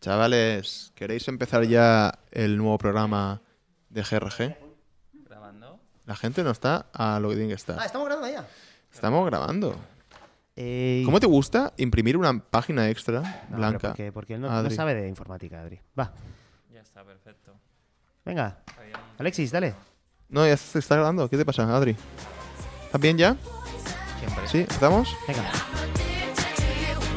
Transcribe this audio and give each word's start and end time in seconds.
Chavales, 0.00 0.92
¿queréis 0.94 1.26
empezar 1.28 1.64
ya 1.64 2.18
el 2.30 2.56
nuevo 2.56 2.78
programa 2.78 3.42
de 3.90 4.02
GRG? 4.02 4.56
¿Grabando? 5.28 5.80
La 6.06 6.14
gente 6.14 6.44
no 6.44 6.50
está 6.50 6.86
a 6.92 7.18
lo 7.18 7.30
que 7.30 7.34
tiene 7.34 7.48
que 7.48 7.54
Ah, 7.54 7.56
estar. 7.56 7.84
estamos 7.86 8.06
grabando 8.06 8.28
ya. 8.32 8.46
Estamos 8.92 9.26
grabando. 9.26 9.76
Eh, 10.54 11.02
¿Cómo 11.04 11.18
te 11.20 11.26
gusta 11.26 11.72
imprimir 11.76 12.16
una 12.16 12.38
página 12.38 12.88
extra 12.88 13.46
no, 13.50 13.56
blanca? 13.56 13.88
Porque, 13.88 14.12
porque 14.12 14.34
él 14.34 14.40
no, 14.40 14.70
sabe 14.70 14.94
de 14.94 15.08
informática, 15.08 15.60
Adri. 15.60 15.80
Va, 15.98 16.12
Ya 16.72 16.80
está, 16.80 17.04
perfecto. 17.04 17.54
venga. 18.24 18.58
Alexis, 19.18 19.50
dale. 19.50 19.74
No, 20.28 20.46
ya 20.46 20.56
se 20.56 20.78
está 20.78 20.94
grabando. 20.96 21.28
¿Qué 21.28 21.36
te 21.36 21.44
pasa, 21.44 21.62
Adri? 21.76 21.96
¿Estás 22.86 23.00
bien 23.00 23.18
ya? 23.18 23.36
Siempre. 24.20 24.46
¿Sí? 24.48 24.58
¿Estamos? 24.68 25.14
Venga. 25.26 25.42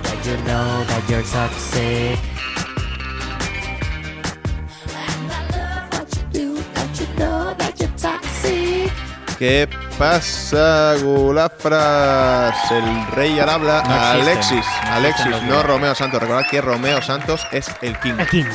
That 0.03 0.23
you 0.25 0.35
know 0.45 0.83
that 0.85 1.03
you're 1.09 1.23
toxic. 1.23 2.19
¿Qué 9.41 9.67
pasa, 9.97 10.93
Gulafras? 11.01 12.71
El 12.71 13.07
rey 13.15 13.39
al 13.39 13.49
habla. 13.49 13.81
No 13.87 13.95
existen. 13.95 14.27
Alexis. 14.27 14.65
No 14.85 14.91
Alexis, 14.91 15.25
existen 15.25 15.49
no. 15.49 15.63
Romeo 15.63 15.95
Santos. 15.95 16.21
Recordad 16.21 16.45
que 16.47 16.61
Romeo 16.61 17.01
Santos 17.01 17.41
es 17.51 17.65
el 17.81 17.97
king. 18.01 18.13
Aquí. 18.19 18.45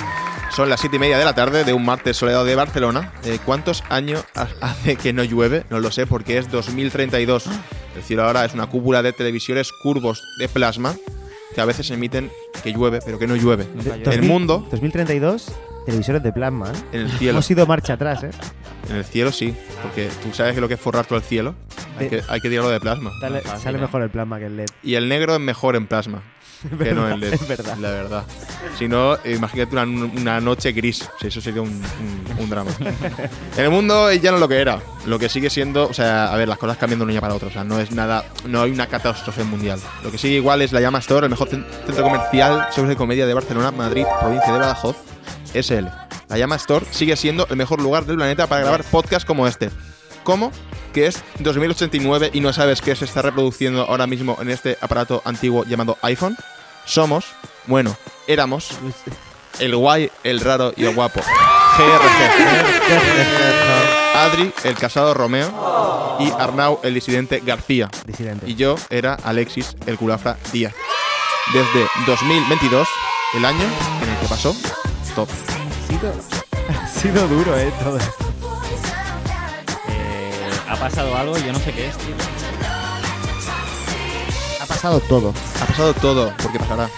Son 0.55 0.71
las 0.71 0.79
siete 0.79 0.95
y 0.95 0.99
media 1.01 1.19
de 1.19 1.25
la 1.25 1.35
tarde 1.35 1.65
de 1.65 1.73
un 1.73 1.85
martes 1.85 2.17
soleado 2.17 2.45
de 2.45 2.55
Barcelona. 2.55 3.13
Eh, 3.25 3.41
¿Cuántos 3.45 3.83
años 3.89 4.23
ha- 4.37 4.47
hace 4.61 4.95
que 4.95 5.13
no 5.13 5.25
llueve? 5.25 5.65
No 5.71 5.81
lo 5.81 5.91
sé 5.91 6.07
porque 6.07 6.39
es 6.39 6.49
2032. 6.53 7.47
El 7.97 8.03
cielo 8.05 8.23
ahora 8.25 8.45
es 8.45 8.55
una 8.55 8.69
cúpula 8.69 9.03
de 9.03 9.13
televisores 9.13 9.73
curvos 9.83 10.23
de 10.39 10.49
plasma 10.49 10.95
que 11.53 11.61
a 11.61 11.65
veces 11.65 11.91
emiten 11.91 12.31
que 12.63 12.73
llueve, 12.73 13.01
pero 13.05 13.19
que 13.19 13.27
no 13.27 13.35
llueve. 13.35 13.67
El 14.05 14.23
mundo, 14.23 14.65
2032, 14.71 15.49
televisores 15.87 16.23
de 16.23 16.33
plasma. 16.33 16.71
¿eh? 16.71 16.77
en 16.93 17.01
el 17.03 17.11
cielo, 17.13 17.31
Hemos 17.33 17.51
ido 17.51 17.67
marcha 17.67 17.95
atrás, 17.95 18.23
¿eh? 18.25 18.31
en 18.91 18.97
el 18.97 19.05
cielo 19.05 19.33
sí, 19.33 19.55
porque 19.83 20.11
tú 20.23 20.33
sabes 20.35 20.55
que 20.55 20.61
lo 20.61 20.69
que 20.69 20.75
es 20.75 20.81
forrar 20.81 21.07
todo 21.07 21.19
el 21.19 21.25
cielo, 21.25 21.55
hay 21.99 22.09
que, 22.09 22.23
hay 22.29 22.41
que 22.41 22.49
tirarlo 22.51 22.71
de 22.71 22.81
plasma. 22.81 23.11
Sale, 23.21 23.41
fácil, 23.41 23.61
sale 23.63 23.79
mejor 23.79 24.03
el 24.03 24.11
plasma 24.11 24.39
que 24.39 24.47
el 24.47 24.57
LED. 24.59 24.67
Y 24.83 24.95
el 24.95 25.09
negro 25.09 25.35
es 25.35 25.41
mejor 25.41 25.77
en 25.77 25.87
plasma. 25.87 26.23
Que 26.79 26.93
no 26.93 27.09
en 27.09 27.21
LED. 27.21 27.35
Es 27.35 27.47
verdad. 27.49 27.77
La 27.79 27.91
verdad. 27.91 28.25
Si 28.79 28.89
no, 28.89 29.17
imagínate 29.27 29.73
una, 29.77 29.83
una 29.85 30.41
noche 30.41 30.73
gris. 30.73 31.09
Eso 31.21 31.41
sería 31.41 31.61
un, 31.61 31.69
un- 31.69 32.43
un 32.43 32.51
drama. 32.51 32.71
En 33.57 33.65
el 33.65 33.71
mundo 33.71 34.11
ya 34.13 34.31
no 34.31 34.39
es 34.39 34.41
lo 34.41 34.49
que 34.49 34.57
era. 34.61 34.81
Lo 35.07 35.19
que 35.19 35.29
sigue 35.29 35.51
siendo, 35.51 35.87
o 35.87 35.93
sea, 35.93 36.33
a 36.33 36.37
ver, 36.37 36.49
las 36.49 36.57
cosas 36.59 36.79
cambian 36.79 36.99
de 36.99 37.05
un 37.05 37.11
día 37.11 37.21
para 37.21 37.35
otro. 37.35 37.49
O 37.49 37.53
sea, 37.53 37.63
no 37.63 37.79
es 37.79 37.93
nada, 37.93 38.25
no 38.47 38.63
hay 38.63 38.71
una 38.71 38.87
catástrofe 38.87 39.45
mundial. 39.45 39.79
Lo 40.03 40.11
que 40.11 40.17
sigue 40.19 40.37
igual 40.37 40.63
es 40.63 40.73
la 40.73 40.81
Llama 40.81 40.99
Store, 41.01 41.27
el 41.27 41.31
mejor 41.31 41.49
cen- 41.51 41.67
centro 41.85 42.03
comercial 42.03 42.67
sobre 42.73 42.97
comedia 42.97 43.27
de 43.27 43.35
Barcelona, 43.35 43.71
Madrid, 43.71 44.05
provincia 44.21 44.53
de 44.53 44.59
Badajoz, 44.59 44.97
SL. 45.63 45.87
La 46.29 46.39
Llama 46.39 46.57
Store 46.57 46.87
sigue 46.91 47.17
siendo 47.17 47.47
el 47.49 47.57
mejor 47.57 47.81
lugar 47.81 48.05
del 48.05 48.17
planeta 48.17 48.47
para 48.47 48.63
grabar 48.63 48.85
podcasts 48.85 49.25
como 49.25 49.47
este. 49.47 49.71
¿Cómo? 50.25 50.51
Que 50.93 51.07
es 51.07 51.23
2089 51.39 52.31
y 52.33 52.41
no 52.41 52.53
sabes 52.53 52.81
qué 52.81 52.97
se 52.97 53.05
está 53.05 53.23
reproduciendo 53.23 53.83
ahora 53.83 54.07
mismo 54.07 54.37
en 54.41 54.51
este 54.51 54.77
aparato 54.81 55.23
antiguo 55.25 55.65
llamado 55.65 55.99
iPhone. 56.03 56.37
Somos, 56.85 57.27
bueno, 57.67 57.97
éramos 58.27 58.71
el 59.61 59.77
guay, 59.77 60.11
el 60.25 60.41
raro 60.41 60.73
y 60.77 60.85
el 60.85 60.95
guapo. 60.95 61.21
GRG. 61.79 62.77
Adri, 64.17 64.53
el 64.65 64.75
casado 64.75 65.15
Romeo. 65.15 66.17
Y 66.19 66.31
Arnau, 66.31 66.81
el 66.83 66.95
disidente 66.95 67.43
García. 67.45 67.91
Disidente. 68.07 68.49
Y 68.49 68.55
yo 68.55 68.77
era 68.89 69.15
Alexis, 69.15 69.77
el 69.87 69.99
culafra 69.99 70.39
Díaz. 70.53 70.73
Desde 71.53 71.87
2022, 72.07 72.89
el 73.35 73.45
año 73.45 73.65
en 74.03 74.09
el 74.09 74.17
que 74.19 74.27
pasó 74.27 74.57
Ha 75.23 75.89
sido, 75.89 76.13
ha 76.69 76.87
sido 76.89 77.29
duro, 77.29 77.57
¿eh? 77.59 77.73
Todo 77.83 77.97
esto. 77.97 78.25
Eh, 79.89 80.51
ha 80.69 80.77
pasado 80.77 81.17
algo 81.17 81.39
y 81.39 81.43
yo 81.43 81.53
no 81.55 81.59
sé 81.59 81.73
qué 81.73 81.87
es, 81.87 81.97
tío. 81.97 82.15
Ha 84.61 84.67
pasado 84.67 85.01
todo. 85.01 85.33
Ha 85.63 85.67
pasado 85.67 85.95
todo, 85.95 86.33
porque 86.43 86.59
pasará. 86.59 86.91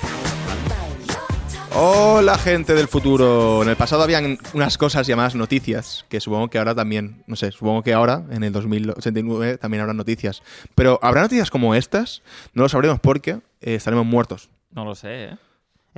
Hola 1.77 2.37
gente 2.39 2.75
del 2.75 2.89
futuro. 2.89 3.63
En 3.63 3.69
el 3.69 3.77
pasado 3.77 4.03
habían 4.03 4.37
unas 4.53 4.77
cosas 4.79 5.07
llamadas 5.07 5.37
noticias, 5.37 6.05
que 6.09 6.19
supongo 6.19 6.49
que 6.49 6.59
ahora 6.59 6.75
también, 6.75 7.23
no 7.29 7.37
sé, 7.37 7.53
supongo 7.53 7.85
que 7.85 7.93
ahora, 7.93 8.25
en 8.31 8.43
el 8.43 8.53
2089, 8.53 9.59
también 9.59 9.83
habrá 9.83 9.95
noticias. 9.95 10.43
Pero 10.75 10.99
¿habrá 11.03 11.23
noticias 11.23 11.51
como 11.53 11.77
estas? 11.77 12.23
No 12.53 12.65
lo 12.65 12.69
sabremos 12.69 12.99
porque 12.99 13.39
eh, 13.61 13.77
estaremos 13.77 14.07
muertos. 14.07 14.49
No 14.73 14.85
lo 14.85 14.97
sé, 14.97 15.25
¿eh? 15.27 15.37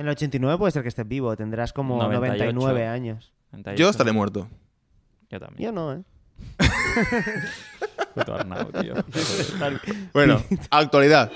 En 0.01 0.07
el 0.07 0.13
89 0.13 0.57
puede 0.57 0.71
ser 0.71 0.81
que 0.81 0.89
estés 0.89 1.07
vivo. 1.07 1.37
Tendrás 1.37 1.73
como 1.73 1.95
98. 2.01 2.53
99 2.53 2.87
años. 2.87 3.31
98. 3.51 3.79
Yo 3.79 3.87
estaré 3.87 4.11
muerto. 4.11 4.49
Yo 5.29 5.39
también. 5.39 5.63
Yo 5.63 5.71
no, 5.71 5.93
¿eh? 5.93 6.01
Puto 8.15 8.33
Arnau, 8.33 8.71
tío. 8.71 8.95
Bueno, 10.11 10.41
actualidad. 10.71 11.31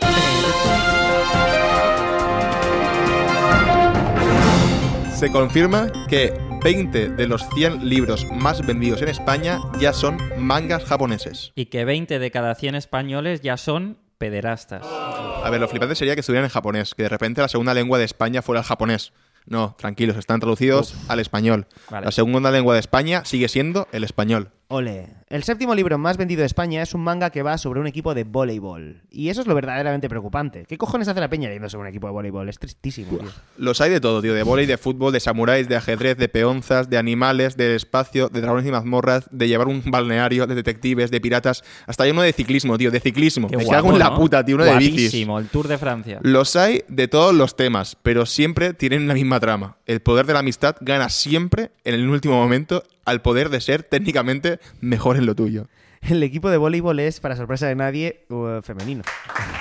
Se 5.13 5.31
confirma 5.31 5.91
que 6.09 6.33
20 6.63 7.09
de 7.09 7.27
los 7.27 7.47
100 7.49 7.87
libros 7.87 8.25
más 8.31 8.65
vendidos 8.65 9.03
en 9.03 9.09
España 9.09 9.59
ya 9.79 9.93
son 9.93 10.17
mangas 10.39 10.85
japoneses. 10.85 11.51
Y 11.53 11.67
que 11.67 11.85
20 11.85 12.17
de 12.17 12.31
cada 12.31 12.55
100 12.55 12.73
españoles 12.73 13.41
ya 13.41 13.57
son 13.57 13.99
pederastas. 14.17 14.85
A 14.85 15.49
ver, 15.49 15.59
lo 15.59 15.67
flipante 15.67 15.95
sería 15.95 16.15
que 16.15 16.21
estuvieran 16.21 16.45
en 16.45 16.51
japonés, 16.51 16.95
que 16.95 17.03
de 17.03 17.09
repente 17.09 17.41
la 17.41 17.47
segunda 17.47 17.73
lengua 17.73 17.97
de 17.99 18.05
España 18.05 18.41
fuera 18.41 18.61
el 18.61 18.65
japonés. 18.65 19.13
No, 19.45 19.75
tranquilos, 19.77 20.17
están 20.17 20.39
traducidos 20.39 20.95
al 21.07 21.19
español. 21.19 21.67
Vale. 21.89 22.05
La 22.05 22.11
segunda 22.11 22.49
lengua 22.49 22.73
de 22.73 22.79
España 22.79 23.23
sigue 23.25 23.47
siendo 23.47 23.87
el 23.91 24.03
español. 24.03 24.49
Ole. 24.67 25.07
El 25.29 25.43
séptimo 25.43 25.75
libro 25.75 25.97
más 25.97 26.17
vendido 26.17 26.39
de 26.39 26.47
España 26.47 26.81
es 26.81 26.93
un 26.93 27.01
manga 27.01 27.29
que 27.29 27.43
va 27.43 27.57
sobre 27.57 27.79
un 27.79 27.87
equipo 27.87 28.15
de 28.15 28.23
voleibol. 28.23 29.01
Y 29.11 29.29
eso 29.29 29.41
es 29.41 29.47
lo 29.47 29.53
verdaderamente 29.53 30.09
preocupante. 30.09 30.65
¿Qué 30.67 30.77
cojones 30.77 31.07
hace 31.07 31.19
la 31.19 31.29
peña 31.29 31.47
leyendo 31.49 31.69
sobre 31.69 31.83
un 31.83 31.87
equipo 31.89 32.07
de 32.07 32.13
voleibol? 32.13 32.49
Es 32.49 32.57
tristísimo, 32.57 33.17
tío. 33.17 33.29
Los 33.57 33.79
hay 33.81 33.91
de 33.91 33.99
todo, 33.99 34.21
tío. 34.21 34.33
De 34.33 34.43
vóley, 34.43 34.65
de 34.65 34.77
fútbol, 34.77 35.13
de 35.13 35.19
samuráis, 35.19 35.67
de 35.67 35.75
ajedrez, 35.75 36.17
de 36.17 36.29
peonzas, 36.29 36.89
de 36.89 36.97
animales, 36.97 37.57
del 37.57 37.75
espacio, 37.75 38.29
de 38.29 38.41
dragones 38.41 38.65
y 38.65 38.71
mazmorras, 38.71 39.27
de 39.31 39.47
llevar 39.47 39.67
un 39.67 39.83
balneario, 39.85 40.47
de 40.47 40.55
detectives, 40.55 41.11
de 41.11 41.21
piratas. 41.21 41.63
Hasta 41.85 42.03
hay 42.03 42.11
uno 42.11 42.23
de 42.23 42.33
ciclismo, 42.33 42.77
tío. 42.77 42.89
De 42.89 42.99
ciclismo. 42.99 43.47
Qué 43.49 43.57
Me 43.57 43.65
guapo, 43.65 43.75
cago 43.77 43.93
en 43.93 43.99
la 43.99 44.09
¿no? 44.09 44.15
puta, 44.17 44.43
tío. 44.43 44.55
Uno 44.55 44.65
de 44.65 44.77
bicis. 44.77 44.93
Guapísimo, 44.93 45.39
el 45.39 45.47
Tour 45.47 45.67
de 45.67 45.77
Francia. 45.77 46.19
Los 46.23 46.55
hay 46.55 46.83
de 46.87 47.07
todos 47.07 47.35
los 47.35 47.55
temas, 47.55 47.97
pero 48.01 48.25
siempre 48.25 48.73
tienen 48.73 49.07
la 49.07 49.13
misma 49.13 49.39
trama. 49.39 49.77
El 49.85 50.01
poder 50.01 50.25
de 50.25 50.33
la 50.33 50.39
amistad 50.39 50.75
gana 50.81 51.09
siempre 51.09 51.71
en 51.83 51.93
el 51.93 52.09
último 52.09 52.35
momento 52.35 52.83
al 53.05 53.21
poder 53.21 53.49
de 53.49 53.61
ser 53.61 53.83
técnicamente 53.83 54.59
mejor 54.81 55.17
en 55.17 55.25
lo 55.25 55.35
tuyo. 55.35 55.67
El 56.01 56.21
equipo 56.21 56.51
de 56.51 56.57
voleibol 56.57 56.99
es, 56.99 57.19
para 57.19 57.35
sorpresa 57.35 57.67
de 57.67 57.75
nadie, 57.75 58.25
uh, 58.29 58.61
femenino. 58.61 59.01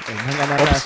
El 0.08 0.16
manga, 0.16 0.46
narra, 0.46 0.76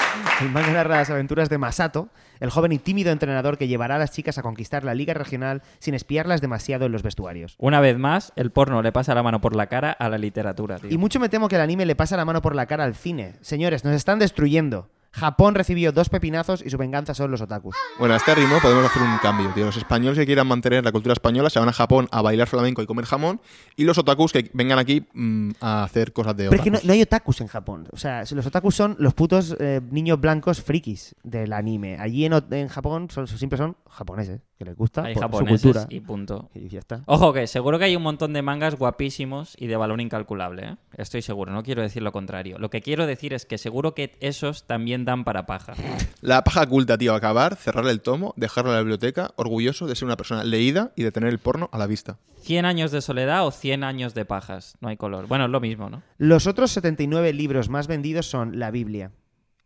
el 0.40 0.50
manga 0.50 0.72
narra 0.72 0.96
las 0.98 1.10
aventuras 1.10 1.48
de 1.48 1.58
Masato, 1.58 2.10
el 2.38 2.50
joven 2.50 2.70
y 2.70 2.78
tímido 2.78 3.10
entrenador 3.10 3.58
que 3.58 3.66
llevará 3.66 3.96
a 3.96 3.98
las 3.98 4.12
chicas 4.12 4.38
a 4.38 4.42
conquistar 4.42 4.84
la 4.84 4.94
liga 4.94 5.14
regional 5.14 5.62
sin 5.80 5.94
espiarlas 5.94 6.40
demasiado 6.40 6.86
en 6.86 6.92
los 6.92 7.02
vestuarios. 7.02 7.56
Una 7.58 7.80
vez 7.80 7.98
más, 7.98 8.32
el 8.36 8.52
porno 8.52 8.82
le 8.82 8.92
pasa 8.92 9.16
la 9.16 9.24
mano 9.24 9.40
por 9.40 9.56
la 9.56 9.66
cara 9.66 9.90
a 9.90 10.08
la 10.08 10.18
literatura, 10.18 10.78
tío. 10.78 10.90
Y 10.90 10.98
mucho 10.98 11.18
me 11.18 11.28
temo 11.28 11.48
que 11.48 11.56
el 11.56 11.62
anime 11.62 11.86
le 11.86 11.96
pasa 11.96 12.16
la 12.16 12.24
mano 12.24 12.40
por 12.40 12.54
la 12.54 12.66
cara 12.66 12.84
al 12.84 12.94
cine. 12.94 13.34
Señores, 13.40 13.84
nos 13.84 13.94
están 13.94 14.20
destruyendo. 14.20 14.88
Japón 15.10 15.54
recibió 15.54 15.90
dos 15.92 16.08
pepinazos 16.08 16.62
y 16.64 16.70
su 16.70 16.76
venganza 16.78 17.14
son 17.14 17.30
los 17.30 17.40
otakus. 17.40 17.74
Bueno, 17.98 18.14
a 18.14 18.18
este 18.18 18.34
ritmo 18.34 18.58
podemos 18.60 18.84
hacer 18.84 19.02
un 19.02 19.18
cambio, 19.18 19.50
tío. 19.54 19.64
Los 19.66 19.76
españoles 19.76 20.18
que 20.18 20.26
quieran 20.26 20.46
mantener 20.46 20.84
la 20.84 20.92
cultura 20.92 21.12
española 21.14 21.50
se 21.50 21.58
van 21.58 21.68
a 21.68 21.72
Japón 21.72 22.08
a 22.10 22.22
bailar 22.22 22.46
flamenco 22.46 22.82
y 22.82 22.86
comer 22.86 23.06
jamón. 23.06 23.40
Y 23.76 23.84
los 23.84 23.98
otakus 23.98 24.32
que 24.32 24.50
vengan 24.52 24.78
aquí 24.78 25.06
mm, 25.14 25.52
a 25.60 25.84
hacer 25.84 26.12
cosas 26.12 26.36
de 26.36 26.48
Pero 26.50 26.56
es 26.56 26.62
que 26.62 26.70
no, 26.70 26.76
otakus. 26.76 26.86
no 26.86 26.92
hay 26.92 27.02
otakus 27.02 27.40
en 27.40 27.46
Japón. 27.48 27.88
O 27.92 27.96
sea, 27.96 28.22
los 28.30 28.46
otakus 28.46 28.74
son 28.74 28.96
los 28.98 29.14
putos 29.14 29.56
eh, 29.58 29.80
niños 29.90 30.20
blancos 30.20 30.62
frikis 30.62 31.14
del 31.22 31.52
anime. 31.52 31.96
Allí 31.98 32.24
en 32.24 32.68
Japón 32.68 33.08
son, 33.10 33.26
siempre 33.26 33.56
son 33.56 33.76
japoneses, 33.88 34.40
que 34.58 34.64
les 34.64 34.76
gusta 34.76 35.04
Hay 35.04 35.14
por 35.14 35.38
su 35.38 35.46
cultura. 35.46 35.86
y 35.88 36.00
punto. 36.00 36.50
Y 36.52 36.68
ya 36.68 36.80
está. 36.80 37.02
Ojo 37.06 37.32
que 37.32 37.46
seguro 37.46 37.78
que 37.78 37.84
hay 37.84 37.94
un 37.94 38.02
montón 38.02 38.32
de 38.32 38.42
mangas 38.42 38.74
guapísimos 38.74 39.54
y 39.56 39.68
de 39.68 39.76
valor 39.76 40.00
incalculable, 40.00 40.66
¿eh? 40.66 40.76
Estoy 40.96 41.22
seguro, 41.22 41.52
no 41.52 41.62
quiero 41.62 41.80
decir 41.82 42.02
lo 42.02 42.10
contrario. 42.10 42.58
Lo 42.58 42.68
que 42.68 42.82
quiero 42.82 43.06
decir 43.06 43.32
es 43.32 43.46
que 43.46 43.56
seguro 43.56 43.94
que 43.94 44.16
esos 44.20 44.66
también 44.66 45.04
dan 45.04 45.22
para 45.22 45.46
paja. 45.46 45.74
La 46.20 46.42
paja 46.42 46.66
culta, 46.66 46.98
tío. 46.98 47.14
Acabar, 47.14 47.54
cerrar 47.54 47.86
el 47.86 48.00
tomo, 48.00 48.34
dejarlo 48.36 48.70
en 48.70 48.76
la 48.76 48.80
biblioteca, 48.82 49.30
orgulloso 49.36 49.86
de 49.86 49.94
ser 49.94 50.06
una 50.06 50.16
persona 50.16 50.42
leída 50.42 50.90
y 50.96 51.04
de 51.04 51.12
tener 51.12 51.30
el 51.30 51.38
porno 51.38 51.68
a 51.72 51.78
la 51.78 51.86
vista. 51.86 52.18
100 52.42 52.64
años 52.64 52.90
de 52.90 53.00
soledad 53.00 53.46
o 53.46 53.52
100 53.52 53.84
años 53.84 54.14
de 54.14 54.24
pajas. 54.24 54.76
No 54.80 54.88
hay 54.88 54.96
color. 54.96 55.28
Bueno, 55.28 55.44
es 55.44 55.50
lo 55.50 55.60
mismo, 55.60 55.88
¿no? 55.88 56.02
Los 56.18 56.48
otros 56.48 56.72
79 56.72 57.32
libros 57.32 57.68
más 57.68 57.86
vendidos 57.86 58.26
son 58.26 58.58
la 58.58 58.72
Biblia 58.72 59.12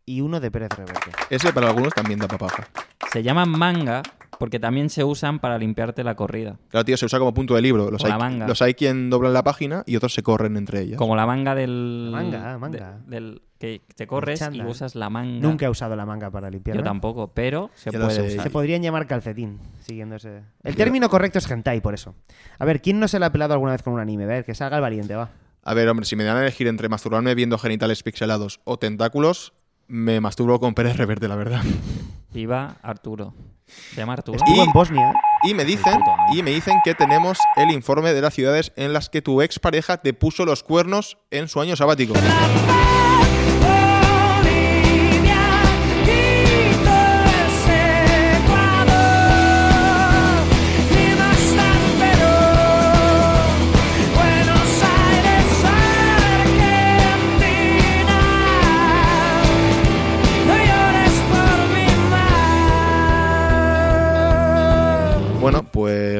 y 0.05 0.21
uno 0.21 0.39
de 0.39 0.51
Pérez 0.51 0.69
Reverte. 0.77 1.11
Ese 1.29 1.51
para 1.51 1.69
algunos 1.69 1.93
también 1.93 2.19
da 2.19 2.27
pa' 2.27 2.37
paja. 2.37 2.67
Se 3.11 3.23
llaman 3.23 3.49
manga 3.49 4.03
porque 4.43 4.59
también 4.59 4.89
se 4.89 5.05
usan 5.05 5.39
para 5.39 5.57
limpiarte 5.57 6.03
la 6.03 6.15
corrida. 6.15 6.57
Claro, 6.67 6.83
tío, 6.83 6.97
se 6.97 7.05
usa 7.05 7.17
como 7.17 7.33
punto 7.33 7.55
de 7.55 7.61
libro. 7.61 7.89
Los, 7.89 8.03
O 8.03 8.07
la 8.09 8.15
hay, 8.15 8.19
manga. 8.19 8.45
los 8.45 8.61
hay 8.61 8.73
quien 8.73 9.09
doblan 9.09 9.31
la 9.31 9.41
página 9.41 9.83
y 9.85 9.95
otros 9.95 10.13
se 10.13 10.21
corren 10.21 10.57
entre 10.57 10.81
ellas. 10.81 10.97
Como 10.97 11.15
la 11.15 11.25
manga 11.25 11.55
del. 11.55 12.11
La 12.11 12.17
manga, 12.21 12.57
manga. 12.57 12.97
de- 13.07 13.15
del, 13.15 13.41
que 13.57 13.81
te 13.95 14.05
corres 14.05 14.43
y 14.51 14.61
usas 14.63 14.95
la 14.95 15.09
manga. 15.09 15.39
Nunca 15.39 15.65
he 15.65 15.69
usado 15.69 15.95
la 15.95 16.05
manga 16.05 16.29
para 16.29 16.49
limpiar. 16.49 16.75
Yo 16.75 16.83
tampoco, 16.83 17.29
pero 17.33 17.69
se 17.73 17.89
Ya 17.89 17.99
lo 17.99 18.07
puede 18.07 18.19
sé. 18.19 18.33
usar. 18.33 18.43
Se 18.43 18.49
podrían 18.49 18.81
llamar 18.81 19.07
calcetín, 19.07 19.59
siguiendo 19.79 20.15
ese... 20.17 20.41
El 20.61 20.75
término 20.75 21.07
correcto 21.07 21.39
es 21.39 21.49
hentai, 21.49 21.79
por 21.79 21.93
eso. 21.93 22.13
A 22.59 22.65
ver, 22.65 22.81
¿quién 22.81 22.99
no 22.99 23.07
se 23.07 23.17
le 23.19 23.25
ha 23.27 23.31
pelado 23.31 23.53
alguna 23.53 23.71
vez 23.71 23.81
con 23.81 23.93
un 23.93 24.01
anime? 24.01 24.25
A 24.25 24.27
ver, 24.27 24.43
que 24.43 24.53
salga 24.55 24.75
el 24.75 24.81
valiente, 24.81 25.15
va. 25.15 25.29
A 25.63 25.73
ver, 25.73 25.87
hombre, 25.87 26.05
si 26.05 26.17
me 26.17 26.25
dan 26.25 26.35
a 26.35 26.41
elegir 26.41 26.67
entre 26.67 26.89
masturbarme 26.89 27.33
viendo 27.33 27.57
genitales 27.57 28.03
pixelados 28.03 28.59
o 28.65 28.77
tentáculos, 28.77 29.53
me 29.87 30.19
masturbo 30.19 30.59
con 30.59 30.73
Pérez 30.73 30.97
Reverte, 30.97 31.29
la 31.29 31.37
verdad. 31.37 31.61
Viva 32.33 32.75
Arturo. 32.81 33.33
Se 33.65 33.97
llama 34.01 34.13
Arturo. 34.13 34.37
Estuvo 34.37 34.55
Y- 34.57 34.59
en 34.65 34.71
Bosnia, 34.73 35.11
¿eh? 35.11 35.13
Y 35.49 35.53
me 35.53 35.65
dicen, 35.65 35.99
y 36.33 36.41
me 36.43 36.51
dicen 36.51 36.77
que 36.83 36.95
tenemos 36.95 37.37
el 37.57 37.71
informe 37.71 38.13
de 38.13 38.21
las 38.21 38.33
ciudades 38.33 38.71
en 38.75 38.93
las 38.93 39.09
que 39.09 39.21
tu 39.21 39.41
expareja 39.41 39.97
te 39.97 40.13
puso 40.13 40.45
los 40.45 40.63
cuernos 40.63 41.17
en 41.31 41.47
su 41.47 41.59
año 41.61 41.75
sabático. 41.75 42.13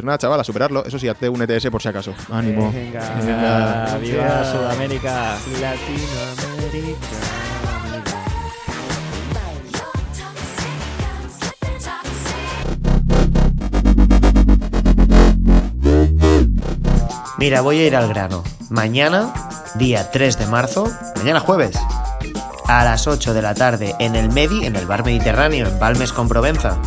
Pues 0.03 0.07
nada, 0.07 0.17
chaval, 0.17 0.39
a 0.41 0.43
superarlo. 0.43 0.83
Eso 0.85 0.99
sí, 0.99 1.07
hazte 1.07 1.29
un 1.29 1.41
ETS 1.41 1.69
por 1.69 1.81
si 1.81 1.87
acaso. 1.87 2.13
Ánimo. 2.29 2.73
Venga. 2.73 2.99
Ah, 3.93 3.97
viva 4.01 4.43
Sudamérica. 4.43 5.37
Latinoamérica. 5.61 6.97
Mira, 17.37 17.61
voy 17.61 17.79
a 17.79 17.87
ir 17.87 17.95
al 17.95 18.09
grano. 18.09 18.43
Mañana, 18.69 19.33
día 19.75 20.11
3 20.11 20.37
de 20.37 20.47
marzo, 20.47 20.91
mañana 21.15 21.39
jueves, 21.39 21.77
a 22.67 22.83
las 22.83 23.07
8 23.07 23.33
de 23.33 23.41
la 23.41 23.53
tarde 23.53 23.95
en 23.99 24.15
el 24.15 24.29
Medi, 24.33 24.65
en 24.65 24.75
el 24.75 24.85
bar 24.85 25.05
Mediterráneo, 25.05 25.65
en 25.65 25.79
Balmes 25.79 26.11
con 26.11 26.27
Provenza, 26.27 26.77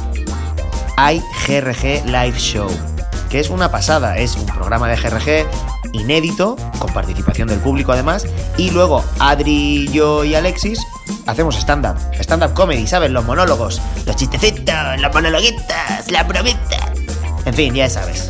hay 0.98 1.22
GRG 1.46 2.04
Live 2.06 2.38
Show, 2.38 2.68
que 3.28 3.40
es 3.40 3.50
una 3.50 3.70
pasada, 3.70 4.18
es 4.18 4.36
un 4.36 4.46
programa 4.46 4.88
de 4.88 4.96
GRG 4.96 5.46
inédito, 5.92 6.56
con 6.78 6.92
participación 6.92 7.48
del 7.48 7.58
público 7.58 7.92
además, 7.92 8.26
y 8.56 8.70
luego 8.70 9.04
Adri, 9.18 9.88
yo 9.92 10.24
y 10.24 10.34
Alexis 10.34 10.80
hacemos 11.26 11.56
stand-up, 11.56 11.96
stand-up 12.18 12.54
comedy, 12.54 12.86
¿sabes? 12.86 13.10
Los 13.10 13.24
monólogos, 13.24 13.80
los 14.04 14.16
chistecitos, 14.16 15.00
los 15.00 15.12
monologuitos, 15.12 16.10
la 16.10 16.22
bromita, 16.24 16.92
en 17.44 17.54
fin, 17.54 17.74
ya 17.74 17.88
sabes. 17.88 18.28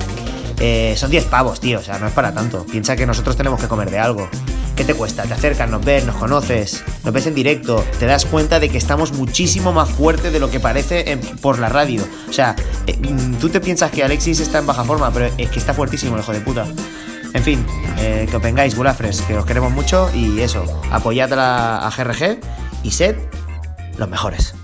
Eh, 0.58 0.94
son 0.96 1.10
10 1.10 1.24
pavos, 1.24 1.60
tío, 1.60 1.80
o 1.80 1.82
sea, 1.82 1.98
no 1.98 2.06
es 2.06 2.12
para 2.12 2.32
tanto. 2.32 2.64
Piensa 2.64 2.96
que 2.96 3.06
nosotros 3.06 3.36
tenemos 3.36 3.60
que 3.60 3.68
comer 3.68 3.90
de 3.90 3.98
algo. 3.98 4.28
¿Qué 4.76 4.84
te 4.84 4.94
cuesta? 4.94 5.22
Te 5.22 5.32
acercas, 5.32 5.70
nos 5.70 5.82
ves, 5.84 6.04
nos 6.04 6.16
conoces, 6.16 6.84
nos 7.02 7.12
ves 7.12 7.26
en 7.26 7.34
directo, 7.34 7.82
te 7.98 8.04
das 8.04 8.26
cuenta 8.26 8.60
de 8.60 8.68
que 8.68 8.76
estamos 8.76 9.12
muchísimo 9.12 9.72
más 9.72 9.88
fuerte 9.88 10.30
de 10.30 10.38
lo 10.38 10.50
que 10.50 10.60
parece 10.60 11.10
en- 11.12 11.20
por 11.20 11.58
la 11.58 11.70
radio. 11.70 12.06
O 12.28 12.32
sea, 12.32 12.54
eh, 12.86 12.96
mm, 12.98 13.36
tú 13.36 13.48
te 13.48 13.60
piensas 13.60 13.90
que 13.90 14.04
Alexis 14.04 14.38
está 14.40 14.58
en 14.58 14.66
baja 14.66 14.84
forma, 14.84 15.10
pero 15.10 15.30
es 15.38 15.48
que 15.50 15.58
está 15.58 15.72
fuertísimo 15.72 16.14
el 16.16 16.22
hijo 16.22 16.32
de 16.32 16.40
puta. 16.40 16.66
En 17.32 17.42
fin, 17.42 17.64
eh, 17.98 18.26
que 18.30 18.36
os 18.36 18.42
vengáis, 18.42 18.76
Gulafres, 18.76 19.22
que 19.22 19.36
os 19.36 19.46
queremos 19.46 19.72
mucho 19.72 20.10
y 20.14 20.40
eso, 20.40 20.62
apoyad 20.90 21.32
a, 21.32 21.86
a 21.86 21.90
GRG 21.90 22.38
y 22.82 22.90
sed 22.90 23.16
los 23.96 24.08
mejores. 24.10 24.54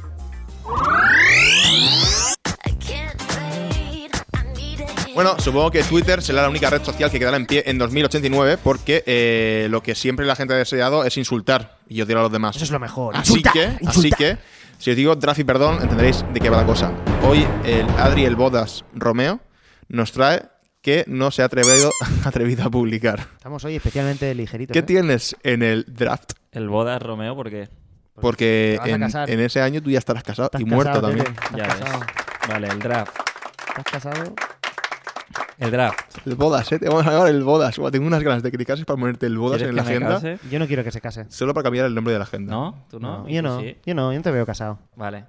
Bueno, 5.15 5.39
supongo 5.39 5.71
que 5.71 5.83
Twitter 5.83 6.23
será 6.23 6.43
la 6.43 6.49
única 6.49 6.71
red 6.71 6.83
social 6.83 7.11
que 7.11 7.19
quedará 7.19 7.37
en 7.37 7.47
pie 7.47 7.65
en 7.67 7.77
2089 7.77 8.59
porque 8.63 9.03
eh, 9.07 9.67
lo 9.71 9.83
que 9.83 9.95
siempre 9.95 10.25
la 10.25 10.37
gente 10.37 10.55
ha 10.55 10.57
deseado 10.57 11.05
es 11.05 11.19
insultar 11.19 11.77
y 11.87 12.01
odiar 12.01 12.19
a 12.19 12.23
los 12.23 12.33
demás. 12.33 12.57
Eso 12.57 12.65
es 12.65 12.71
lo 12.71 12.81
mejor. 12.81 13.15
Así 13.15 13.35
Insulta, 13.35 13.53
que, 13.53 13.87
así 13.87 14.11
que, 14.11 14.39
si 14.79 14.91
os 14.91 14.97
digo 14.97 15.15
Draft 15.15 15.41
y 15.41 15.45
perdón, 15.45 15.83
entenderéis 15.83 16.25
de 16.33 16.41
qué 16.41 16.49
va 16.49 16.57
la 16.59 16.67
cosa. 16.67 16.93
Hoy 17.25 17.47
el 17.65 17.87
Adri 17.99 18.25
el 18.25 18.37
Bodas 18.37 18.85
Romeo 18.95 19.41
nos 19.89 20.13
trae 20.13 20.45
que 20.81 21.05
no 21.07 21.31
se 21.31 21.43
ha 21.43 21.45
atrevido, 21.45 21.91
atrevido 22.25 22.65
a 22.65 22.71
publicar. 22.71 23.21
Estamos 23.37 23.65
hoy 23.65 23.77
especialmente 23.77 24.35
ligeritos. 24.35 24.73
¿Qué 24.73 24.79
¿eh? 24.79 24.83
tienes 24.83 25.37
en 25.43 25.63
el 25.63 25.85
draft? 25.89 26.33
El 26.53 26.69
bodas 26.71 27.03
Romeo, 27.03 27.37
porque 27.37 27.69
Porque 28.15 28.81
te 28.83 28.97
vas 28.97 29.15
a 29.15 29.25
en, 29.25 29.41
ese 29.41 29.61
año 29.61 29.83
tú 29.83 29.91
ya 29.91 29.99
estarás 29.99 30.23
casado 30.23 30.47
Estás 30.47 30.61
y 30.63 30.65
muerto 30.65 31.01
casado, 31.01 31.09
también. 31.09 31.37
Ya 31.55 31.67
ves. 31.67 32.49
Vale, 32.49 32.69
el 32.69 32.79
draft. 32.79 33.15
¿Estás 33.69 33.85
casado? 33.85 34.35
El 35.63 35.71
draft. 35.71 36.27
El 36.27 36.35
Bodas, 36.35 36.71
¿eh? 36.73 36.79
Te 36.79 36.89
vamos 36.89 37.07
a 37.07 37.13
llamar 37.13 37.29
el 37.29 37.43
Bodas. 37.45 37.77
Tengo 37.93 38.07
unas 38.07 38.23
ganas 38.23 38.43
de 38.43 38.51
que 38.51 38.59
te 38.59 38.65
cases 38.67 38.85
para 38.85 38.99
ponerte 38.99 39.27
el 39.27 39.39
Bodas 39.39 39.59
¿Quieres 39.59 39.71
en 39.71 39.77
la 39.77 39.83
que 39.85 39.89
me 40.01 40.07
agenda. 40.07 40.15
case? 40.15 40.39
Yo 40.51 40.59
no 40.59 40.67
quiero 40.67 40.83
que 40.85 40.91
se 40.91 41.01
case. 41.01 41.27
Solo 41.29 41.55
para 41.55 41.65
cambiar 41.65 41.87
el 41.87 41.95
nombre 41.95 42.13
de 42.13 42.19
la 42.19 42.25
agenda. 42.25 42.51
¿No? 42.53 42.85
¿Tú 42.91 42.99
no? 42.99 43.29
yo 43.29 43.43
¿Tú 43.43 43.49
no, 43.49 43.61
sí? 43.61 43.77
yo 43.87 43.95
no, 43.95 44.13
yo 44.13 44.19
no 44.19 44.23
te 44.23 44.31
veo 44.31 44.45
casado. 44.45 44.79
Vale. 44.97 45.25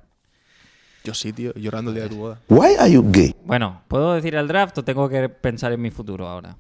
Yo 1.04 1.14
sí, 1.14 1.34
tío, 1.34 1.54
llorando 1.56 1.92
el 1.92 1.96
día 1.96 2.04
de 2.06 2.10
tu 2.10 2.18
boda. 2.18 2.40
Why 2.50 2.76
are 2.80 2.92
you 2.92 3.04
gay? 3.12 3.36
Bueno, 3.44 3.82
¿puedo 3.88 4.14
decir 4.14 4.36
el 4.36 4.48
draft 4.48 4.78
o 4.78 4.84
tengo 4.84 5.08
que 5.10 5.28
pensar 5.30 5.72
en 5.74 5.82
mi 5.82 5.92
futuro 5.92 6.28
ahora? 6.28 6.56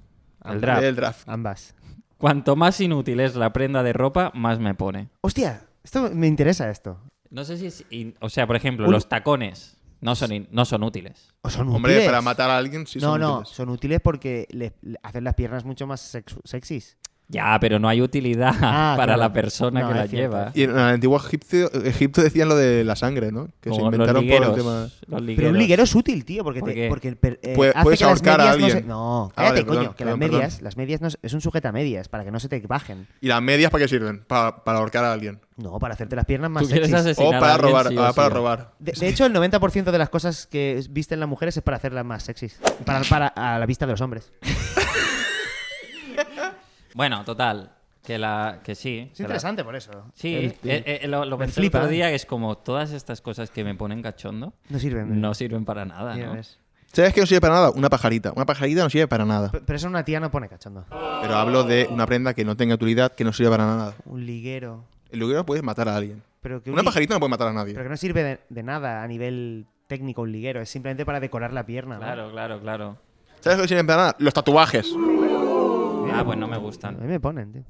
El 0.45 0.59
draft. 0.61 0.83
El 0.83 0.95
draft. 0.95 1.29
Ambas. 1.29 1.73
Cuanto 2.17 2.55
más 2.55 2.79
inútil 2.81 3.21
es 3.21 3.35
la 3.35 3.51
prenda 3.53 3.81
de 3.83 3.93
ropa, 3.93 4.31
más 4.35 4.59
me 4.59 4.75
pone. 4.75 5.09
Hostia, 5.21 5.61
esto 5.83 6.11
me 6.13 6.27
interesa 6.27 6.69
esto. 6.69 6.99
No 7.29 7.43
sé 7.45 7.57
si 7.57 7.65
es... 7.67 7.85
in- 7.89 8.15
O 8.19 8.29
sea, 8.29 8.45
por 8.45 8.55
ejemplo, 8.55 8.85
Un- 8.85 8.91
los 8.91 9.09
tacones 9.09 9.77
no 10.03 10.15
son, 10.15 10.31
in- 10.33 10.47
no 10.51 10.65
son 10.65 10.83
útiles. 10.83 11.33
¿O 11.41 11.49
son 11.49 11.69
Hombre, 11.69 11.93
útiles? 11.93 12.05
para 12.07 12.21
matar 12.21 12.49
a 12.49 12.57
alguien 12.57 12.85
sí 12.87 12.99
no, 12.99 13.11
son 13.13 13.21
no, 13.21 13.33
útiles. 13.39 13.55
son 13.55 13.69
útiles 13.69 14.01
porque 14.01 14.47
le, 14.51 14.73
le 14.81 14.97
hacen 15.03 15.23
las 15.23 15.33
piernas 15.35 15.65
mucho 15.65 15.87
más 15.87 16.13
sexu- 16.13 16.41
sexys. 16.43 16.97
Ya, 17.33 17.57
pero 17.59 17.79
no 17.79 17.89
hay 17.89 18.01
utilidad 18.01 18.53
Ah, 18.61 18.93
para 18.97 19.15
claro. 19.15 19.19
la 19.19 19.33
persona 19.33 19.81
No, 19.81 19.87
que 19.89 19.93
la 19.95 20.05
lleva. 20.05 20.51
Y 20.53 20.63
en 20.63 20.69
el 20.71 20.77
antiguo 20.79 21.17
Egipto, 21.17 21.71
Egipto 21.83 22.21
decían 22.21 22.47
lo 22.47 22.55
de 22.55 22.83
la 22.83 22.95
sangre, 22.95 23.31
¿no? 23.31 23.47
Que 23.59 23.69
se 23.69 23.69
Como 23.71 23.85
los 23.85 23.93
inventaron 23.93 24.15
por 24.15 24.23
ligueros. 24.23 24.49
el 24.49 24.55
tema. 24.55 24.71
los 24.81 24.91
Pero 25.07 25.17
un 25.19 25.25
ligueros. 25.25 25.53
liguero 25.57 25.83
es 25.83 25.95
útil, 25.95 26.25
tío, 26.25 26.43
porque, 26.43 26.59
¿Por 26.59 26.69
te- 26.69 26.75
qué? 26.75 26.87
porque 26.89 27.07
el 27.07 27.15
per- 27.17 27.39
eh, 27.41 27.53
Puede- 27.55 27.71
hace 27.71 27.83
puedes 27.83 27.99
que 27.99 28.05
las 28.05 28.11
ahorcar 28.11 28.41
a 28.41 28.43
medias 28.43 28.57
no 28.59 28.67
se... 28.67 28.71
alguien. 28.73 28.87
No, 28.87 29.25
Ah, 29.25 29.31
cállate, 29.35 29.53
vale, 29.53 29.65
coño, 29.65 29.79
perdón, 29.79 29.93
que 29.95 30.03
perdón, 30.03 30.19
las 30.19 30.29
medias, 30.29 30.53
perdón. 30.53 30.63
las 30.63 30.77
medias 30.77 31.01
no 31.01 31.07
es, 31.07 31.17
es 31.21 31.33
un 31.33 31.41
sujeta 31.41 31.71
medias, 31.71 32.07
para 32.07 32.23
que 32.23 32.31
no 32.31 32.39
se 32.39 32.49
te 32.49 32.59
bajen. 32.61 33.07
¿Y 33.19 33.27
las 33.27 33.41
medias 33.41 33.71
para 33.71 33.83
qué 33.83 33.87
sirven? 33.87 34.23
Para, 34.27 34.63
para 34.63 34.77
ahorcar 34.79 35.03
a 35.03 35.11
alguien. 35.13 35.39
No, 35.57 35.79
para 35.79 35.95
hacerte 35.95 36.15
las 36.15 36.25
piernas 36.25 36.49
más 36.51 36.67
sexys. 36.67 36.93
asesinar 36.93 37.33
O 37.33 37.37
a 37.37 37.39
para 37.39 37.57
robar. 37.57 37.87
sí 37.89 37.97
o 37.97 38.03
ah, 38.03 38.13
para 38.13 38.27
sí. 38.29 38.33
robar. 38.35 38.71
De, 38.79 38.91
de 38.91 39.07
hecho, 39.07 39.25
el 39.25 39.33
90% 39.33 39.91
de 39.91 39.97
las 39.97 40.09
cosas 40.09 40.45
que 40.47 40.79
visten 40.89 41.19
las 41.19 41.29
mujeres 41.29 41.57
es 41.57 41.63
para 41.63 41.77
hacerlas 41.77 42.05
más 42.05 42.23
sexys. 42.23 42.59
Para, 42.85 43.01
para 43.01 43.27
a 43.27 43.57
la 43.57 43.65
vista 43.65 43.85
de 43.85 43.91
los 43.93 44.01
hombres. 44.01 44.31
Bueno, 46.95 47.23
total. 47.23 47.71
Que, 48.03 48.17
la, 48.17 48.59
que 48.63 48.75
sí. 48.75 49.07
Es 49.11 49.17
que 49.17 49.23
la- 49.23 49.27
interesante 49.27 49.63
por 49.63 49.75
eso. 49.75 49.91
Sí, 50.13 50.35
Es- 50.35 50.53
eh, 50.65 50.99
eh, 51.03 51.07
lo, 51.07 51.23
lo 51.25 51.37
me 51.37 51.45
pensé 51.45 51.61
flipa. 51.61 51.77
el 51.77 51.83
otro 51.85 51.91
día, 51.93 52.09
que 52.09 52.15
es 52.15 52.25
como 52.25 52.57
todas 52.57 52.91
estas 52.91 53.21
cosas 53.21 53.49
que 53.49 53.63
me 53.63 53.75
ponen 53.75 54.01
cachondo 54.01 54.53
No 54.69 54.77
sirven. 54.79 55.21
no 55.21 55.33
sirven 55.33 55.63
para 55.63 55.85
nada, 55.85 56.15
¿no? 56.17 56.33
ves. 56.33 56.59
¿Sabes 56.91 57.13
qué 57.13 57.21
no 57.21 57.25
sirve 57.25 57.41
para 57.41 57.53
nada? 57.55 57.69
Una 57.71 57.89
pajarita. 57.89 58.33
Una 58.35 58.45
pajarita 58.45 58.83
no 58.83 58.89
sirve 58.89 59.07
para 59.07 59.25
nada. 59.25 59.51
P- 59.51 59.61
Pero 59.61 59.77
eso 59.77 59.87
una 59.87 60.03
tía 60.03 60.19
no 60.19 60.29
pone 60.29 60.47
cachondo. 60.49 60.85
Pero 60.89 61.35
hablo 61.35 61.63
de 61.63 61.87
una 61.89 62.05
prenda 62.05 62.33
que 62.33 62.43
no 62.45 62.55
tenga 62.57 62.75
utilidad, 62.75 63.13
que 63.13 63.23
no 63.23 63.31
sirve 63.33 63.49
para 63.51 63.65
nada. 63.65 63.95
Un 64.05 64.25
liguero. 64.25 64.83
El 65.09 65.19
lugar 65.19 65.45
puede 65.45 65.61
matar 65.61 65.87
a 65.89 65.95
alguien. 65.95 66.21
Pero 66.41 66.61
que 66.61 66.69
un 66.69 66.75
Una 66.75 66.83
pajarita 66.83 67.13
no 67.15 67.19
puede 67.21 67.29
matar 67.31 67.47
a 67.47 67.53
nadie. 67.53 67.73
Pero 67.73 67.85
que 67.85 67.89
no 67.89 67.97
sirve 67.97 68.23
de, 68.23 68.39
de 68.49 68.63
nada 68.63 69.01
a 69.01 69.07
nivel 69.07 69.65
técnico 69.87 70.21
un 70.23 70.31
liguero. 70.33 70.61
Es 70.61 70.69
simplemente 70.69 71.05
para 71.05 71.19
decorar 71.21 71.53
la 71.53 71.65
pierna. 71.65 71.95
¿no? 71.95 72.01
Claro, 72.01 72.31
claro, 72.31 72.59
claro. 72.59 72.97
¿Sabes 73.39 73.55
qué 73.55 73.61
no 73.63 73.67
sirven 73.69 73.87
para 73.87 73.97
nada? 74.01 74.15
Los 74.19 74.33
tatuajes. 74.33 74.93
Ah, 76.13 76.23
pues 76.25 76.37
no 76.37 76.47
me 76.47 76.55
A 76.55 76.59
gustan. 76.59 76.99
mí 76.99 77.07
me 77.07 77.19
ponen, 77.19 77.51
tío. 77.53 77.63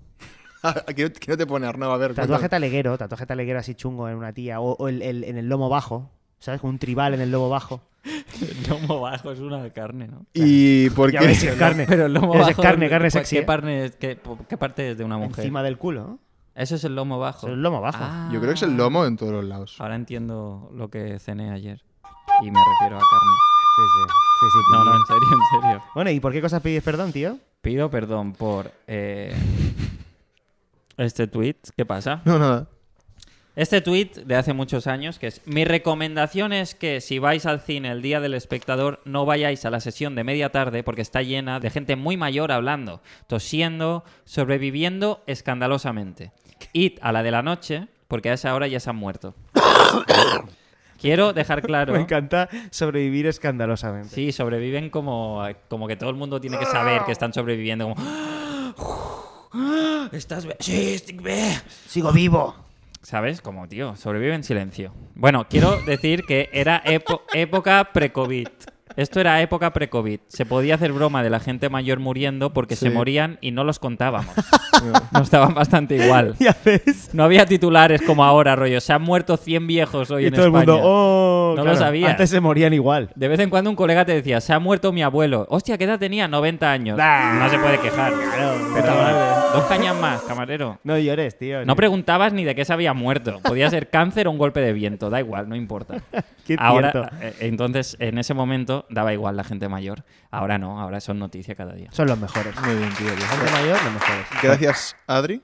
¿Qué 0.96 1.12
qué 1.12 1.32
no 1.32 1.38
te 1.38 1.46
pone 1.46 1.68
Arnau? 1.68 1.92
A 1.92 1.98
ver. 1.98 2.10
Tatuaje 2.12 2.28
cuéntame. 2.28 2.50
taleguero, 2.50 2.98
tatuaje 2.98 3.26
taleguero 3.26 3.60
así 3.60 3.76
chungo 3.76 4.08
en 4.10 4.16
una 4.16 4.32
tía. 4.34 4.60
O, 4.62 4.74
o 4.74 4.88
el, 4.88 5.02
el- 5.02 5.24
en 5.26 5.38
el 5.38 5.48
lomo 5.50 5.70
bajo. 5.70 6.10
¿Sabes? 6.40 6.60
Con 6.60 6.72
un 6.72 6.80
tribal 6.80 7.14
en 7.14 7.22
el 7.22 7.32
lomo 7.32 7.50
bajo. 7.50 7.82
El 8.04 8.68
lomo 8.70 9.00
bajo 9.00 9.32
es 9.32 9.40
una 9.40 9.70
carne, 9.70 10.08
¿no? 10.10 10.26
¿Y 10.34 10.90
por 10.90 11.10
Ya 11.12 11.20
qué? 11.22 11.32
es 11.32 11.46
carne. 11.56 11.86
Pero 11.88 12.08
el 12.08 12.14
lomo 12.14 12.34
Ese 12.34 12.40
bajo... 12.40 12.50
es 12.52 12.58
carne, 12.58 12.90
carne 12.90 13.10
¿cuál- 13.10 13.12
sexy. 13.26 13.36
¿Qué, 13.38 13.42
¿eh? 13.42 13.46
parte, 13.46 13.92
qué, 13.98 14.20
qué 14.50 14.58
parte 14.58 14.92
es 14.92 14.98
de 14.98 15.06
una 15.06 15.18
mujer? 15.18 15.40
Encima 15.40 15.64
del 15.64 15.78
culo. 15.78 16.02
¿no? 16.04 16.20
Eso 16.56 16.76
es 16.76 16.84
el 16.84 16.96
lomo 16.96 17.18
bajo. 17.20 17.48
Es 17.48 17.54
el 17.54 17.62
lomo 17.64 17.80
bajo. 17.80 18.00
Ah. 18.02 18.30
Yo 18.34 18.40
creo 18.42 18.50
que 18.52 18.56
es 18.58 18.64
el 18.64 18.76
lomo 18.76 19.06
en 19.06 19.16
todos 19.16 19.32
los 19.32 19.46
lados. 19.46 19.78
Ahora 19.80 19.96
entiendo 19.96 20.70
lo 20.74 20.90
que 20.90 21.18
cené 21.20 21.52
ayer. 21.52 21.82
Y 22.42 22.52
me 22.52 22.60
refiero 22.60 22.98
a 22.98 23.00
carne. 23.00 23.32
Sí, 23.76 23.82
sí. 23.96 24.14
sí, 24.42 24.46
sí 24.52 24.60
No, 24.74 24.84
no, 24.84 24.96
en 24.98 25.06
serio, 25.06 25.28
en 25.32 25.62
serio. 25.62 25.84
Bueno, 25.96 26.10
¿y 26.12 26.20
por 26.20 26.34
qué 26.34 26.42
cosas 26.42 26.62
pides 26.62 26.84
perdón, 26.84 27.14
tío? 27.14 27.38
Pido 27.64 27.90
perdón 27.90 28.34
por 28.34 28.74
eh, 28.88 29.34
este 30.98 31.28
tweet. 31.28 31.56
¿Qué 31.78 31.86
pasa? 31.86 32.22
No, 32.26 32.38
nada. 32.38 32.68
Este 33.56 33.80
tuit 33.80 34.18
de 34.18 34.36
hace 34.36 34.52
muchos 34.52 34.86
años, 34.86 35.18
que 35.18 35.28
es, 35.28 35.42
mi 35.46 35.64
recomendación 35.64 36.52
es 36.52 36.76
que 36.76 37.00
si 37.00 37.20
vais 37.20 37.46
al 37.46 37.62
cine 37.62 37.90
el 37.90 38.02
día 38.02 38.20
del 38.20 38.34
espectador, 38.34 39.00
no 39.06 39.26
vayáis 39.26 39.64
a 39.64 39.70
la 39.70 39.80
sesión 39.80 40.14
de 40.14 40.26
media 40.26 40.50
tarde 40.50 40.84
porque 40.84 41.04
está 41.04 41.22
llena 41.22 41.62
de 41.62 41.70
gente 41.70 41.96
muy 41.96 42.18
mayor 42.18 42.52
hablando, 42.52 43.02
tosiendo, 43.28 44.04
sobreviviendo 44.26 45.24
escandalosamente. 45.26 46.34
Id 46.74 46.98
a 47.02 47.14
la 47.14 47.24
de 47.24 47.32
la 47.32 47.44
noche 47.44 47.88
porque 48.10 48.30
a 48.30 48.34
esa 48.34 48.54
hora 48.54 48.68
ya 48.68 48.82
se 48.82 48.90
han 48.90 48.98
muerto. 48.98 49.36
Quiero 51.04 51.34
dejar 51.34 51.62
claro... 51.68 51.92
Me 51.92 52.00
encanta 52.00 52.48
sobrevivir 52.72 53.28
escandalosamente. 53.28 54.16
Sí, 54.16 54.32
sobreviven 54.32 54.90
como, 54.90 55.44
como 55.68 55.86
que 55.86 55.98
todo 55.98 56.10
el 56.10 56.16
mundo 56.16 56.40
tiene 56.40 56.58
que 56.58 56.66
saber 56.66 57.04
que 57.04 57.12
están 57.12 57.34
sobreviviendo. 57.34 57.94
Como, 57.94 59.46
¿Estás 60.14 60.46
bien? 60.46 60.56
Sí, 60.62 60.94
estoy 60.94 61.18
bien. 61.18 61.60
Sigo 61.88 62.14
vivo. 62.14 62.56
¿Sabes? 63.02 63.42
Como, 63.42 63.68
tío, 63.68 63.98
sobrevive 63.98 64.34
en 64.34 64.46
silencio. 64.46 64.94
Bueno, 65.14 65.46
quiero 65.50 65.76
decir 65.82 66.24
que 66.24 66.50
era 66.54 66.82
época 66.86 67.92
pre-COVID. 67.92 68.48
Esto 68.96 69.20
era 69.20 69.42
época 69.42 69.74
pre-COVID. 69.74 70.20
Se 70.28 70.46
podía 70.46 70.76
hacer 70.76 70.92
broma 70.94 71.24
de 71.24 71.30
la 71.30 71.40
gente 71.40 71.70
mayor 71.70 72.00
muriendo 72.00 72.54
porque 72.54 72.76
se 72.76 72.90
Sí. 72.90 72.94
morían 72.96 73.38
y 73.42 73.52
no 73.52 73.64
los 73.64 73.80
contábamos. 73.80 74.34
Nos 75.14 75.30
daban 75.32 75.54
bastante 75.54 75.96
igual. 75.96 76.36
Ya 76.40 76.56
ves. 76.66 77.10
No 77.14 77.24
había 77.24 77.46
titulares 77.46 78.02
como 78.02 78.24
ahora, 78.26 78.56
rollo. 78.56 78.82
Se 78.82 78.92
han 78.94 79.02
muerto 79.02 79.38
100 79.38 79.66
viejos 79.68 80.12
hoy 80.12 80.24
Y 80.24 80.28
en 80.28 80.34
todo 80.34 80.46
el 80.46 80.52
mundo, 80.52 80.80
oh, 80.82 81.54
No 81.56 81.64
lo 81.64 81.72
claro, 81.72 81.78
sabías. 81.80 82.12
Antes 82.12 82.30
se 82.30 82.40
morían 82.40 82.74
igual. 82.74 83.10
De 83.16 83.28
vez 83.28 83.40
en 83.40 83.50
cuando 83.50 83.70
un 83.70 83.76
colega 83.76 84.06
te 84.06 84.14
decía, 84.14 84.42
se 84.42 84.54
ha 84.54 84.60
muerto 84.60 84.92
mi 84.92 85.02
abuelo. 85.04 85.46
Hostia, 85.50 85.78
¿qué 85.78 85.86
edad 85.86 86.00
tenía? 86.00 86.28
90 86.28 86.72
años. 86.72 86.98
Bah. 86.98 87.34
No 87.40 87.50
se 87.50 87.58
puede 87.58 87.80
quejar. 87.80 88.12
Puta 88.14 88.94
madre. 88.94 89.33
Dos 89.54 89.64
cañas 89.66 89.96
más, 90.00 90.22
camarero. 90.24 90.80
No 90.84 90.98
llores, 90.98 91.38
tío. 91.38 91.66
No 91.66 91.76
preguntabas 91.76 92.34
ni 92.34 92.44
de 92.44 92.56
qué 92.56 92.66
se 92.66 92.74
había 92.74 92.94
muerto. 92.94 93.40
Podía 93.44 93.70
ser 93.70 93.90
cáncer 93.90 94.28
o 94.28 94.32
un 94.32 94.38
golpe 94.38 94.60
de 94.62 94.74
viento. 94.74 95.10
Da 95.10 95.20
igual, 95.20 95.48
no 95.48 95.56
importa. 95.56 96.02
Qué 96.46 96.58
Ahora, 96.60 97.12
eh, 97.22 97.34
entonces, 97.40 97.96
en 98.00 98.18
ese 98.18 98.34
momento 98.34 98.86
daba 98.90 99.14
igual 99.14 99.38
la 99.38 99.44
gente 99.46 99.70
mayor. 99.70 100.04
Ahora 100.30 100.58
no, 100.58 100.82
ahora 100.82 101.00
son 101.00 101.18
noticias 101.20 101.56
cada 101.56 101.74
día. 101.74 101.88
Son 101.94 102.08
los 102.08 102.20
mejores. 102.20 102.54
Muy 102.60 102.76
bien, 102.76 102.90
tío. 102.98 103.08
pues, 103.16 103.24
Gente 103.30 103.52
mayor, 103.52 103.82
los 103.84 103.94
mejores. 103.94 104.26
Gracias, 104.42 104.96
Adri. 105.08 105.42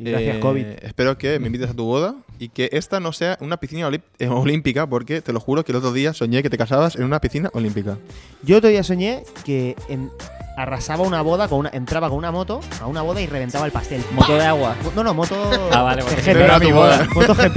Gracias, 0.00 0.36
Eh, 0.36 0.40
COVID. 0.40 0.64
Espero 0.82 1.18
que 1.18 1.38
me 1.40 1.46
invites 1.46 1.70
a 1.70 1.74
tu 1.74 1.84
boda 1.84 2.14
y 2.38 2.48
que 2.50 2.68
esta 2.72 3.00
no 3.00 3.12
sea 3.12 3.36
una 3.40 3.56
piscina 3.58 3.90
eh, 4.18 4.28
olímpica, 4.28 4.86
porque 4.88 5.20
te 5.22 5.32
lo 5.32 5.40
juro 5.40 5.64
que 5.64 5.72
el 5.72 5.76
otro 5.78 5.92
día 5.92 6.12
soñé 6.14 6.42
que 6.42 6.50
te 6.50 6.56
casabas 6.58 6.94
en 6.96 7.02
una 7.04 7.20
piscina 7.20 7.50
olímpica. 7.52 7.98
Yo 8.42 8.60
todavía 8.60 8.82
soñé 8.84 9.22
que 9.44 9.74
en- 9.88 10.10
arrasaba 10.58 11.04
una 11.04 11.22
boda, 11.22 11.46
con 11.48 11.60
una, 11.60 11.70
entraba 11.72 12.08
con 12.08 12.18
una 12.18 12.32
moto 12.32 12.60
a 12.80 12.86
una 12.86 13.02
boda 13.02 13.20
y 13.20 13.26
reventaba 13.26 13.64
el 13.64 13.72
pastel. 13.72 14.04
Moto 14.12 14.34
de 14.34 14.44
agua. 14.44 14.74
No, 14.96 15.04
no, 15.04 15.14
moto. 15.14 15.36
Ah, 15.72 15.82
vale, 15.82 16.02
porque 16.02 16.20
GP. 16.20 16.34
no 16.34 16.40
era 16.40 16.58
mi 16.58 16.72
boda. 16.72 17.06
Moto 17.14 17.34
GP. 17.34 17.56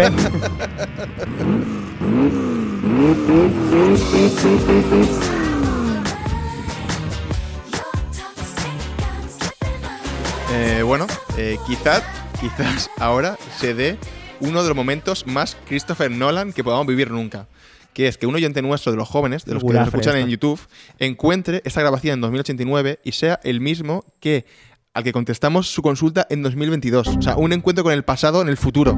Eh, 10.54 10.84
bueno, 10.84 11.08
eh, 11.38 11.58
quizás, 11.66 12.04
quizás 12.40 12.90
ahora 13.00 13.38
se 13.58 13.74
dé 13.74 13.98
uno 14.42 14.62
de 14.62 14.68
los 14.68 14.76
momentos 14.76 15.26
más 15.26 15.58
Christopher 15.68 16.12
Nolan 16.12 16.54
que 16.54 16.64
podamos 16.64 16.86
vivir 16.86 17.10
nunca. 17.10 17.48
Que 17.94 18.08
es 18.08 18.18
que 18.18 18.26
un 18.26 18.36
oyente 18.36 18.62
nuestro 18.62 18.92
de 18.92 18.98
los 18.98 19.10
jóvenes, 19.10 19.46
de 19.46 19.54
los 19.54 19.64
que 19.64 19.74
nos 19.74 19.88
escuchan 19.88 20.18
en. 20.18 20.30
YouTube, 20.30 20.60
encuentre 21.00 21.62
esta 21.66 21.82
grabación 21.82 22.16
en 22.16 22.22
2089 22.22 23.00
y 23.04 23.12
sea 23.12 23.40
el 23.44 23.60
mismo 23.60 24.06
que 24.20 24.46
al 24.94 25.04
que 25.04 25.14
contestamos 25.14 25.70
su 25.70 25.82
consulta 25.82 26.28
en 26.30 26.44
2022. 26.44 27.08
O 27.08 27.22
sea, 27.22 27.36
un 27.38 27.54
encuentro 27.54 27.84
con 27.84 27.94
el 27.94 28.04
pasado 28.04 28.42
en 28.42 28.50
el 28.50 28.58
futuro. 28.58 28.98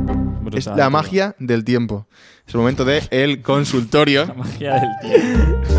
es 0.52 0.66
la 0.68 0.76
tío. 0.76 0.90
magia 0.90 1.36
del 1.40 1.64
tiempo. 1.64 2.08
Es 2.48 2.54
el 2.54 2.60
momento 2.60 2.86
de 2.86 3.04
el 3.12 3.42
consultorio. 3.42 4.26
La 4.26 4.34
magia 4.34 4.74
del 4.74 4.90
tiempo. 5.02 5.70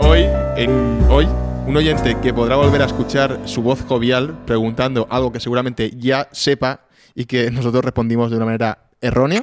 Hoy, 0.00 0.24
en, 0.56 0.70
hoy, 1.10 1.26
un 1.66 1.76
oyente 1.76 2.16
que 2.22 2.32
podrá 2.32 2.56
volver 2.56 2.80
a 2.82 2.86
escuchar 2.86 3.40
su 3.44 3.62
voz 3.62 3.82
jovial 3.82 4.38
preguntando 4.46 5.06
algo 5.10 5.32
que 5.32 5.40
seguramente 5.40 5.92
ya 5.96 6.28
sepa 6.32 6.80
y 7.14 7.26
que 7.26 7.50
nosotros 7.50 7.84
respondimos 7.84 8.30
de 8.30 8.36
una 8.36 8.46
manera 8.46 8.78
errónea. 9.00 9.42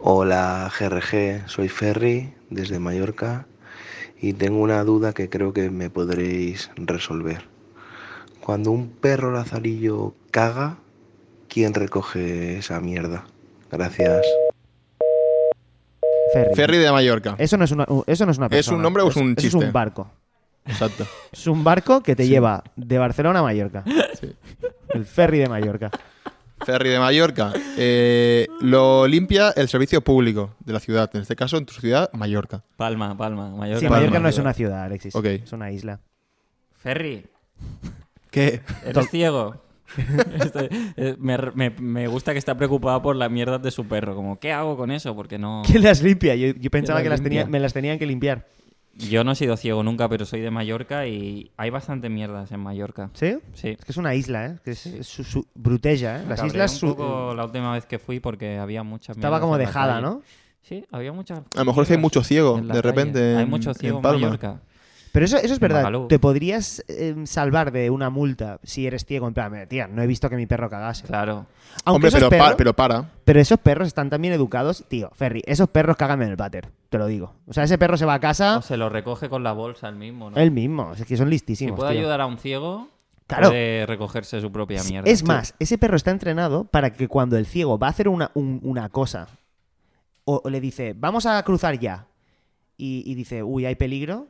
Hola 0.00 0.70
GRG, 0.78 1.48
soy 1.48 1.68
Ferry 1.68 2.32
desde 2.50 2.78
Mallorca 2.78 3.46
y 4.20 4.32
tengo 4.34 4.60
una 4.60 4.82
duda 4.84 5.12
que 5.12 5.28
creo 5.28 5.52
que 5.52 5.70
me 5.70 5.90
podréis 5.90 6.70
resolver. 6.76 7.44
Cuando 8.40 8.70
un 8.70 8.88
perro 8.90 9.32
lazarillo 9.32 10.14
caga, 10.30 10.76
¿quién 11.48 11.74
recoge 11.74 12.58
esa 12.58 12.80
mierda? 12.80 13.24
Gracias. 13.70 14.24
Ferry. 16.32 16.54
Ferry 16.54 16.76
de 16.78 16.92
Mallorca. 16.92 17.34
Eso 17.38 17.56
no 17.56 17.64
es 17.64 17.70
una, 17.72 17.86
eso 18.06 18.26
no 18.26 18.32
es 18.32 18.38
una 18.38 18.46
¿Es 18.46 18.50
persona. 18.50 18.76
un 18.76 18.82
nombre 18.82 19.02
o 19.02 19.08
es 19.08 19.16
un 19.16 19.32
eso 19.32 19.40
chiste? 19.40 19.58
Es 19.58 19.64
un 19.64 19.72
barco. 19.72 20.10
Exacto. 20.66 21.06
Es 21.32 21.46
un 21.46 21.64
barco 21.64 22.02
que 22.02 22.14
te 22.16 22.26
lleva 22.26 22.62
de 22.76 22.98
Barcelona 22.98 23.38
a 23.40 23.42
Mallorca. 23.42 23.84
El 24.90 25.04
ferry 25.06 25.38
de 25.38 25.48
Mallorca. 25.48 25.90
Ferry 26.64 26.88
de 26.90 26.98
Mallorca. 26.98 27.52
Eh, 27.76 28.46
lo 28.60 29.06
limpia 29.06 29.50
el 29.56 29.68
servicio 29.68 30.00
público 30.00 30.54
de 30.64 30.72
la 30.72 30.80
ciudad. 30.80 31.10
En 31.14 31.22
este 31.22 31.36
caso, 31.36 31.58
en 31.58 31.66
tu 31.66 31.74
ciudad, 31.74 32.10
Mallorca. 32.12 32.62
Palma, 32.76 33.16
Palma. 33.16 33.50
Mallorca. 33.50 33.80
Sí, 33.80 33.86
Palma. 33.86 33.96
Mallorca 33.98 34.18
no 34.20 34.28
es 34.28 34.38
una 34.38 34.52
ciudad, 34.54 34.84
Alexis. 34.84 35.14
Ok. 35.14 35.24
Es 35.26 35.52
una 35.52 35.70
isla. 35.70 36.00
Ferry, 36.78 37.26
¿Qué? 38.30 38.60
¿eres 38.84 39.08
ciego? 39.10 39.62
Estoy- 39.96 40.68
eh, 40.96 41.16
me, 41.18 41.38
me- 41.54 41.70
me 41.70 42.06
gusta 42.08 42.32
que 42.32 42.38
está 42.38 42.56
preocupado 42.56 43.00
por 43.02 43.16
la 43.16 43.28
mierda 43.28 43.58
de 43.58 43.70
su 43.70 43.86
perro. 43.86 44.14
Como, 44.14 44.38
¿qué 44.38 44.52
hago 44.52 44.76
con 44.76 44.90
eso? 44.90 45.14
Porque 45.14 45.38
no... 45.38 45.62
¿Quién 45.66 45.82
las 45.82 46.02
limpia? 46.02 46.34
Yo, 46.34 46.48
yo 46.58 46.70
pensaba 46.70 46.98
las 46.98 47.04
que 47.04 47.08
las 47.10 47.22
tenía, 47.22 47.40
limpia? 47.40 47.52
me 47.52 47.60
las 47.60 47.72
tenían 47.72 47.98
que 47.98 48.06
limpiar. 48.06 48.46
Yo 48.98 49.24
no 49.24 49.32
he 49.32 49.34
sido 49.34 49.56
ciego 49.56 49.82
nunca, 49.82 50.08
pero 50.08 50.24
soy 50.24 50.40
de 50.40 50.50
Mallorca 50.50 51.06
y 51.06 51.50
hay 51.56 51.68
bastante 51.70 52.08
mierdas 52.08 52.50
en 52.52 52.60
Mallorca. 52.60 53.10
¿Sí? 53.12 53.36
Sí. 53.54 53.68
Es 53.78 53.84
que 53.84 53.92
es 53.92 53.96
una 53.98 54.14
isla, 54.14 54.46
¿eh? 54.46 54.56
Que 54.64 54.70
es, 54.70 54.86
es 54.86 55.06
su, 55.06 55.22
su- 55.22 55.46
bruteja, 55.54 56.20
¿eh? 56.20 56.24
Las 56.26 56.36
Cabré 56.40 56.46
islas 56.48 56.72
un 56.74 56.78
su- 56.78 56.96
poco 56.96 57.34
la 57.34 57.44
última 57.44 57.72
vez 57.74 57.84
que 57.84 57.98
fui 57.98 58.20
porque 58.20 58.58
había 58.58 58.82
muchas 58.82 59.16
estaba 59.16 59.38
como 59.40 59.58
dejada. 59.58 60.00
¿no? 60.00 60.22
Sí, 60.62 60.84
había 60.90 61.12
muchas. 61.12 61.40
A 61.54 61.58
lo 61.58 61.66
mejor 61.66 61.82
es 61.82 61.88
que 61.88 61.94
hay 61.94 62.00
mucho 62.00 62.22
ciego, 62.24 62.56
de 62.60 62.66
calle. 62.68 62.82
repente, 62.82 63.36
Hay 63.36 63.42
en- 63.44 63.50
mucho 63.50 63.70
en 63.70 63.74
ciego 63.76 63.98
en, 63.98 64.02
Palma. 64.02 64.20
Mallorca. 64.20 64.60
Pero 65.12 65.24
eso, 65.24 65.36
eso 65.38 65.54
es 65.54 65.60
verdad. 65.60 65.78
Magalú. 65.78 66.08
¿Te 66.08 66.18
podrías 66.18 66.84
eh, 66.88 67.14
salvar 67.24 67.72
de 67.72 67.88
una 67.90 68.10
multa 68.10 68.60
si 68.62 68.86
eres 68.86 69.04
ciego? 69.06 69.26
En 69.28 69.32
plan, 69.34 69.50
"Mira, 69.52 69.66
tía, 69.66 69.86
no 69.88 70.02
he 70.02 70.06
visto 70.06 70.28
que 70.28 70.36
mi 70.36 70.46
perro 70.46 70.68
cagase. 70.68 71.04
Claro. 71.06 71.46
Aunque 71.84 72.08
Hombre, 72.08 72.10
pero, 72.12 72.28
perros, 72.28 72.50
pa- 72.50 72.56
pero 72.56 72.76
para. 72.76 73.10
pero 73.24 73.40
esos 73.40 73.58
perros 73.58 73.88
están 73.88 74.10
tan 74.10 74.20
bien 74.20 74.34
educados. 74.34 74.84
Tío, 74.88 75.10
Ferry, 75.14 75.42
esos 75.46 75.68
perros 75.68 75.96
cagan 75.96 76.22
en 76.22 76.28
el 76.30 76.36
váter. 76.36 76.68
Te 76.88 76.98
lo 76.98 77.06
digo. 77.06 77.34
O 77.46 77.52
sea, 77.52 77.64
ese 77.64 77.78
perro 77.78 77.96
se 77.96 78.04
va 78.04 78.14
a 78.14 78.20
casa 78.20 78.58
O 78.58 78.62
se 78.62 78.76
lo 78.76 78.88
recoge 78.88 79.28
con 79.28 79.42
la 79.42 79.52
bolsa 79.52 79.88
el 79.88 79.96
mismo, 79.96 80.30
¿no? 80.30 80.36
él 80.36 80.50
mismo. 80.50 80.92
Es 80.92 81.04
que 81.04 81.16
son 81.16 81.26
si 81.26 81.30
listísimos. 81.32 81.76
puede 81.76 81.90
tío. 81.92 82.00
ayudar 82.00 82.20
a 82.20 82.26
un 82.26 82.38
ciego, 82.38 82.88
Claro. 83.26 83.48
puede 83.48 83.86
recogerse 83.86 84.40
su 84.40 84.52
propia 84.52 84.82
mierda. 84.84 85.10
Es 85.10 85.24
más, 85.24 85.54
ese 85.58 85.78
perro 85.78 85.96
está 85.96 86.12
entrenado 86.12 86.64
para 86.64 86.92
que 86.92 87.08
cuando 87.08 87.36
el 87.36 87.46
ciego 87.46 87.76
va 87.78 87.88
a 87.88 87.90
hacer 87.90 88.08
una, 88.08 88.30
un- 88.34 88.60
una 88.62 88.88
cosa 88.88 89.26
o, 90.24 90.42
o 90.44 90.48
le 90.50 90.60
dice, 90.60 90.94
vamos 90.96 91.26
a 91.26 91.42
cruzar 91.42 91.78
ya, 91.78 92.06
y, 92.76 93.02
y 93.10 93.14
dice, 93.14 93.42
uy, 93.42 93.64
hay 93.66 93.74
peligro, 93.74 94.28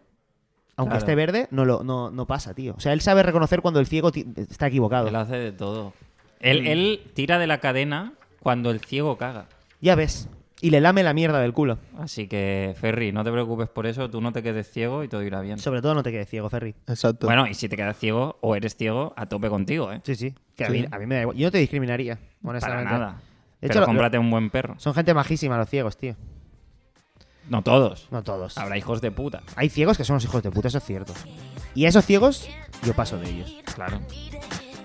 aunque 0.76 0.92
Claro. 0.92 0.98
esté 0.98 1.14
verde, 1.14 1.48
no, 1.50 1.64
lo, 1.66 1.82
no, 1.84 2.10
no 2.10 2.26
pasa, 2.26 2.54
tío. 2.54 2.74
O 2.76 2.80
sea, 2.80 2.92
él 2.92 3.00
sabe 3.00 3.22
reconocer 3.22 3.60
cuando 3.62 3.80
el 3.80 3.86
ciego 3.86 4.10
está 4.36 4.66
equivocado. 4.68 5.08
Él 5.08 5.16
hace 5.16 5.36
de 5.36 5.52
todo. 5.52 5.92
Él, 6.40 6.66
él 6.66 7.00
tira 7.14 7.38
de 7.38 7.46
la 7.46 7.58
cadena 7.60 8.12
cuando 8.40 8.70
el 8.70 8.80
ciego 8.80 9.16
caga. 9.18 9.46
Ya 9.80 9.94
ves. 9.94 10.28
Y 10.62 10.70
le 10.70 10.80
lame 10.80 11.02
la 11.02 11.12
mierda 11.12 11.38
del 11.40 11.52
culo. 11.52 11.78
Así 11.98 12.28
que, 12.28 12.74
Ferry, 12.80 13.12
no 13.12 13.22
te 13.22 13.30
preocupes 13.30 13.68
por 13.68 13.86
eso, 13.86 14.08
tú 14.08 14.22
no 14.22 14.32
te 14.32 14.42
quedes 14.42 14.70
ciego 14.70 15.04
y 15.04 15.08
todo 15.08 15.22
irá 15.22 15.40
bien. 15.42 15.58
Sobre 15.58 15.82
todo 15.82 15.94
no 15.94 16.02
te 16.02 16.10
quedes 16.10 16.28
ciego, 16.30 16.48
Ferry. 16.48 16.74
Exacto. 16.86 17.26
Bueno, 17.26 17.46
y 17.46 17.52
si 17.54 17.68
te 17.68 17.76
quedas 17.76 17.98
ciego 17.98 18.38
o 18.40 18.56
eres 18.56 18.74
ciego, 18.74 19.12
a 19.16 19.26
tope 19.26 19.50
contigo, 19.50 19.92
¿eh? 19.92 20.00
Sí, 20.04 20.14
sí. 20.14 20.34
Que 20.56 20.64
a, 20.64 20.70
mí, 20.70 20.86
a 20.90 20.98
mí 20.98 21.04
me 21.06 21.16
da 21.16 21.20
igual. 21.22 21.36
Yo 21.36 21.46
no 21.48 21.50
te 21.52 21.58
discriminaría, 21.58 22.16
Para 22.16 22.50
honestamente. 22.52 22.90
nada. 22.92 23.12
De 23.60 23.68
Pero 23.68 23.72
hecho, 23.72 23.80
lo- 23.80 23.86
cómprate 23.86 24.18
un 24.18 24.30
buen 24.30 24.48
perro. 24.48 24.74
Son 24.78 24.94
gente 24.94 25.12
majísima 25.12 25.58
los 25.58 25.68
ciegos, 25.68 25.98
tío. 25.98 26.16
No 27.50 27.62
todos. 27.62 28.08
No 28.10 28.22
todos. 28.24 28.56
Habrá 28.58 28.78
hijos 28.78 29.00
de 29.02 29.10
puta. 29.12 29.42
Hay 29.56 29.68
ciegos 29.68 29.96
que 29.98 30.04
son 30.04 30.14
los 30.14 30.24
hijos 30.24 30.42
de 30.42 30.50
puta, 30.50 30.68
eso 30.68 30.78
es 30.78 30.84
cierto. 30.84 31.12
Y 31.74 31.84
a 31.84 31.90
esos 31.90 32.04
ciegos, 32.06 32.48
yo 32.82 32.94
paso 32.94 33.18
de 33.18 33.28
ellos. 33.30 33.54
Claro. 33.74 34.00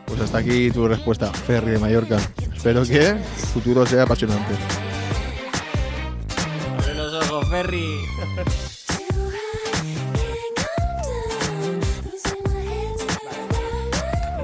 Pues 0.06 0.20
hasta 0.20 0.40
aquí 0.40 0.70
tu 0.70 0.88
respuesta, 0.88 1.32
Ferry 1.32 1.72
de 1.72 1.80
Mallorca. 1.80 2.18
Espero 2.54 2.84
que 2.84 3.08
el 3.08 3.20
futuro 3.24 3.86
sea 3.86 4.04
apasionante. 4.04 4.54
Ferry. 7.51 8.00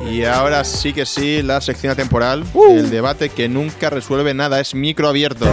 Y 0.09 0.23
ahora 0.23 0.63
sí 0.63 0.93
que 0.93 1.05
sí, 1.05 1.41
la 1.43 1.59
sección 1.59 1.95
temporal, 1.95 2.43
el 2.69 2.89
debate 2.89 3.29
que 3.29 3.49
nunca 3.49 3.89
resuelve 3.89 4.33
nada, 4.33 4.59
es 4.59 4.73
micro 4.73 5.09
abierto. 5.09 5.45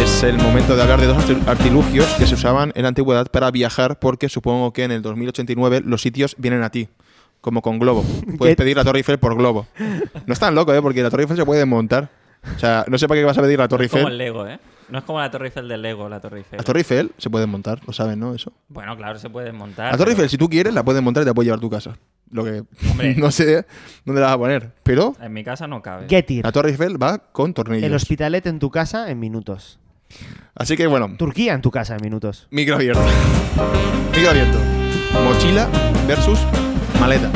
Es 0.00 0.22
el 0.22 0.38
momento 0.38 0.76
de 0.76 0.82
hablar 0.82 1.00
de 1.00 1.06
dos 1.06 1.16
arti- 1.18 1.46
artilugios 1.48 2.06
que 2.18 2.26
se 2.26 2.34
usaban 2.34 2.72
en 2.76 2.82
la 2.82 2.88
antigüedad 2.88 3.26
para 3.30 3.50
viajar, 3.50 3.98
porque 3.98 4.28
supongo 4.28 4.72
que 4.72 4.84
en 4.84 4.92
el 4.92 5.02
2089 5.02 5.82
los 5.84 6.00
sitios 6.02 6.34
vienen 6.38 6.62
a 6.62 6.70
ti. 6.70 6.88
como 7.40 7.60
con 7.60 7.80
globo. 7.80 8.04
Puedes 8.38 8.54
¿Qué? 8.54 8.62
pedir 8.62 8.76
la 8.76 8.84
Torre 8.84 8.98
Eiffel 9.00 9.18
por 9.18 9.36
globo. 9.36 9.66
No 10.26 10.32
es 10.32 10.38
tan 10.38 10.54
loco, 10.54 10.72
¿eh? 10.74 10.80
Porque 10.80 11.02
la 11.02 11.10
Torre 11.10 11.24
Eiffel 11.24 11.36
se 11.36 11.44
puede 11.44 11.58
desmontar. 11.58 12.08
O 12.54 12.58
sea, 12.58 12.84
no 12.86 12.98
sé 12.98 13.08
para 13.08 13.20
qué 13.20 13.24
vas 13.24 13.36
a 13.36 13.42
pedir 13.42 13.58
la 13.58 13.66
Torre 13.66 13.86
Es 13.86 13.90
como 13.90 14.06
el 14.06 14.12
Eiffel. 14.12 14.18
Lego, 14.18 14.46
¿eh? 14.46 14.60
No 14.92 14.98
es 14.98 15.04
como 15.04 15.18
la 15.20 15.30
Torre 15.30 15.46
Eiffel 15.46 15.66
del 15.68 15.80
Lego, 15.80 16.06
la 16.08 16.20
Torre 16.20 16.38
Eiffel. 16.38 16.58
La 16.58 16.64
Torre 16.64 16.80
Eiffel 16.80 17.12
se 17.16 17.30
puede 17.30 17.44
desmontar, 17.46 17.80
lo 17.86 17.94
saben, 17.94 18.20
¿no? 18.20 18.34
Eso. 18.34 18.52
Bueno, 18.68 18.94
claro, 18.94 19.18
se 19.18 19.30
puede 19.30 19.50
montar. 19.50 19.86
La 19.90 19.92
Torre 19.92 20.10
pero- 20.10 20.10
Eiffel, 20.10 20.28
si 20.28 20.36
tú 20.36 20.50
quieres, 20.50 20.74
la 20.74 20.84
puedes 20.84 21.02
montar 21.02 21.22
y 21.22 21.24
te 21.24 21.30
la 21.30 21.34
puedes 21.34 21.46
llevar 21.46 21.58
a 21.58 21.60
tu 21.62 21.70
casa. 21.70 21.96
Lo 22.30 22.44
que 22.44 22.62
Hombre. 22.90 23.14
no 23.16 23.30
sé 23.30 23.64
dónde 24.04 24.20
la 24.20 24.26
vas 24.28 24.36
a 24.36 24.38
poner. 24.38 24.72
Pero 24.82 25.16
En 25.20 25.32
mi 25.32 25.42
casa 25.44 25.66
no 25.66 25.80
cabe. 25.80 26.06
Getir. 26.10 26.44
la 26.44 26.52
Torre 26.52 26.68
Eiffel 26.70 27.02
va 27.02 27.16
con 27.18 27.54
tornillos. 27.54 27.84
El 27.86 27.94
hospitalet 27.94 28.46
en 28.46 28.58
tu 28.58 28.70
casa 28.70 29.10
en 29.10 29.18
minutos. 29.18 29.78
Así 30.54 30.76
que 30.76 30.86
bueno, 30.86 31.14
Turquía 31.16 31.54
en 31.54 31.62
tu 31.62 31.70
casa 31.70 31.94
en 31.96 32.02
minutos. 32.02 32.46
micro 32.50 32.74
abierto. 32.74 33.02
micro 34.14 34.28
abierto. 34.30 34.58
Mochila 35.24 35.68
versus 36.06 36.38
maleta. 37.00 37.30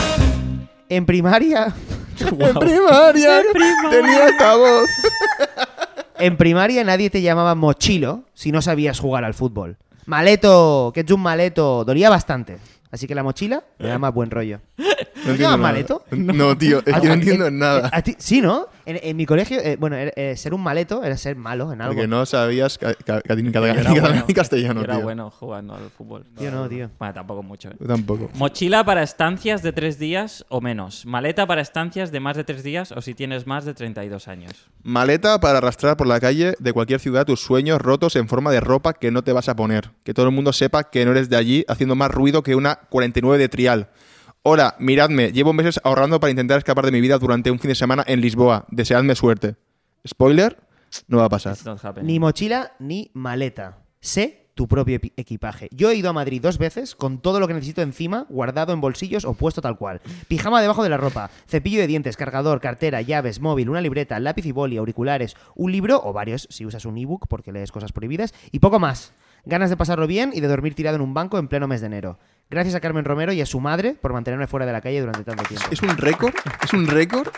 En 0.90 1.06
primaria. 1.06 1.74
En 2.18 2.54
primaria, 2.58 3.42
tenía 3.90 4.28
esta 4.28 4.56
voz. 4.56 4.88
En 6.18 6.36
primaria 6.36 6.82
nadie 6.84 7.10
te 7.10 7.20
llamaba 7.22 7.54
mochilo 7.54 8.22
si 8.34 8.52
no 8.52 8.62
sabías 8.62 8.98
jugar 8.98 9.24
al 9.24 9.34
fútbol. 9.34 9.76
Maleto, 10.06 10.92
que 10.94 11.00
es 11.00 11.10
un 11.10 11.20
maleto, 11.20 11.84
dolía 11.84 12.08
bastante. 12.08 12.58
Así 12.90 13.06
que 13.06 13.14
la 13.14 13.22
mochila 13.22 13.62
me 13.78 13.88
da 13.88 13.98
más 13.98 14.14
buen 14.14 14.30
rollo. 14.30 14.60
No 15.24 15.32
¿Te 15.32 15.38
llamas 15.38 15.40
nada. 15.42 15.56
maleto? 15.56 16.04
No, 16.10 16.56
tío, 16.58 16.82
es 16.84 16.94
¿A- 16.94 17.00
que 17.00 17.08
no 17.08 17.14
entiendo 17.14 17.46
en- 17.46 17.58
nada. 17.58 17.88
a 17.92 18.02
ti- 18.02 18.14
sí, 18.18 18.40
¿no? 18.40 18.66
En, 18.84 19.00
en 19.02 19.16
mi 19.16 19.26
colegio, 19.26 19.58
eh, 19.60 19.76
bueno, 19.80 19.96
era- 19.96 20.12
eh, 20.14 20.36
ser 20.36 20.54
un 20.54 20.62
maleto 20.62 21.02
era 21.02 21.16
ser 21.16 21.34
malo 21.36 21.72
en 21.72 21.80
algo. 21.80 21.94
Porque 21.94 22.06
no 22.06 22.24
sabías 22.26 22.78
ca- 22.78 22.94
ca- 22.94 23.20
ca- 23.22 23.34
ni 23.34 23.44
Yo 23.44 23.52
catalán 23.52 23.78
era 23.78 23.88
ni 23.90 23.94
catalán 23.96 24.12
bueno. 24.12 24.24
ni 24.28 24.34
castellano, 24.34 24.80
Yo 24.80 24.84
era 24.84 24.94
tío. 24.96 25.04
bueno 25.04 25.30
jugando 25.30 25.74
al 25.74 25.90
fútbol. 25.90 26.24
Yo 26.40 26.50
no, 26.50 26.68
tío. 26.68 26.90
Bueno, 26.98 27.14
tampoco 27.14 27.42
mucho. 27.42 27.70
¿eh? 27.70 27.76
Yo 27.80 27.86
tampoco. 27.86 28.30
Mochila 28.34 28.84
para 28.84 29.02
estancias 29.02 29.62
de 29.62 29.72
tres 29.72 29.98
días 29.98 30.44
o 30.48 30.60
menos. 30.60 31.04
Maleta 31.06 31.46
para 31.46 31.62
estancias 31.62 32.12
de 32.12 32.20
más 32.20 32.36
de 32.36 32.44
tres 32.44 32.62
días 32.62 32.92
o 32.92 33.00
si 33.00 33.14
tienes 33.14 33.46
más 33.46 33.64
de 33.64 33.74
32 33.74 34.28
años. 34.28 34.52
Maleta 34.82 35.40
para 35.40 35.58
arrastrar 35.58 35.96
por 35.96 36.06
la 36.06 36.20
calle 36.20 36.54
de 36.58 36.72
cualquier 36.72 37.00
ciudad 37.00 37.24
tus 37.26 37.40
sueños 37.40 37.80
rotos 37.80 38.14
en 38.16 38.28
forma 38.28 38.52
de 38.52 38.60
ropa 38.60 38.92
que 38.92 39.10
no 39.10 39.24
te 39.24 39.32
vas 39.32 39.48
a 39.48 39.56
poner. 39.56 39.90
Que 40.04 40.14
todo 40.14 40.26
el 40.26 40.32
mundo 40.32 40.52
sepa 40.52 40.84
que 40.90 41.04
no 41.04 41.10
eres 41.10 41.28
de 41.28 41.36
allí 41.36 41.64
haciendo 41.68 41.94
más 41.96 42.10
ruido 42.10 42.42
que 42.42 42.54
una 42.54 42.76
49 42.76 43.38
de 43.38 43.48
trial. 43.48 43.88
Hola, 44.48 44.76
miradme, 44.78 45.32
llevo 45.32 45.52
meses 45.52 45.80
ahorrando 45.82 46.20
para 46.20 46.30
intentar 46.30 46.58
escapar 46.58 46.84
de 46.84 46.92
mi 46.92 47.00
vida 47.00 47.18
durante 47.18 47.50
un 47.50 47.58
fin 47.58 47.70
de 47.70 47.74
semana 47.74 48.04
en 48.06 48.20
Lisboa. 48.20 48.64
Deseadme 48.70 49.16
suerte. 49.16 49.56
Spoiler, 50.06 50.56
no 51.08 51.18
va 51.18 51.24
a 51.24 51.28
pasar. 51.28 51.56
Ni 52.04 52.20
mochila 52.20 52.70
ni 52.78 53.10
maleta. 53.12 53.78
Sé 53.98 54.46
tu 54.54 54.68
propio 54.68 55.00
equipaje. 55.16 55.68
Yo 55.72 55.90
he 55.90 55.96
ido 55.96 56.10
a 56.10 56.12
Madrid 56.12 56.40
dos 56.40 56.58
veces 56.58 56.94
con 56.94 57.18
todo 57.18 57.40
lo 57.40 57.48
que 57.48 57.54
necesito 57.54 57.82
encima, 57.82 58.24
guardado 58.28 58.72
en 58.72 58.80
bolsillos 58.80 59.24
o 59.24 59.34
puesto 59.34 59.60
tal 59.60 59.78
cual. 59.78 60.00
Pijama 60.28 60.62
debajo 60.62 60.84
de 60.84 60.90
la 60.90 60.96
ropa, 60.96 61.28
cepillo 61.48 61.80
de 61.80 61.88
dientes, 61.88 62.16
cargador, 62.16 62.60
cartera, 62.60 63.02
llaves, 63.02 63.40
móvil, 63.40 63.68
una 63.68 63.80
libreta, 63.80 64.20
lápiz 64.20 64.46
y 64.46 64.52
boli, 64.52 64.76
auriculares, 64.76 65.36
un 65.56 65.72
libro 65.72 66.00
o 66.04 66.12
varios 66.12 66.46
si 66.50 66.64
usas 66.64 66.84
un 66.84 66.96
ebook 66.98 67.26
porque 67.26 67.50
lees 67.50 67.72
cosas 67.72 67.90
prohibidas 67.90 68.32
y 68.52 68.60
poco 68.60 68.78
más. 68.78 69.12
Ganas 69.44 69.70
de 69.70 69.76
pasarlo 69.76 70.06
bien 70.06 70.30
y 70.32 70.40
de 70.40 70.48
dormir 70.48 70.74
tirado 70.74 70.94
en 70.94 71.02
un 71.02 71.14
banco 71.14 71.36
en 71.38 71.48
pleno 71.48 71.66
mes 71.66 71.80
de 71.80 71.88
enero. 71.88 72.18
Gracias 72.48 72.76
a 72.76 72.80
Carmen 72.80 73.04
Romero 73.04 73.32
y 73.32 73.40
a 73.40 73.46
su 73.46 73.58
madre 73.58 73.96
por 74.00 74.12
mantenerme 74.12 74.46
fuera 74.46 74.66
de 74.66 74.72
la 74.72 74.80
calle 74.80 75.00
durante 75.00 75.24
tanto 75.24 75.42
tiempo. 75.44 75.66
Es 75.70 75.82
un 75.82 75.96
récord, 75.96 76.32
es 76.62 76.72
un 76.72 76.86
récord 76.86 77.28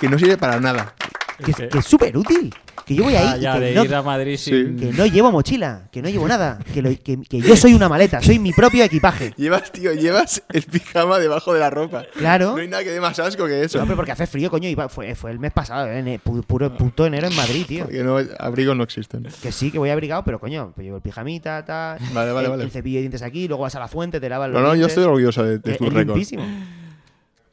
que 0.00 0.08
no 0.08 0.18
sirve 0.18 0.38
para 0.38 0.58
nada. 0.58 0.94
Que 1.42 1.50
es 1.50 1.56
que 1.70 1.78
es 1.78 1.84
súper 1.84 2.16
útil. 2.16 2.54
Que 2.86 2.94
yo 2.94 3.04
voy 3.04 3.14
ahí 3.16 3.26
Ah, 3.26 3.36
y 3.38 3.40
que 3.60 3.64
de 3.64 3.74
no- 3.74 3.84
ir 3.84 3.94
a 3.94 4.02
Madrid 4.02 4.36
sin... 4.36 4.76
que 4.78 4.92
no 4.92 5.06
llevo 5.06 5.32
mochila, 5.32 5.88
que 5.90 6.02
no 6.02 6.08
llevo 6.10 6.28
nada, 6.28 6.58
que, 6.74 6.82
lo- 6.82 6.90
que- 6.90 7.22
que 7.22 7.40
yo 7.40 7.56
soy 7.56 7.72
una 7.72 7.88
maleta, 7.88 8.20
soy 8.20 8.38
mi 8.38 8.52
propio 8.52 8.84
equipaje. 8.84 9.32
Llevas, 9.38 9.72
tío, 9.72 9.94
llevas 9.94 10.42
el 10.52 10.62
pijama 10.64 11.18
debajo 11.18 11.54
de 11.54 11.60
la 11.60 11.70
ropa. 11.70 12.04
Claro. 12.14 12.50
No 12.52 12.56
hay 12.58 12.68
nada 12.68 12.84
que 12.84 12.90
dé 12.90 13.00
más 13.00 13.18
asco 13.18 13.46
que 13.46 13.64
eso. 13.64 13.78
No, 13.78 13.84
pero 13.84 13.96
porque 13.96 14.12
hace 14.12 14.26
frío, 14.26 14.50
coño, 14.50 14.68
iba- 14.68 14.90
fue, 14.90 15.14
fue 15.14 15.30
el 15.30 15.38
mes 15.38 15.52
pasado, 15.52 15.88
eh, 15.88 15.98
en- 15.98 16.20
pu- 16.20 16.44
puro 16.44 16.76
puto 16.76 17.06
enero 17.06 17.26
en 17.26 17.34
Madrid, 17.36 17.64
tío. 17.66 17.84
Porque 17.84 18.04
no, 18.04 18.18
abrigos 18.38 18.76
no 18.76 18.82
existen. 18.84 19.26
Que 19.42 19.50
sí, 19.50 19.70
que 19.70 19.78
voy 19.78 19.88
abrigado, 19.88 20.22
pero 20.24 20.38
coño, 20.38 20.72
pues 20.74 20.84
llevo 20.84 20.96
el 20.98 21.02
pijamita, 21.02 21.64
tal, 21.64 21.98
Vale, 22.12 22.32
vale, 22.32 22.44
el, 22.46 22.50
vale. 22.50 22.64
el 22.64 22.70
cepillo 22.70 22.96
de 22.96 23.02
dientes 23.02 23.22
aquí, 23.22 23.48
luego 23.48 23.62
vas 23.62 23.74
a 23.74 23.80
la 23.80 23.88
fuente, 23.88 24.20
te 24.20 24.28
lavas 24.28 24.50
los 24.50 24.60
No, 24.60 24.68
no, 24.68 24.74
yo 24.76 24.86
estoy 24.86 25.04
orgulloso 25.04 25.42
de, 25.42 25.58
de 25.58 25.74
tu 25.74 25.84
es. 26.18 26.34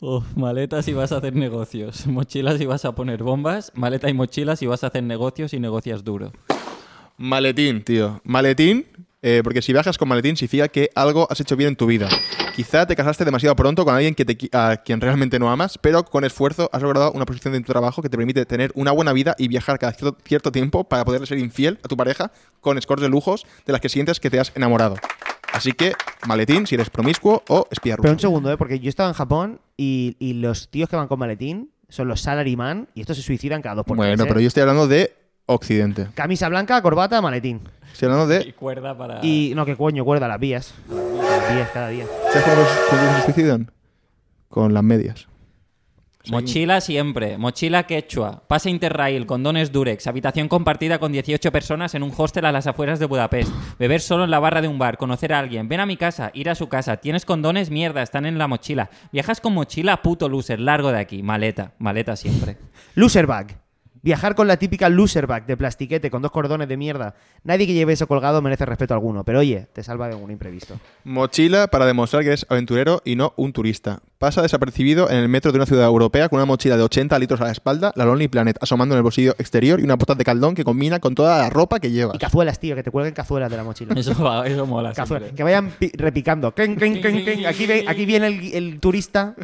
Uf, 0.04 0.36
maletas 0.36 0.88
y 0.88 0.94
vas 0.94 1.12
a 1.12 1.18
hacer 1.18 1.36
negocios. 1.36 2.08
Mochilas 2.08 2.60
y 2.60 2.66
vas 2.66 2.86
a 2.86 2.96
poner 2.96 3.22
bombas. 3.22 3.72
Maleta 3.76 4.10
y 4.10 4.14
mochilas 4.14 4.60
y 4.64 4.66
vas 4.66 4.84
a 4.84 4.88
hacer 4.88 5.04
negocios 5.04 5.54
y 5.54 5.60
negocias 5.60 6.04
duro. 6.04 6.32
Maletín, 7.18 7.84
tío. 7.84 8.20
Maletín, 8.24 8.88
eh, 9.22 9.42
porque 9.44 9.62
si 9.62 9.74
viajas 9.74 10.00
con 10.00 10.08
maletín 10.08 10.36
significa 10.36 10.70
que 10.70 10.90
algo 10.96 11.28
has 11.30 11.40
hecho 11.40 11.56
bien 11.56 11.70
en 11.70 11.76
tu 11.76 11.86
vida. 11.86 12.10
Quizá 12.56 12.88
te 12.88 12.96
casaste 12.96 13.24
demasiado 13.24 13.56
pronto 13.56 13.86
con 13.86 13.94
alguien 13.94 14.16
que 14.16 14.50
a 14.54 14.78
quien 14.78 15.00
realmente 15.02 15.38
no 15.38 15.52
amas, 15.52 15.78
pero 15.78 16.04
con 16.04 16.24
esfuerzo 16.24 16.68
has 16.74 16.82
logrado 16.82 17.12
una 17.12 17.28
posición 17.28 17.54
en 17.54 17.64
tu 17.64 17.72
trabajo 17.72 18.02
que 18.02 18.10
te 18.10 18.18
permite 18.18 18.44
tener 18.48 18.72
una 18.74 18.92
buena 18.92 19.14
vida 19.14 19.36
y 19.38 19.50
viajar 19.50 19.78
cada 19.78 19.94
cierto, 19.94 20.18
cierto 20.26 20.52
tiempo 20.52 20.84
para 20.84 21.06
poder 21.06 21.28
ser 21.28 21.38
infiel 21.38 21.78
a 21.84 21.88
tu 21.88 21.96
pareja 21.96 22.32
con 22.60 22.82
scores 22.82 23.04
de 23.04 23.10
lujos 23.10 23.46
de 23.68 23.72
las 23.72 23.80
que 23.80 23.90
sientes 23.90 24.20
que 24.20 24.32
te 24.32 24.40
has 24.40 24.52
enamorado. 24.56 24.96
Así 25.54 25.74
que, 25.74 25.94
maletín, 26.28 26.66
si 26.66 26.76
eres 26.76 26.90
promiscuo 26.90 27.44
o 27.50 27.68
espía 27.70 27.96
ruso. 27.96 28.04
Pero 28.04 28.14
un 28.14 28.20
segundo, 28.20 28.52
¿eh? 28.52 28.58
porque 28.58 28.80
yo 28.80 28.90
estaba 28.90 29.10
en 29.10 29.14
Japón 29.16 29.60
y, 29.78 30.16
y 30.20 30.34
los 30.34 30.70
tíos 30.70 30.90
que 30.90 30.96
van 30.96 31.08
con 31.08 31.20
maletín 31.20 31.72
son 31.90 32.08
los 32.08 32.22
salaryman 32.22 32.88
y 32.96 33.02
estos 33.02 33.18
se 33.18 33.24
suicidan 33.24 33.62
cada 33.62 33.76
dos 33.76 33.86
por 33.86 33.98
Bueno, 33.98 34.14
tres, 34.16 34.26
¿eh? 34.26 34.28
pero 34.30 34.40
yo 34.40 34.48
estoy 34.48 34.62
hablando 34.62 34.88
de 34.88 35.14
Occidente. 35.46 36.08
Camisa 36.14 36.48
blanca, 36.48 36.82
corbata, 36.82 37.22
maletín. 37.22 37.62
Estoy 37.92 38.10
hablando 38.10 38.34
Y 38.34 38.38
de... 38.46 38.54
cuerda 38.54 38.98
para... 38.98 39.20
Y 39.26 39.52
no, 39.56 39.66
que 39.66 39.76
coño, 39.76 40.06
cuerda, 40.06 40.28
las 40.28 40.40
vías. 40.40 40.74
Las 40.90 41.54
vías 41.54 41.70
cada 41.74 41.90
día. 41.90 42.06
¿Sabes 42.32 42.44
cómo 42.90 43.18
se 43.18 43.24
suicidan? 43.26 43.72
Con 44.48 44.74
las 44.74 44.84
medias. 44.84 45.28
Mochila 46.30 46.82
siempre. 46.82 47.38
Mochila 47.38 47.84
quechua. 47.84 48.44
Pase 48.48 48.70
Interrail. 48.70 49.26
Condones 49.26 49.72
Durex. 49.72 50.08
Habitación 50.08 50.48
compartida 50.48 51.00
con 51.00 51.12
18 51.12 51.52
personas 51.52 51.96
en 51.96 52.04
un 52.04 52.14
hostel 52.16 52.46
a 52.46 52.52
las 52.52 52.68
afueras 52.68 53.00
de 53.00 53.06
Budapest. 53.06 53.52
Beber 53.80 54.02
solo 54.02 54.24
en 54.24 54.32
la 54.32 54.40
barra 54.40 54.62
de 54.62 54.68
un 54.68 54.78
bar. 54.78 54.98
Conocer 54.98 55.34
a 55.34 55.40
alguien. 55.40 55.68
Ven 55.68 55.80
a 55.80 55.86
mi 55.86 55.98
casa. 55.98 56.32
Ir 56.34 56.50
a 56.50 56.56
su 56.56 56.70
casa. 56.70 56.98
Tienes 56.98 57.26
condones, 57.26 57.72
mierda. 57.72 58.04
Están 58.04 58.26
en 58.26 58.38
la 58.38 58.48
mochila. 58.48 58.90
Viajas 59.12 59.42
con 59.42 59.54
mochila, 59.54 60.02
puto 60.02 60.30
loser. 60.30 60.60
Largo 60.60 60.92
de 60.92 61.00
aquí. 61.00 61.24
Maleta. 61.24 61.74
Maleta 61.80 62.16
siempre. 62.16 62.58
Loser 62.96 63.26
bag. 63.26 63.71
Viajar 64.04 64.34
con 64.34 64.48
la 64.48 64.58
típica 64.58 64.90
loser 64.90 65.28
bag 65.28 65.46
de 65.46 65.56
plastiquete 65.56 66.10
con 66.10 66.22
dos 66.24 66.32
cordones 66.32 66.68
de 66.68 66.76
mierda. 66.76 67.14
Nadie 67.44 67.68
que 67.68 67.74
lleve 67.74 67.94
eso 67.94 68.08
colgado 68.08 68.42
merece 68.42 68.66
respeto 68.66 68.94
alguno, 68.96 69.24
pero 69.24 69.40
oye, 69.40 69.68
te 69.74 69.84
salva 69.84 70.08
de 70.08 70.16
un 70.16 70.32
imprevisto. 70.32 70.80
Mochila 71.04 71.68
para 71.68 71.86
demostrar 71.86 72.24
que 72.24 72.30
eres 72.30 72.46
aventurero 72.50 73.02
y 73.06 73.16
no 73.16 73.34
un 73.38 73.54
turista. 73.54 74.00
Pasa 74.18 74.42
desapercibido 74.42 75.10
en 75.10 75.18
el 75.18 75.30
metro 75.30 75.52
de 75.52 75.58
una 75.58 75.66
ciudad 75.66 75.86
europea 75.86 76.30
con 76.30 76.38
una 76.38 76.46
mochila 76.46 76.78
de 76.78 76.84
80 76.84 77.18
litros 77.20 77.42
a 77.42 77.46
la 77.46 77.52
espalda, 77.52 77.92
la 77.96 78.06
Lonely 78.06 78.28
Planet 78.28 78.58
asomando 78.62 78.94
en 78.96 78.98
el 78.98 79.04
bolsillo 79.04 79.32
exterior 79.40 79.80
y 79.80 79.84
una 79.84 79.96
bota 79.96 80.16
de 80.16 80.24
caldón 80.24 80.54
que 80.56 80.64
combina 80.64 81.00
con 81.00 81.14
toda 81.16 81.38
la 81.40 81.50
ropa 81.50 81.80
que 81.80 81.92
llevas. 81.92 82.16
Y 82.16 82.20
cazuelas, 82.20 82.60
tío, 82.60 82.76
que 82.76 82.84
te 82.84 82.92
cuelguen 82.92 83.14
cazuelas 83.14 83.50
de 83.52 83.58
la 83.58 83.64
mochila. 83.64 83.94
Eso, 84.00 84.16
va- 84.24 84.48
eso 84.48 84.66
mola. 84.66 84.94
Cazuelas, 84.94 85.32
que 85.34 85.44
vayan 85.44 85.72
pi- 85.72 85.92
repicando. 85.96 86.54
Clen, 86.54 86.76
clen, 86.76 87.02
clen, 87.02 87.24
clen. 87.24 87.46
Aquí, 87.46 87.66
ve- 87.68 87.86
aquí 87.88 88.06
viene 88.06 88.28
el, 88.28 88.54
el 88.54 88.80
turista, 88.80 89.36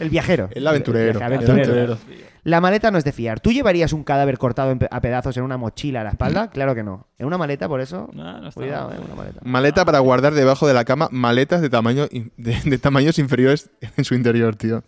el 0.00 0.08
viajero. 0.10 0.48
El 0.52 0.66
aventurero. 0.66 1.18
El 1.18 1.22
aventurero. 1.24 1.62
El 1.72 1.80
aventurero. 1.92 2.31
La 2.44 2.60
maleta 2.60 2.90
no 2.90 2.98
es 2.98 3.04
de 3.04 3.12
fiar. 3.12 3.38
¿Tú 3.40 3.52
llevarías 3.52 3.92
un 3.92 4.02
cadáver 4.02 4.36
cortado 4.36 4.76
a 4.90 5.00
pedazos 5.00 5.36
en 5.36 5.44
una 5.44 5.56
mochila 5.58 6.00
a 6.00 6.04
la 6.04 6.10
espalda? 6.10 6.50
Claro 6.52 6.74
que 6.74 6.82
no. 6.82 7.06
En 7.18 7.26
una 7.26 7.38
maleta, 7.38 7.68
por 7.68 7.80
eso. 7.80 8.08
No, 8.12 8.40
no 8.40 8.48
está 8.48 8.60
Cuidado, 8.60 8.92
eh, 8.92 8.98
una 9.04 9.14
maleta. 9.14 9.40
Maleta 9.44 9.84
para 9.84 10.00
guardar 10.00 10.34
debajo 10.34 10.66
de 10.66 10.74
la 10.74 10.84
cama 10.84 11.08
maletas 11.12 11.60
de, 11.62 11.70
tamaño 11.70 12.08
de, 12.10 12.60
de 12.64 12.78
tamaños 12.78 13.18
inferiores 13.20 13.70
en 13.96 14.04
su 14.04 14.14
interior, 14.14 14.56
tío. 14.56 14.82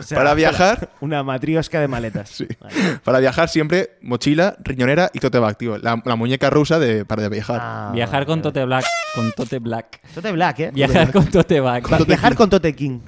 O 0.00 0.02
sea, 0.02 0.18
para 0.18 0.34
viajar, 0.34 0.90
Una 1.00 1.22
matriosca 1.22 1.80
de 1.80 1.86
maletas. 1.88 2.28
sí. 2.30 2.46
Vale. 2.60 2.74
para 3.04 3.20
viajar 3.20 3.48
siempre 3.48 3.90
mochila, 4.02 4.56
riñonera 4.64 5.10
y 5.12 5.20
tote 5.20 5.38
bag, 5.38 5.56
tío. 5.56 5.78
La, 5.78 6.02
la 6.04 6.16
muñeca 6.16 6.50
rusa 6.50 6.78
de, 6.78 7.04
para 7.04 7.28
viajar. 7.28 7.60
Ah, 7.62 7.90
Viajar 7.94 8.26
con. 8.26 8.42
Tote 8.42 8.64
Black. 8.64 8.84
Con 9.14 9.30
Tote 9.32 9.58
Black. 9.60 10.00
Tote 10.14 10.32
Black, 10.32 10.58
¿eh? 10.60 10.70
Viajar 10.74 11.12
con 11.12 11.26
Tote. 11.26 11.60
Va- 11.60 11.80
viajar 12.06 12.34
con 12.34 12.50
Tote 12.50 12.74
King. 12.74 13.00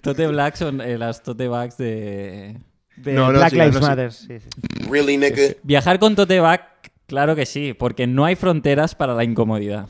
Tote 0.00 0.26
Black 0.28 0.54
son 0.56 0.80
eh, 0.80 0.96
las 0.98 1.22
Tote 1.22 1.48
Bags 1.48 1.76
de... 1.76 2.58
De 2.96 3.12
No, 3.14 3.26
no, 3.32 3.38
Black 3.38 3.50
sí, 3.50 3.56
Lives 3.56 3.74
no. 3.74 3.80
Matter. 3.80 4.12
Sí, 4.12 4.38
sí. 4.38 4.88
Really, 4.90 5.16
nigga? 5.16 5.36
Viajar 5.62 5.98
con 5.98 6.14
tote 6.14 6.40
bag, 6.40 6.68
claro 7.06 7.34
que 7.34 7.46
sí, 7.46 7.74
porque 7.74 8.06
no 8.06 8.24
hay 8.24 8.36
fronteras 8.36 8.94
para 8.94 9.14
la 9.14 9.24
incomodidad. 9.24 9.86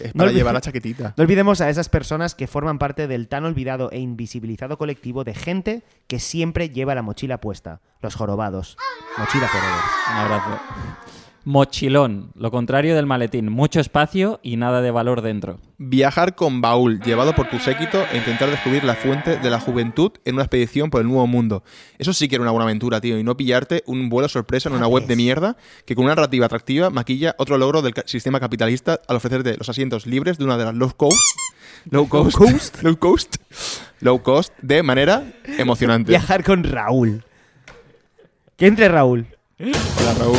Es 0.00 0.14
No 0.14 0.18
para 0.18 0.30
olvides- 0.30 0.34
llevar 0.36 0.54
la 0.54 0.60
chaquetita. 0.60 1.14
No 1.16 1.22
olvidemos 1.22 1.60
a 1.60 1.68
esas 1.70 1.88
personas 1.88 2.34
que 2.34 2.46
forman 2.46 2.78
parte 2.78 3.06
del 3.06 3.28
tan 3.28 3.44
olvidado 3.44 3.90
e 3.92 3.98
invisibilizado 4.00 4.76
colectivo 4.78 5.22
de 5.24 5.34
gente 5.34 5.82
que 6.08 6.18
siempre 6.18 6.70
lleva 6.70 6.94
la 6.94 7.02
mochila 7.02 7.38
puesta. 7.40 7.80
Los 8.00 8.14
jorobados. 8.14 8.76
Mochila 9.18 9.46
forever. 9.48 9.80
Un 10.12 10.16
abrazo. 10.16 10.60
Mochilón, 11.44 12.30
lo 12.36 12.50
contrario 12.52 12.94
del 12.94 13.06
maletín. 13.06 13.50
Mucho 13.50 13.80
espacio 13.80 14.38
y 14.42 14.56
nada 14.56 14.80
de 14.80 14.90
valor 14.92 15.22
dentro. 15.22 15.58
Viajar 15.78 16.36
con 16.36 16.60
baúl, 16.60 17.00
llevado 17.00 17.34
por 17.34 17.48
tu 17.50 17.58
séquito 17.58 18.04
e 18.12 18.18
intentar 18.18 18.48
descubrir 18.48 18.84
la 18.84 18.94
fuente 18.94 19.36
de 19.38 19.50
la 19.50 19.58
juventud 19.58 20.12
en 20.24 20.34
una 20.36 20.44
expedición 20.44 20.90
por 20.90 21.00
el 21.00 21.08
nuevo 21.08 21.26
mundo. 21.26 21.64
Eso 21.98 22.12
sí 22.12 22.28
que 22.28 22.36
era 22.36 22.42
una 22.42 22.52
buena 22.52 22.64
aventura, 22.64 23.00
tío, 23.00 23.18
y 23.18 23.24
no 23.24 23.36
pillarte 23.36 23.82
un 23.86 24.08
vuelo 24.08 24.28
sorpresa 24.28 24.68
en 24.68 24.76
una 24.76 24.86
web 24.86 25.06
de 25.06 25.16
mierda 25.16 25.56
que 25.84 25.96
con 25.96 26.04
una 26.04 26.14
narrativa 26.14 26.46
atractiva 26.46 26.90
maquilla 26.90 27.34
otro 27.38 27.58
logro 27.58 27.82
del 27.82 27.94
ca- 27.94 28.04
sistema 28.06 28.38
capitalista 28.38 29.00
al 29.08 29.16
ofrecerte 29.16 29.56
los 29.56 29.68
asientos 29.68 30.06
libres 30.06 30.38
de 30.38 30.44
una 30.44 30.56
de 30.56 30.64
las 30.66 30.74
low 30.74 30.92
cost, 30.96 31.18
low 31.90 32.08
cost, 32.08 32.36
low 32.82 32.96
cost, 32.96 33.36
low 34.00 34.22
cost 34.22 34.52
de 34.62 34.84
manera 34.84 35.24
emocionante. 35.58 36.10
Viajar 36.10 36.44
con 36.44 36.62
Raúl. 36.62 37.24
Que 38.56 38.66
entre 38.68 38.88
Raúl. 38.88 39.26
Hola, 39.62 40.14
Raúl. 40.18 40.36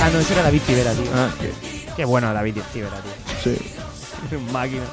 Ah, 0.00 0.08
no, 0.12 0.20
ese 0.20 0.34
era 0.34 0.42
David 0.44 0.60
Civera, 0.64 0.92
tío. 0.92 1.10
Ah, 1.12 1.30
Qué 1.96 2.04
bueno 2.04 2.32
David 2.32 2.58
Civera, 2.72 2.96
tío. 3.02 3.56
sí. 3.56 4.36
Máquina. 4.52 4.84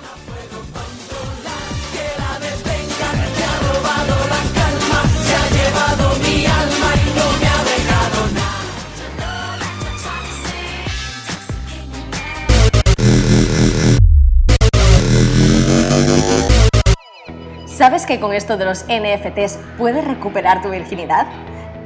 ¿Sabes 17.67 18.07
que 18.07 18.19
con 18.19 18.33
esto 18.33 18.57
de 18.57 18.65
los 18.65 18.85
NFTs 18.85 19.59
puedes 19.77 20.03
recuperar 20.03 20.63
tu 20.63 20.71
virginidad? 20.71 21.27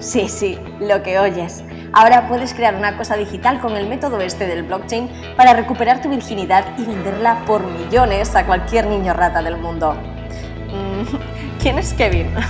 Sí, 0.02 0.28
sí, 0.28 0.58
lo 0.80 1.04
que 1.04 1.20
oyes. 1.20 1.64
Ahora 1.94 2.28
puedes 2.28 2.56
crear 2.56 2.76
una 2.76 2.98
cosa 2.98 3.16
digital 3.16 3.62
con 3.62 3.78
el 3.78 3.88
método 3.88 4.20
este 4.20 4.48
del 4.48 4.64
blockchain 4.64 5.08
para 5.38 5.54
recuperar 5.54 6.02
tu 6.02 6.10
virginidad 6.10 6.66
y 6.80 6.86
venderla 6.86 7.44
por 7.46 7.64
millones 7.64 8.36
a 8.36 8.48
cualquier 8.48 8.88
niño 8.88 9.14
rata 9.14 9.44
del 9.44 9.58
mundo. 9.58 9.94
Mm, 9.94 11.51
¿Quién 11.62 11.78
es 11.78 11.94
Kevin? 11.94 12.28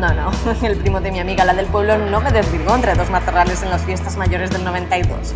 No, 0.00 0.12
no, 0.14 0.30
el 0.62 0.76
primo 0.76 1.00
de 1.00 1.10
mi 1.10 1.18
amiga, 1.18 1.44
la 1.44 1.52
del 1.52 1.66
pueblo, 1.66 1.98
no 1.98 2.20
me 2.20 2.30
desvirgó 2.30 2.74
entre 2.74 2.94
dos 2.94 3.10
matorrales 3.10 3.62
en 3.62 3.70
las 3.70 3.82
fiestas 3.82 4.16
mayores 4.16 4.50
del 4.50 4.62
92. 4.62 5.34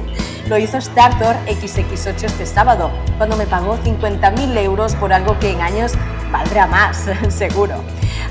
Lo 0.48 0.56
hizo 0.56 0.80
Startor 0.80 1.34
XX8 1.46 2.24
este 2.24 2.46
sábado, 2.46 2.90
cuando 3.18 3.36
me 3.36 3.46
pagó 3.46 3.76
50.000 3.78 4.56
euros 4.58 4.94
por 4.94 5.12
algo 5.12 5.36
que 5.40 5.50
en 5.50 5.60
años 5.60 5.92
valdrá 6.30 6.68
más, 6.68 7.06
seguro. 7.28 7.74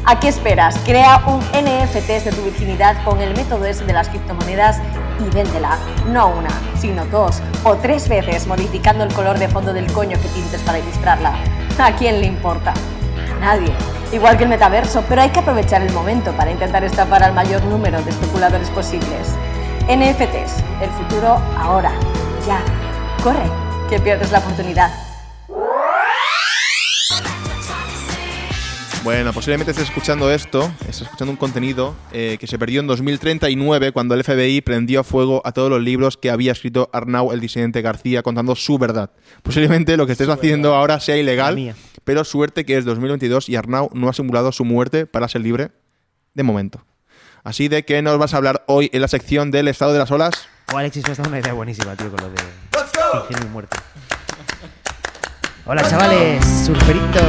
¿A 0.06 0.19
qué 0.19 0.30
esperas? 0.30 0.80
Crea 0.86 1.22
un 1.28 1.39
NFT 1.39 2.24
de 2.24 2.32
tu 2.32 2.43
virginidad 2.43 3.04
con 3.04 3.19
el 3.19 3.36
método 3.36 3.65
ese 3.65 3.84
de 3.84 3.93
las 3.93 4.08
criptomonedas 4.08 4.80
y 5.19 5.36
véndela, 5.36 5.78
no 6.08 6.30
una, 6.30 6.52
sino 6.80 7.06
dos 7.08 7.41
o 7.65 7.76
tres 7.76 8.08
veces 8.08 8.48
modificando 8.48 9.04
el 9.04 9.13
color 9.13 9.38
de 9.38 9.50
fondo 9.50 9.74
del 9.74 9.91
coño 9.91 10.17
que 10.22 10.30
pintes 10.30 10.62
para 10.62 10.80
ilustrarla. 10.80 11.34
¿A 11.78 11.95
quién 11.95 12.22
le 12.22 12.28
importa? 12.28 12.74
Nadie. 13.39 13.73
Igual 14.12 14.38
que 14.38 14.43
el 14.43 14.49
metaverso, 14.49 15.04
pero 15.08 15.21
hay 15.21 15.30
que 15.30 15.39
aprovechar 15.39 15.82
el 15.82 15.93
momento 15.93 16.32
para 16.34 16.52
intentar 16.52 16.84
estafar 16.84 17.23
al 17.23 17.34
mayor 17.34 17.63
número 17.65 18.02
de 18.02 18.10
especuladores 18.10 18.69
posibles. 18.71 19.36
NFTs, 19.88 20.63
el 20.82 20.89
futuro 20.89 21.38
ahora, 21.58 21.91
ya. 22.45 22.62
Corre, 23.23 23.49
que 23.89 23.99
pierdes 23.99 24.32
la 24.32 24.39
oportunidad. 24.39 25.09
Bueno, 29.04 29.32
posiblemente 29.32 29.72
estés 29.72 29.88
escuchando 29.88 30.30
esto, 30.30 30.70
estás 30.82 31.04
escuchando 31.04 31.32
un 31.32 31.38
contenido 31.38 31.96
eh, 32.12 32.38
que 32.38 32.48
se 32.48 32.60
perdió 32.60 32.82
en 32.82 32.88
2039 32.88 33.94
cuando 33.94 34.14
el 34.14 34.24
FBI 34.26 34.60
prendió 34.62 35.00
a 35.00 35.04
fuego 35.04 35.42
a 35.46 35.54
todos 35.54 35.70
los 35.70 35.82
libros 35.82 36.18
que 36.18 36.30
había 36.30 36.52
escrito 36.52 36.90
Arnau 36.92 37.32
el 37.32 37.40
disidente 37.40 37.82
García 37.82 38.24
contando 38.24 38.56
su 38.56 38.78
verdad. 38.78 39.12
Posiblemente 39.42 39.96
lo 39.96 40.06
que 40.06 40.12
estés 40.12 40.28
haciendo 40.28 40.76
ahora 40.76 41.00
sea 41.00 41.16
ilegal, 41.16 41.74
pero 42.04 42.26
suerte 42.26 42.66
que 42.66 42.78
es 42.78 42.84
2022 42.84 43.48
y 43.48 43.56
Arnau 43.56 43.90
no 43.94 44.10
ha 44.10 44.14
simulado 44.14 44.52
su 44.52 44.66
muerte 44.66 45.06
para 45.06 45.30
ser 45.30 45.42
libre 45.42 45.72
de 46.34 46.44
momento. 46.44 46.86
Así 47.44 47.70
de 47.70 47.86
que 47.86 48.02
nos 48.02 48.18
vas 48.18 48.34
a 48.34 48.38
hablar 48.38 48.66
hoy 48.68 48.90
en 48.92 49.02
la 49.02 49.08
sección 49.08 49.50
del 49.50 49.70
estado 49.70 49.94
de 49.94 50.00
las 50.00 50.12
olas. 50.12 50.50
O 50.74 50.78
Alexis 50.78 51.06
me 51.08 51.28
una 51.28 51.40
idea 51.40 51.54
buenísima, 51.54 51.96
tío, 51.96 52.12
con 52.12 52.20
lo 52.20 52.30
de 52.30 52.38
fingir 53.28 53.46
mi 53.46 53.50
muerte. 53.50 53.78
Hola 55.71 55.88
chavales, 55.88 56.43
surferitos. 56.65 57.21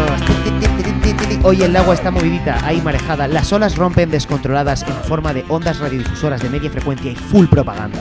Hoy 1.43 1.63
el 1.63 1.77
agua 1.77 1.93
está 1.93 2.11
movidita, 2.11 2.59
hay 2.65 2.81
marejada. 2.81 3.29
Las 3.29 3.53
olas 3.53 3.77
rompen 3.77 4.11
descontroladas 4.11 4.81
en 4.85 4.95
forma 4.95 5.35
de 5.35 5.45
ondas 5.51 5.79
radiodifusoras 5.79 6.43
de 6.43 6.49
media 6.49 6.71
frecuencia 6.71 7.13
y 7.13 7.17
full 7.17 7.49
propaganda. 7.49 7.99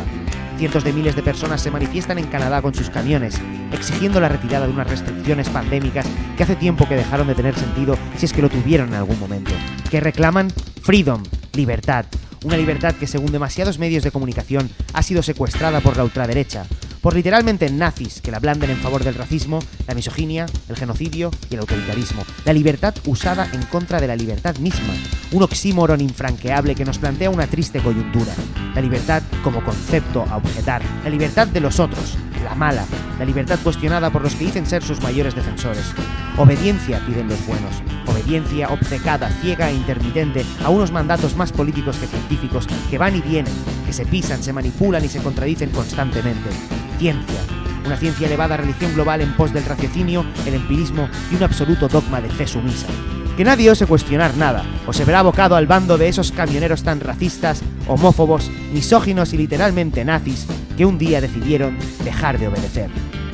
Cientos 0.58 0.86
de 0.86 0.94
miles 0.94 1.18
de 1.18 1.24
personas 1.24 1.60
se 1.60 1.72
manifiestan 1.72 2.20
en 2.20 2.28
Canadá 2.28 2.62
con 2.62 2.74
sus 2.74 2.90
camiones, 2.90 3.36
exigiendo 3.74 4.22
la 4.22 4.30
retirada 4.30 4.66
de 4.66 4.72
unas 4.72 4.90
restricciones 4.90 5.50
pandémicas 5.50 6.06
que 6.38 6.44
hace 6.44 6.56
tiempo 6.56 6.88
que 6.88 6.96
dejaron 6.96 7.28
de 7.28 7.36
tener 7.36 7.56
sentido 7.56 7.98
si 8.16 8.26
es 8.26 8.32
que 8.32 8.42
lo 8.42 8.48
tuvieron 8.48 8.88
en 8.88 8.96
algún 8.96 9.20
momento. 9.20 9.52
Que 9.92 10.00
reclaman 10.00 10.48
freedom, 10.82 11.22
libertad, 11.52 12.06
una 12.44 12.58
libertad 12.58 12.96
que 12.96 13.08
según 13.08 13.32
demasiados 13.32 13.80
medios 13.80 14.04
de 14.04 14.12
comunicación 14.12 14.70
ha 14.94 15.04
sido 15.04 15.24
secuestrada 15.24 15.82
por 15.82 15.98
la 15.98 16.04
ultraderecha, 16.04 16.66
por 17.02 17.14
literalmente 17.14 17.70
nazis 17.70 18.22
que 18.22 18.32
la 18.32 18.40
blanden 18.40 18.70
en 18.70 18.78
favor 18.78 19.04
del 19.04 19.16
racismo, 19.16 19.60
la 19.88 19.96
misoginia, 19.96 20.46
el 20.68 20.76
genocidio 20.76 21.32
y 21.50 21.56
el 21.56 21.62
autoritarismo. 21.62 22.24
La 22.46 22.54
libertad 22.54 22.96
usada 23.06 23.50
en 23.54 23.64
contra 23.64 24.00
de 24.00 24.08
la 24.08 24.16
libertad 24.16 24.58
misma, 24.58 24.94
un 25.32 25.44
oxímoron 25.44 26.02
infranqueable 26.02 26.76
que 26.76 26.86
nos 26.86 26.98
plantea 26.98 27.30
una 27.30 27.48
triste 27.48 27.80
coyuntura. 27.80 28.34
La 28.76 28.82
libertad 28.82 29.24
como 29.44 29.64
concepto 29.64 30.24
a 30.30 30.38
objetar, 30.38 30.82
la 31.04 31.10
libertad 31.10 31.48
de 31.48 31.60
los 31.60 31.80
otros, 31.80 32.18
la 32.44 32.56
mala, 32.56 32.86
la 33.18 33.26
libertad 33.26 33.60
cuestionada 33.64 34.10
por 34.10 34.22
los 34.22 34.36
que 34.36 34.46
dicen 34.46 34.66
ser 34.66 34.84
sus 34.84 35.02
mayores 35.02 35.36
defensores. 35.36 35.94
Obediencia 36.38 37.02
piden 37.06 37.28
los 37.28 37.46
buenos, 37.46 37.82
obediencia 38.06 38.70
obcecada, 38.70 39.30
ciega 39.42 39.70
e 39.70 39.76
intermitente 39.76 40.46
a 40.64 40.70
unos 40.70 40.92
mandatos 40.92 41.36
más 41.36 41.52
políticos 41.52 41.98
que 41.98 42.08
científicos 42.08 42.68
que 42.90 42.98
van 42.98 43.16
y 43.16 43.22
vienen, 43.22 43.54
que 43.86 43.94
se 43.94 44.06
pisan, 44.06 44.42
se 44.42 44.54
manipulan 44.54 45.04
y 45.04 45.10
se 45.10 45.22
contradicen 45.22 45.70
constantemente. 45.72 46.50
Ciencia, 46.98 47.40
una 47.86 47.98
ciencia 47.98 48.28
elevada 48.28 48.56
a 48.56 48.58
religión 48.58 48.94
global 48.94 49.22
en 49.22 49.34
pos 49.34 49.54
del 49.54 49.66
raciocinio, 49.66 50.26
el 50.46 50.54
empirismo 50.54 51.10
y 51.32 51.36
un 51.36 51.44
absoluto 51.44 51.88
dogma 51.88 52.22
de 52.22 52.30
fe 52.30 52.48
sumisa. 52.48 52.88
Que 53.36 53.46
nadie 53.46 53.72
ose 53.72 53.86
cuestionar 53.86 54.36
nada, 54.36 54.66
o 54.86 54.92
se 54.92 55.06
verá 55.06 55.20
abocado 55.20 55.56
al 55.56 55.66
bando 55.66 55.98
de 55.98 56.10
esos 56.10 56.32
camioneros 56.32 56.84
tan 56.84 57.00
racistas, 57.00 57.62
homófobos, 57.88 58.52
misóginos 58.74 59.34
y 59.34 59.38
literalmente 59.38 60.04
nazis 60.04 60.46
que 60.80 60.86
un 60.86 60.98
día 60.98 61.20
decidieron 61.20 61.78
dejar 62.06 62.40
de 62.40 62.48
obedecer. 62.48 62.90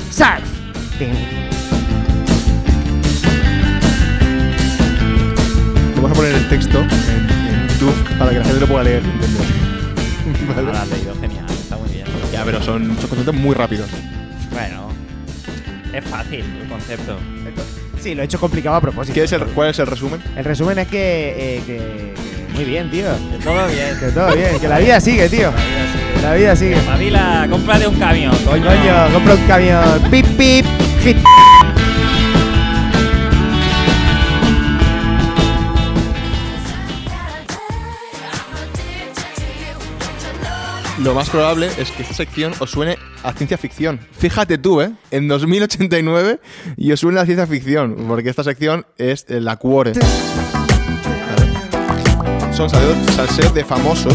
¡Sax! 0.10 0.42
Vamos 5.96 6.12
a 6.12 6.14
poner 6.14 6.36
el 6.36 6.50
texto 6.50 6.80
en, 6.82 6.88
en 6.88 7.68
YouTube 7.70 8.18
para 8.18 8.32
que 8.32 8.40
la 8.40 8.46
gente 8.46 8.60
lo 8.62 8.68
pueda 8.68 8.84
leer. 8.84 9.02
¿Vale? 10.56 10.68
Ahora 10.68 10.82
has 10.82 10.90
leído, 10.90 11.16
genial, 11.20 11.46
está 11.50 11.78
muy 11.78 11.90
bien. 11.90 12.06
Ya, 12.32 12.44
pero 12.44 12.62
son, 12.62 12.86
son 13.00 13.08
conceptos 13.10 13.36
muy 13.36 13.56
rápidos. 13.56 13.90
Bueno, 14.52 14.90
es 15.94 16.04
fácil 16.06 16.44
el 16.62 16.68
concepto. 16.68 17.18
Sí, 18.00 18.14
lo 18.14 18.22
he 18.22 18.26
hecho 18.26 18.40
complicado 18.40 18.76
a 18.76 18.82
propósito. 18.82 19.16
¿Qué 19.16 19.24
es 19.24 19.32
el- 19.32 19.46
¿Cuál 19.46 19.70
es 19.70 19.80
el 19.80 19.88
resumen? 19.88 20.22
El 20.36 20.46
resumen 20.46 20.78
es 20.80 20.88
que, 20.88 21.58
eh, 21.58 21.62
que 21.66 22.14
Muy 22.56 22.64
bien, 22.64 22.90
tío. 22.90 23.08
Que 23.32 23.44
todo 23.44 23.68
bien. 23.68 24.00
Que 24.00 24.08
todo 24.08 24.36
bien. 24.36 24.60
Que 24.60 24.68
la 24.68 24.80
vida 24.80 25.02
sigue, 25.02 25.28
tío. 25.28 25.52
La 26.22 26.34
vida 26.36 26.56
sigue. 26.56 26.78
Pavila, 26.78 27.48
cómprate 27.50 27.86
un 27.86 28.00
camión, 28.00 28.36
coño. 28.46 28.66
Coño, 28.66 29.14
compra 29.14 29.34
un 29.34 29.48
camión. 29.48 30.02
Pip, 30.10 30.26
pip. 30.38 30.66
Hit. 31.04 31.18
Lo 41.04 41.14
más 41.14 41.30
probable 41.30 41.70
es 41.78 41.92
que 41.92 42.04
esta 42.04 42.16
sección 42.16 42.54
os 42.60 42.72
suene 42.72 42.98
a 43.22 43.34
ciencia 43.34 43.58
ficción. 43.58 44.00
Fíjate 44.18 44.58
tú, 44.58 44.82
¿eh? 44.82 44.92
En 45.12 45.28
2089 45.28 46.40
y 46.78 46.92
os 46.94 47.00
suena 47.02 47.22
a 47.22 47.26
ciencia 47.26 47.46
ficción, 47.46 48.06
porque 48.08 48.30
esta 48.30 48.44
sección 48.44 48.88
es 48.98 49.26
la 49.30 49.58
Cuore. 49.58 49.92
Son 52.56 52.70
salseos, 52.70 53.54
de 53.54 53.66
famosos 53.66 54.14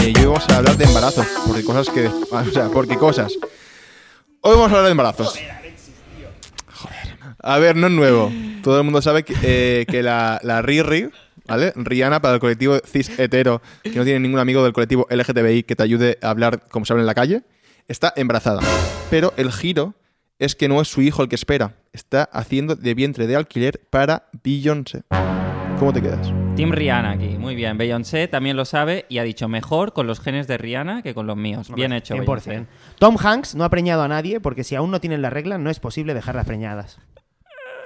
eh, 0.00 0.14
y 0.16 0.18
hoy 0.20 0.24
vamos 0.24 0.48
a 0.48 0.56
hablar 0.56 0.78
de 0.78 0.84
embarazos, 0.84 1.26
porque 1.46 1.62
cosas 1.62 1.90
que... 1.90 2.06
O 2.32 2.44
sea, 2.50 2.68
porque 2.70 2.96
cosas. 2.96 3.34
Hoy 4.40 4.56
vamos 4.56 4.72
a 4.72 4.76
hablar 4.76 4.84
de 4.84 4.90
embarazos. 4.92 5.38
Joder. 6.72 7.16
A 7.38 7.58
ver, 7.58 7.76
no 7.76 7.88
es 7.88 7.92
nuevo. 7.92 8.32
Todo 8.62 8.78
el 8.78 8.84
mundo 8.84 9.02
sabe 9.02 9.24
que, 9.24 9.34
eh, 9.42 9.84
que 9.86 10.02
la, 10.02 10.40
la 10.42 10.62
Riri, 10.62 11.10
¿vale? 11.46 11.74
Rihanna 11.76 12.22
para 12.22 12.34
el 12.34 12.40
colectivo 12.40 12.78
cis 12.86 13.10
hetero, 13.18 13.60
que 13.82 13.94
no 13.94 14.04
tiene 14.04 14.20
ningún 14.20 14.40
amigo 14.40 14.64
del 14.64 14.72
colectivo 14.72 15.06
LGTBI 15.10 15.64
que 15.64 15.76
te 15.76 15.82
ayude 15.82 16.18
a 16.22 16.30
hablar 16.30 16.66
como 16.70 16.86
se 16.86 16.94
habla 16.94 17.02
en 17.02 17.06
la 17.08 17.14
calle, 17.14 17.42
está 17.88 18.14
embarazada. 18.16 18.62
Pero 19.10 19.34
el 19.36 19.52
giro 19.52 19.94
es 20.38 20.56
que 20.56 20.66
no 20.66 20.80
es 20.80 20.88
su 20.88 21.02
hijo 21.02 21.22
el 21.22 21.28
que 21.28 21.36
espera. 21.36 21.74
Está 21.92 22.24
haciendo 22.24 22.74
de 22.74 22.94
vientre 22.94 23.26
de 23.26 23.36
alquiler 23.36 23.82
para 23.90 24.30
Beyoncé. 24.42 25.02
¿Cómo 25.78 25.92
te 25.92 26.00
quedas? 26.00 26.32
Team 26.56 26.70
Rihanna 26.72 27.12
aquí, 27.12 27.28
muy 27.38 27.54
bien. 27.54 27.78
Beyoncé 27.78 28.28
también 28.28 28.56
lo 28.56 28.64
sabe 28.66 29.06
y 29.08 29.18
ha 29.18 29.22
dicho 29.24 29.48
mejor 29.48 29.92
con 29.94 30.06
los 30.06 30.20
genes 30.20 30.46
de 30.46 30.58
Rihanna 30.58 31.02
que 31.02 31.14
con 31.14 31.26
los 31.26 31.36
míos. 31.36 31.68
Bien 31.74 31.92
hecho, 31.92 32.14
100%. 32.14 32.20
Beyoncé. 32.20 32.66
Tom 32.98 33.16
Hanks 33.18 33.54
no 33.54 33.64
ha 33.64 33.70
preñado 33.70 34.02
a 34.02 34.08
nadie 34.08 34.38
porque 34.38 34.62
si 34.62 34.74
aún 34.74 34.90
no 34.90 35.00
tienen 35.00 35.22
la 35.22 35.30
regla 35.30 35.56
no 35.56 35.70
es 35.70 35.80
posible 35.80 36.12
dejarlas 36.14 36.44
preñadas. 36.44 36.98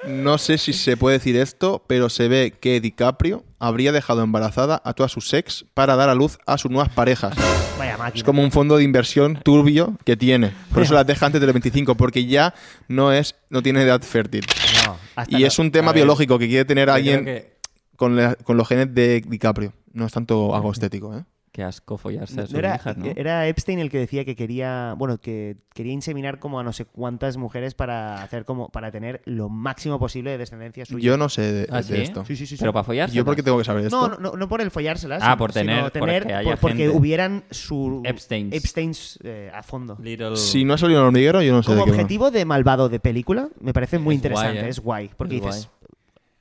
No 0.07 0.39
sé 0.39 0.59
si 0.59 0.73
se 0.73 0.97
puede 0.97 1.19
decir 1.19 1.37
esto, 1.37 1.85
pero 1.87 2.09
se 2.09 2.29
ve 2.29 2.53
que 2.61 2.81
DiCaprio 2.81 3.45
habría 3.59 3.93
dejado 3.93 4.23
embarazada 4.23 4.81
a 4.85 4.93
toda 4.95 5.09
su 5.09 5.21
sex 5.21 5.65
para 5.75 5.97
dar 5.97 6.09
a 6.09 6.15
luz 6.15 6.39
a 6.47 6.59
sus 6.59 6.71
nuevas 6.71 6.91
parejas. 6.93 7.35
Vaya 7.79 7.97
máquina. 7.97 8.17
Es 8.19 8.25
como 8.25 8.43
un 8.43 8.53
fondo 8.53 8.77
de 8.77 8.85
inversión 8.85 9.41
turbio 9.43 9.97
que 10.05 10.17
tiene. 10.17 10.53
Por 10.73 10.83
eso 10.83 10.95
las 10.95 11.07
deja 11.07 11.27
antes 11.27 11.41
de 11.41 11.47
los 11.47 11.55
25, 11.55 11.95
porque 11.97 12.27
ya 12.27 12.53
no 12.89 13.13
es 13.13 13.37
no 13.49 13.63
tiene 13.63 13.83
edad 13.83 14.03
fértil. 14.03 14.45
No, 14.87 14.97
Y 15.29 15.45
es 15.45 15.59
un 15.59 15.71
tema 15.73 15.93
biológico 15.93 16.39
que 16.39 16.47
quiere 16.49 16.65
tener 16.65 16.91
alguien 16.91 17.25
que- 17.25 17.56
con, 17.97 18.17
la- 18.17 18.35
con 18.37 18.57
los 18.57 18.69
genes 18.69 18.95
de 18.95 19.21
DiCaprio. 19.27 19.73
No 19.93 20.07
es 20.07 20.13
tanto 20.13 20.55
algo 20.55 20.71
estético, 20.73 21.17
¿eh? 21.17 21.25
Qué 21.53 21.63
asco 21.63 21.97
follarse 21.97 22.37
No, 22.37 22.43
a 22.43 22.47
sus 22.47 22.55
era, 22.55 22.75
hijas, 22.77 22.99
¿no? 22.99 23.07
era 23.17 23.49
Epstein 23.49 23.79
el 23.79 23.89
que 23.91 23.97
decía 23.99 24.27
que 24.27 24.37
quería, 24.37 24.95
bueno, 24.99 25.17
que 25.17 25.57
quería 25.73 25.95
inseminar 25.95 26.39
como 26.39 26.61
a 26.61 26.63
no 26.63 26.75
sé 26.75 26.85
cuántas 26.85 27.39
mujeres 27.39 27.73
para 27.73 28.23
hacer 28.23 28.45
como 28.45 28.69
para 28.69 28.91
tener 28.91 29.23
lo 29.25 29.49
máximo 29.49 29.99
posible 29.99 30.33
de 30.33 30.37
descendencia 30.37 30.85
suya. 30.85 31.03
Yo 31.03 31.17
no 31.17 31.31
sé 31.31 31.41
de, 31.51 31.67
¿Ah, 31.71 31.79
de 31.79 31.83
sí? 31.85 31.95
esto. 31.95 32.27
Sí, 32.27 32.37
sí, 32.37 32.45
sí, 32.47 32.57
sí. 32.59 32.61
Pero 32.61 32.75
para 32.75 32.85
follarse. 32.85 33.17
Yo 33.17 33.25
porque 33.25 33.43
tengo 33.43 33.57
que 33.57 33.65
saber 33.65 33.87
esto. 33.87 34.07
No, 34.07 34.17
no, 34.19 34.33
no, 34.37 34.49
por 34.51 34.61
el 34.61 34.71
follárselas. 34.71 35.23
Ah, 35.25 35.39
por 35.39 35.55
sino 35.55 35.65
tener- 35.65 35.91
tener 35.93 36.23
porque 36.25 36.35
haya 36.35 36.51
por- 36.51 36.59
porque 36.59 36.77
gente. 36.77 36.95
hubieran 36.99 37.45
su 37.51 38.03
Epsteins. 38.05 38.55
Epsteins, 38.55 39.19
eh, 39.25 39.51
a 39.55 39.63
fondo. 39.63 39.97
Little... 39.99 40.37
Si 40.37 40.63
no 40.67 40.75
ha 40.75 40.79
salido 40.79 41.01
un 41.01 41.07
hormiguero, 41.07 41.41
yo 41.41 41.55
no 41.55 41.63
sé 41.63 41.69
Como 41.69 41.79
de 41.79 41.85
qué 41.87 41.91
va. 41.93 41.97
objetivo 41.97 42.31
de 42.31 42.45
malvado 42.45 42.91
de 42.91 43.01
película, 43.01 43.49
me 43.61 43.73
parece 43.73 43.99
muy 43.99 44.17
Es 44.17 44.21
guay, 44.21 44.29
interesante, 44.35 44.61
¿eh? 44.67 44.69
es 44.69 44.81
guay. 44.81 45.11
Porque 45.17 45.37
Es 45.39 45.43
dices, 45.43 45.71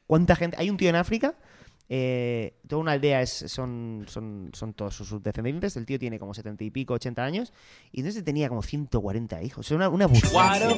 ¿cuánta 0.07 0.35
gente? 0.35 0.57
Hay 0.59 0.69
un 0.69 0.77
tío 0.77 0.89
en 0.89 0.95
África, 0.95 1.35
eh, 1.87 2.55
toda 2.67 2.81
una 2.81 2.93
aldea 2.93 3.21
es, 3.21 3.29
son, 3.47 4.05
son, 4.07 4.49
son 4.53 4.73
todos 4.73 4.95
sus 4.95 5.21
descendientes, 5.21 5.77
el 5.77 5.85
tío 5.85 5.99
tiene 5.99 6.17
como 6.17 6.33
70 6.33 6.63
y 6.63 6.71
pico, 6.71 6.95
80 6.95 7.23
años, 7.23 7.53
y 7.91 7.99
entonces 7.99 8.23
tenía 8.23 8.49
como 8.49 8.63
140 8.63 9.43
hijos. 9.43 9.67
Es 9.67 9.71
una, 9.71 9.89
una 9.89 10.07
burrada. 10.07 10.57
Pero- 10.59 10.75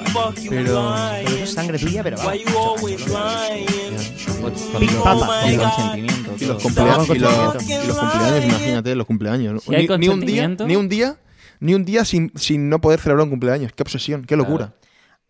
Pero 0.49 0.93
eso 1.27 1.37
es 1.43 1.53
sangre 1.53 1.79
tuya, 1.79 2.03
pero 2.03 2.17
vamos. 2.17 2.33
Con, 4.71 4.79
Big 4.79 4.91
con- 4.91 5.03
Papa. 5.03 5.41
con 5.41 5.51
Y- 5.51 5.57
consentimiento. 5.57 6.31
Y 6.39 6.45
los, 6.45 6.63
cumpleaños, 6.63 7.09
y, 7.09 7.19
los, 7.19 7.33
consentimiento. 7.33 7.83
y 7.83 7.87
los 7.87 7.97
cumpleaños, 7.97 8.45
imagínate, 8.45 8.95
los 8.95 9.05
cumpleaños. 9.07 9.53
¿no? 9.53 9.59
Si 9.61 9.75
hay 9.75 9.87
ni, 9.87 9.97
ni 9.97 10.07
un 10.09 10.19
día, 10.21 10.47
ni 10.47 10.75
un 10.75 10.89
día, 10.89 11.17
ni 11.59 11.73
un 11.73 11.85
día 11.85 12.05
sin, 12.05 12.31
sin 12.35 12.69
no 12.69 12.79
poder 12.81 12.99
celebrar 12.99 13.23
un 13.23 13.29
cumpleaños. 13.29 13.71
Qué 13.73 13.83
obsesión, 13.83 14.25
qué 14.25 14.35
locura. 14.35 14.73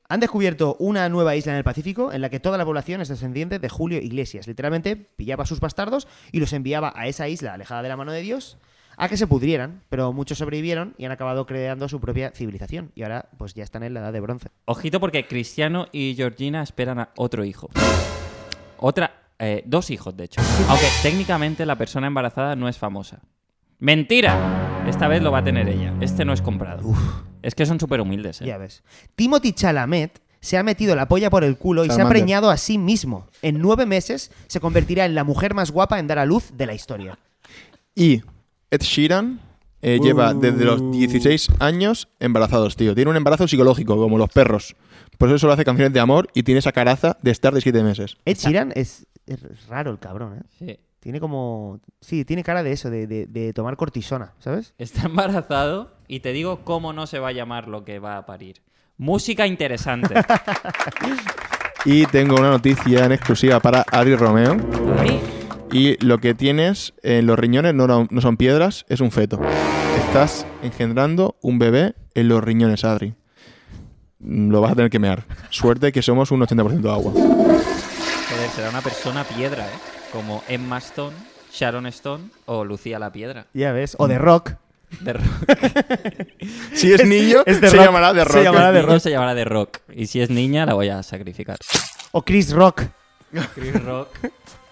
Han 0.09 0.21
descubierto 0.21 0.77
una 0.79 1.09
nueva 1.09 1.35
isla 1.35 1.51
en 1.51 1.57
el 1.57 1.63
Pacífico 1.65 2.13
en 2.13 2.21
la 2.21 2.29
que 2.29 2.39
toda 2.39 2.57
la 2.57 2.63
población 2.63 3.01
es 3.01 3.09
descendiente 3.09 3.59
de 3.59 3.69
Julio 3.69 3.99
Iglesias. 3.99 4.47
Literalmente 4.47 4.95
pillaba 4.95 5.43
a 5.43 5.47
sus 5.47 5.59
bastardos 5.59 6.07
y 6.31 6.39
los 6.39 6.53
enviaba 6.53 6.93
a 6.95 7.07
esa 7.07 7.27
isla 7.27 7.53
alejada 7.53 7.81
de 7.81 7.89
la 7.89 7.97
mano 7.97 8.13
de 8.13 8.21
Dios 8.21 8.57
a 8.95 9.09
que 9.09 9.17
se 9.17 9.27
pudrieran, 9.27 9.83
pero 9.89 10.13
muchos 10.13 10.37
sobrevivieron 10.37 10.95
y 10.97 11.05
han 11.05 11.11
acabado 11.11 11.45
creando 11.45 11.89
su 11.89 11.99
propia 11.99 12.31
civilización. 12.31 12.91
Y 12.95 13.03
ahora 13.03 13.29
pues 13.37 13.53
ya 13.53 13.63
están 13.63 13.83
en 13.83 13.93
la 13.93 13.99
edad 13.99 14.13
de 14.13 14.21
bronce. 14.21 14.49
Ojito 14.65 14.99
porque 15.01 15.27
Cristiano 15.27 15.87
y 15.91 16.13
Georgina 16.15 16.63
esperan 16.63 16.99
a 16.99 17.09
otro 17.17 17.43
hijo. 17.43 17.69
Otra, 18.77 19.11
eh, 19.39 19.61
dos 19.65 19.89
hijos, 19.91 20.15
de 20.15 20.23
hecho. 20.23 20.41
Aunque 20.69 20.87
técnicamente 21.03 21.65
la 21.65 21.75
persona 21.75 22.07
embarazada 22.07 22.55
no 22.55 22.69
es 22.69 22.77
famosa. 22.77 23.19
¡Mentira! 23.79 24.66
Esta 24.87 25.09
vez 25.09 25.21
lo 25.21 25.31
va 25.31 25.39
a 25.39 25.43
tener 25.43 25.67
ella. 25.67 25.93
Este 25.99 26.23
no 26.23 26.31
es 26.31 26.41
comprado. 26.41 26.93
Es 27.41 27.55
que 27.55 27.65
son 27.65 27.79
súper 27.79 27.99
humildes, 28.01 28.41
¿eh? 28.41 28.45
Ya 28.45 28.57
ves. 28.57 28.83
Timothy 29.15 29.51
Chalamet 29.51 30.21
se 30.39 30.57
ha 30.57 30.63
metido 30.63 30.95
la 30.95 31.07
polla 31.07 31.29
por 31.29 31.43
el 31.43 31.57
culo 31.57 31.83
y 31.85 31.89
se 31.89 32.01
ha 32.01 32.09
preñado 32.09 32.49
a 32.49 32.57
sí 32.57 32.77
mismo. 32.77 33.27
En 33.41 33.59
nueve 33.59 33.85
meses 33.85 34.31
se 34.47 34.59
convertirá 34.59 35.05
en 35.05 35.13
la 35.13 35.23
mujer 35.23 35.53
más 35.53 35.71
guapa 35.71 35.99
en 35.99 36.07
dar 36.07 36.19
a 36.19 36.25
luz 36.25 36.51
de 36.57 36.65
la 36.65 36.73
historia. 36.73 37.19
Y 37.95 38.21
Ed 38.71 38.81
Sheeran 38.81 39.41
eh, 39.81 39.99
lleva 40.01 40.33
desde 40.33 40.63
los 40.63 40.91
16 40.91 41.49
años 41.59 42.07
embarazados, 42.19 42.75
tío. 42.75 42.95
Tiene 42.95 43.11
un 43.11 43.17
embarazo 43.17 43.47
psicológico, 43.47 43.97
como 43.97 44.17
los 44.17 44.29
perros. 44.29 44.75
Por 45.17 45.27
eso 45.29 45.37
solo 45.37 45.53
hace 45.53 45.65
canciones 45.65 45.93
de 45.93 45.99
amor 45.99 46.29
y 46.33 46.43
tiene 46.43 46.59
esa 46.59 46.71
caraza 46.71 47.17
de 47.21 47.31
estar 47.31 47.53
de 47.53 47.61
7 47.61 47.83
meses. 47.83 48.15
Ed 48.25 48.37
Sheeran 48.37 48.71
es, 48.75 49.05
es 49.25 49.67
raro 49.67 49.91
el 49.91 49.99
cabrón, 49.99 50.39
¿eh? 50.39 50.43
Sí. 50.57 50.79
Tiene 51.07 51.21
como... 51.21 51.79
Sí, 52.01 52.25
tiene 52.25 52.43
cara 52.43 52.63
de 52.63 52.73
eso, 52.73 52.89
de, 52.89 53.07
de- 53.07 53.27
de 53.27 53.53
tomar 53.53 53.77
cortisona, 53.77 54.33
¿sabes? 54.39 54.73
Está 54.77 55.03
embarazado 55.05 55.89
y 56.09 56.19
te 56.19 56.33
digo 56.33 56.65
cómo 56.65 56.91
no 56.91 57.07
se 57.07 57.19
va 57.19 57.29
a 57.29 57.31
llamar 57.31 57.69
lo 57.69 57.85
que 57.85 57.99
va 57.99 58.17
a 58.17 58.25
parir. 58.25 58.61
Música 58.97 59.47
interesante. 59.47 60.15
Y 61.85 62.05
tengo 62.07 62.35
una 62.35 62.49
noticia 62.49 63.05
en 63.05 63.13
exclusiva 63.13 63.61
para 63.61 63.83
Ari 63.89 64.15
Romeo. 64.17 64.57
Ay, 64.99 65.21
Y 65.71 66.05
lo 66.05 66.17
que 66.17 66.33
tienes 66.33 66.93
en 67.03 67.25
los 67.25 67.39
riñones 67.39 67.73
no, 67.73 67.87
no- 67.87 68.05
no 68.09 68.19
son 68.19 68.35
piedras, 68.35 68.85
es 68.89 68.99
un 68.99 69.11
feto. 69.11 69.39
Estás 70.07 70.45
engendrando 70.61 71.37
un 71.41 71.57
bebé 71.57 71.93
en 72.15 72.27
los 72.27 72.43
riñones, 72.43 72.83
Adri. 72.83 73.15
Mm, 74.19 74.49
Lo 74.51 74.59
vas 74.59 74.73
a 74.73 74.75
tener 74.75 74.89
que 74.91 74.99
mear. 74.99 75.23
Suerte 75.51 75.93
que 75.93 76.01
somos 76.01 76.31
un 76.31 76.41
80% 76.41 76.91
agua. 76.91 77.13
joder, 77.13 78.49
será 78.53 78.69
una 78.71 78.81
persona 78.81 79.23
piedra, 79.23 79.65
¿eh? 79.67 79.96
Como 80.11 80.43
Emma 80.47 80.77
Stone, 80.79 81.15
Sharon 81.51 81.85
Stone 81.87 82.25
o 82.45 82.63
Lucía 82.65 82.99
la 82.99 83.11
Piedra. 83.11 83.45
Ya 83.53 83.71
ves. 83.71 83.95
O 83.99 84.07
de 84.07 84.17
rock. 84.17 84.51
De 85.01 85.13
rock. 85.13 85.25
Si 86.73 86.93
es 86.93 87.05
niño, 87.05 87.41
es 87.45 87.57
se 87.57 87.69
rock. 87.69 87.85
llamará 87.85 88.13
de 88.13 88.21
Se 88.23 88.29
rock. 88.29 88.43
llamará 88.43 88.71
de 88.71 88.79
niño 88.81 88.93
rock. 88.93 89.01
se 89.01 89.09
llamará 89.11 89.33
de 89.35 89.43
rock. 89.45 89.77
Y 89.93 90.07
si 90.07 90.21
es 90.21 90.29
niña, 90.29 90.65
la 90.65 90.73
voy 90.75 90.89
a 90.89 91.03
sacrificar. 91.03 91.57
O 92.11 92.21
Chris 92.23 92.51
Rock. 92.51 92.83
Chris 93.55 93.83
Rock. 93.83 94.09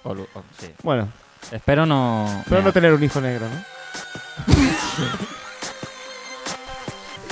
O 0.03 0.13
Lu- 0.13 0.27
o- 0.33 0.43
sí. 0.59 0.67
Bueno, 0.83 1.09
Espero 1.51 1.85
no. 1.85 2.43
pero 2.49 2.61
no 2.61 2.71
tener 2.71 2.93
un 2.93 3.03
hijo 3.03 3.19
negro, 3.21 3.45
¿no? 3.49 4.53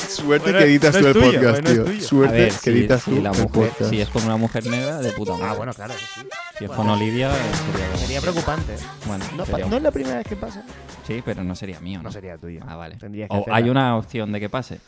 Suerte 0.07 0.43
Bueno, 0.51 0.59
que 0.59 0.65
editas 0.65 0.93
no 0.95 1.01
tú 1.01 1.07
el 1.07 1.13
tuyo, 1.13 1.31
podcast, 1.41 1.61
bueno, 1.63 1.83
tío. 1.85 2.01
Suerte 2.01 2.35
ver, 2.37 2.47
que 2.51 2.57
si, 2.59 2.69
editas 2.69 3.01
si 3.03 3.11
tú 3.11 3.21
la 3.21 3.31
el 3.31 3.37
mujer, 3.41 3.69
podcast. 3.69 3.89
si 3.89 4.01
es 4.01 4.09
con 4.09 4.23
una 4.25 4.37
mujer 4.37 4.65
negra, 4.67 4.97
de 4.99 5.11
puta 5.11 5.31
madre. 5.33 5.45
Ah, 5.47 5.53
bueno, 5.53 5.73
claro, 5.73 5.93
sí. 5.93 6.21
Si 6.63 6.71
es 6.71 6.77
Bueno, 6.77 6.93
con 6.93 7.01
Olivia, 7.01 7.29
eh, 7.29 7.33
sería, 7.73 7.97
Sería 7.97 8.21
preocupante. 8.21 8.73
¿eh? 8.73 8.77
Bueno, 9.05 9.25
No, 9.35 9.45
sería- 9.45 9.65
no 9.65 9.75
es 9.75 9.83
la 9.83 9.91
primera 9.91 10.15
vez 10.19 10.27
que 10.27 10.37
pasa. 10.37 10.63
Sí, 11.05 11.21
pero 11.25 11.43
no 11.43 11.55
sería 11.55 11.81
mío. 11.81 11.97
No, 11.99 12.03
No 12.03 12.11
sería 12.13 12.37
tuyo. 12.37 12.61
Ah, 12.65 12.77
vale. 12.77 12.95
Tendrías 12.95 13.27
que 13.29 13.35
o 13.35 13.39
hacerla. 13.41 13.57
hay 13.57 13.69
una 13.69 13.97
opción 13.97 14.31
de 14.31 14.39
que 14.39 14.47
pase. 14.49 14.79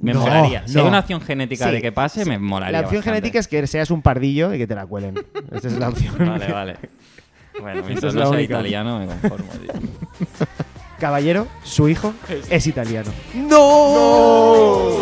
Me 0.00 0.12
No, 0.12 0.20
molaría. 0.22 0.66
Si 0.66 0.74
no. 0.74 0.80
hay 0.82 0.88
una 0.88 0.98
opción 0.98 1.20
genética 1.20 1.66
Sí, 1.66 1.70
de 1.70 1.80
que 1.82 1.92
pase, 1.92 2.24
sí. 2.24 2.28
me 2.28 2.36
molaría. 2.38 2.72
La 2.72 2.78
opción 2.80 2.98
bastante. 2.98 3.16
genética 3.20 3.38
es 3.38 3.46
que 3.46 3.64
seas 3.68 3.92
un 3.92 4.02
pardillo 4.02 4.52
y 4.52 4.58
que 4.58 4.66
te 4.66 4.74
la 4.74 4.86
cuelen. 4.86 5.14
Esa 5.52 5.68
es 5.68 5.78
la 5.78 5.88
opción. 5.90 6.16
Vale, 6.18 6.52
vale. 6.52 6.76
Bueno, 7.60 7.82
mientras 7.84 8.10
es 8.10 8.14
no 8.14 8.20
la 8.20 8.26
sea 8.26 8.34
única. 8.36 8.54
italiano, 8.54 8.98
me 8.98 9.06
conformo. 9.06 9.48
tío. 9.52 9.72
Caballero, 10.98 11.46
su 11.62 11.88
hijo 11.88 12.12
es 12.50 12.66
italiano. 12.66 13.12
¡No! 13.34 14.96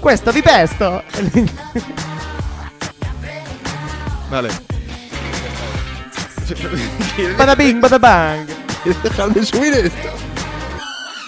Questo 0.00 0.30
di 0.32 0.42
pesto. 0.42 1.02
Vale. 4.32 4.48
Bada 7.36 7.54
bing, 7.54 7.80
bada 7.82 7.98
bang. 7.98 8.46
¿Quieres 8.82 9.02
dejar 9.02 9.28
de 9.28 9.44
subir 9.44 9.74
esto? 9.74 10.08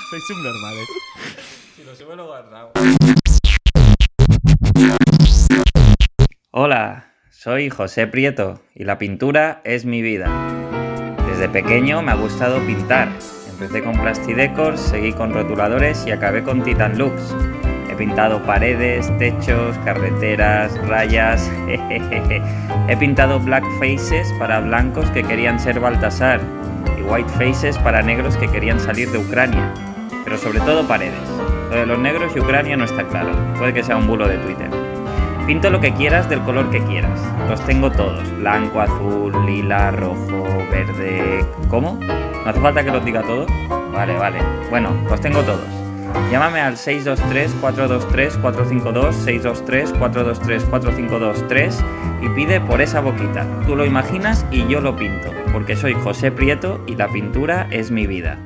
Sois 0.08 0.22
subnormales. 0.26 0.88
Hola, 6.50 7.12
soy 7.30 7.68
José 7.68 8.06
Prieto 8.06 8.62
y 8.74 8.84
la 8.84 8.96
pintura 8.96 9.60
es 9.64 9.84
mi 9.84 10.00
vida. 10.00 10.30
Desde 11.28 11.50
pequeño 11.50 12.00
me 12.00 12.12
ha 12.12 12.14
gustado 12.14 12.64
pintar. 12.64 13.10
Empecé 13.50 13.84
con 13.84 14.00
Plastidecors, 14.00 14.80
seguí 14.80 15.12
con 15.12 15.34
rotuladores 15.34 16.06
y 16.06 16.10
acabé 16.10 16.42
con 16.42 16.64
Titan 16.64 16.96
Lux. 16.96 17.20
He 17.94 17.96
pintado 17.96 18.42
paredes, 18.42 19.08
techos, 19.18 19.78
carreteras, 19.84 20.76
rayas. 20.88 21.48
He 22.88 22.96
pintado 22.98 23.38
black 23.38 23.62
faces 23.78 24.34
para 24.36 24.58
blancos 24.58 25.08
que 25.10 25.22
querían 25.22 25.60
ser 25.60 25.78
Baltasar 25.78 26.40
y 26.98 27.02
white 27.02 27.30
faces 27.34 27.78
para 27.78 28.02
negros 28.02 28.36
que 28.36 28.48
querían 28.48 28.80
salir 28.80 29.12
de 29.12 29.18
Ucrania. 29.18 29.72
Pero 30.24 30.36
sobre 30.36 30.58
todo 30.62 30.88
paredes. 30.88 31.20
Lo 31.70 31.76
de 31.76 31.86
los 31.86 32.00
negros 32.00 32.32
y 32.34 32.40
Ucrania 32.40 32.76
no 32.76 32.82
está 32.82 33.04
claro. 33.04 33.30
Puede 33.58 33.72
que 33.72 33.84
sea 33.84 33.96
un 33.96 34.08
bulo 34.08 34.26
de 34.26 34.38
Twitter. 34.38 34.70
Pinto 35.46 35.70
lo 35.70 35.80
que 35.80 35.94
quieras 35.94 36.28
del 36.28 36.40
color 36.40 36.72
que 36.72 36.82
quieras. 36.82 37.20
Los 37.48 37.64
tengo 37.64 37.92
todos. 37.92 38.28
Blanco, 38.38 38.80
azul, 38.80 39.32
lila, 39.46 39.92
rojo, 39.92 40.48
verde... 40.72 41.46
¿Cómo? 41.68 42.00
¿No 42.00 42.50
hace 42.50 42.58
falta 42.58 42.82
que 42.82 42.90
los 42.90 43.04
diga 43.04 43.22
todos? 43.22 43.46
Vale, 43.92 44.14
vale. 44.18 44.40
Bueno, 44.68 44.90
los 45.08 45.20
tengo 45.20 45.42
todos. 45.42 45.83
Llámame 46.30 46.60
al 46.60 46.76
623-423-452, 46.76 49.12
623-423-452-3 49.94 51.74
y 52.22 52.28
pide 52.30 52.60
por 52.60 52.80
esa 52.80 53.00
boquita. 53.00 53.46
Tú 53.66 53.76
lo 53.76 53.84
imaginas 53.84 54.46
y 54.50 54.66
yo 54.66 54.80
lo 54.80 54.96
pinto, 54.96 55.30
porque 55.52 55.76
soy 55.76 55.92
José 55.94 56.32
Prieto 56.32 56.82
y 56.86 56.96
la 56.96 57.08
pintura 57.08 57.68
es 57.70 57.90
mi 57.90 58.06
vida. 58.06 58.38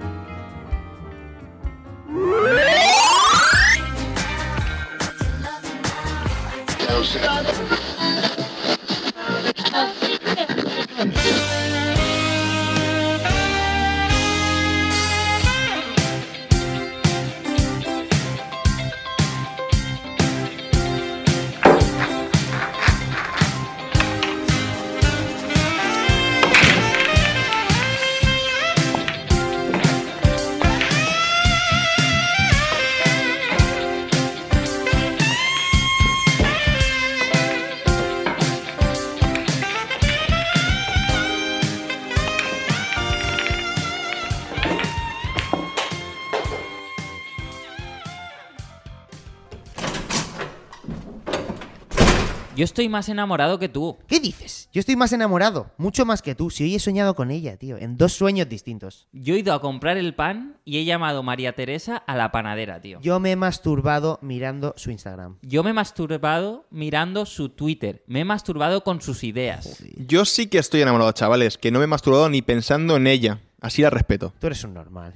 Yo 52.58 52.64
estoy 52.64 52.88
más 52.88 53.08
enamorado 53.08 53.60
que 53.60 53.68
tú. 53.68 53.98
¿Qué 54.08 54.18
dices? 54.18 54.68
Yo 54.72 54.80
estoy 54.80 54.96
más 54.96 55.12
enamorado, 55.12 55.70
mucho 55.78 56.04
más 56.04 56.22
que 56.22 56.34
tú. 56.34 56.50
Si 56.50 56.64
hoy 56.64 56.74
he 56.74 56.80
soñado 56.80 57.14
con 57.14 57.30
ella, 57.30 57.56
tío, 57.56 57.76
en 57.76 57.96
dos 57.96 58.14
sueños 58.14 58.48
distintos. 58.48 59.06
Yo 59.12 59.36
he 59.36 59.38
ido 59.38 59.54
a 59.54 59.60
comprar 59.60 59.96
el 59.96 60.12
pan 60.16 60.56
y 60.64 60.78
he 60.78 60.84
llamado 60.84 61.22
María 61.22 61.52
Teresa 61.52 61.98
a 61.98 62.16
la 62.16 62.32
panadera, 62.32 62.80
tío. 62.80 62.98
Yo 63.00 63.20
me 63.20 63.30
he 63.30 63.36
masturbado 63.36 64.18
mirando 64.22 64.74
su 64.76 64.90
Instagram. 64.90 65.36
Yo 65.42 65.62
me 65.62 65.70
he 65.70 65.72
masturbado 65.72 66.66
mirando 66.70 67.26
su 67.26 67.50
Twitter. 67.50 68.02
Me 68.08 68.22
he 68.22 68.24
masturbado 68.24 68.82
con 68.82 69.00
sus 69.02 69.22
ideas. 69.22 69.80
Yo 69.96 70.24
sí 70.24 70.48
que 70.48 70.58
estoy 70.58 70.82
enamorado, 70.82 71.12
chavales, 71.12 71.58
que 71.58 71.70
no 71.70 71.78
me 71.78 71.84
he 71.84 71.86
masturbado 71.86 72.28
ni 72.28 72.42
pensando 72.42 72.96
en 72.96 73.06
ella. 73.06 73.38
Así 73.60 73.82
la 73.82 73.90
respeto. 73.90 74.34
Tú 74.40 74.48
eres 74.48 74.64
un 74.64 74.74
normal. 74.74 75.14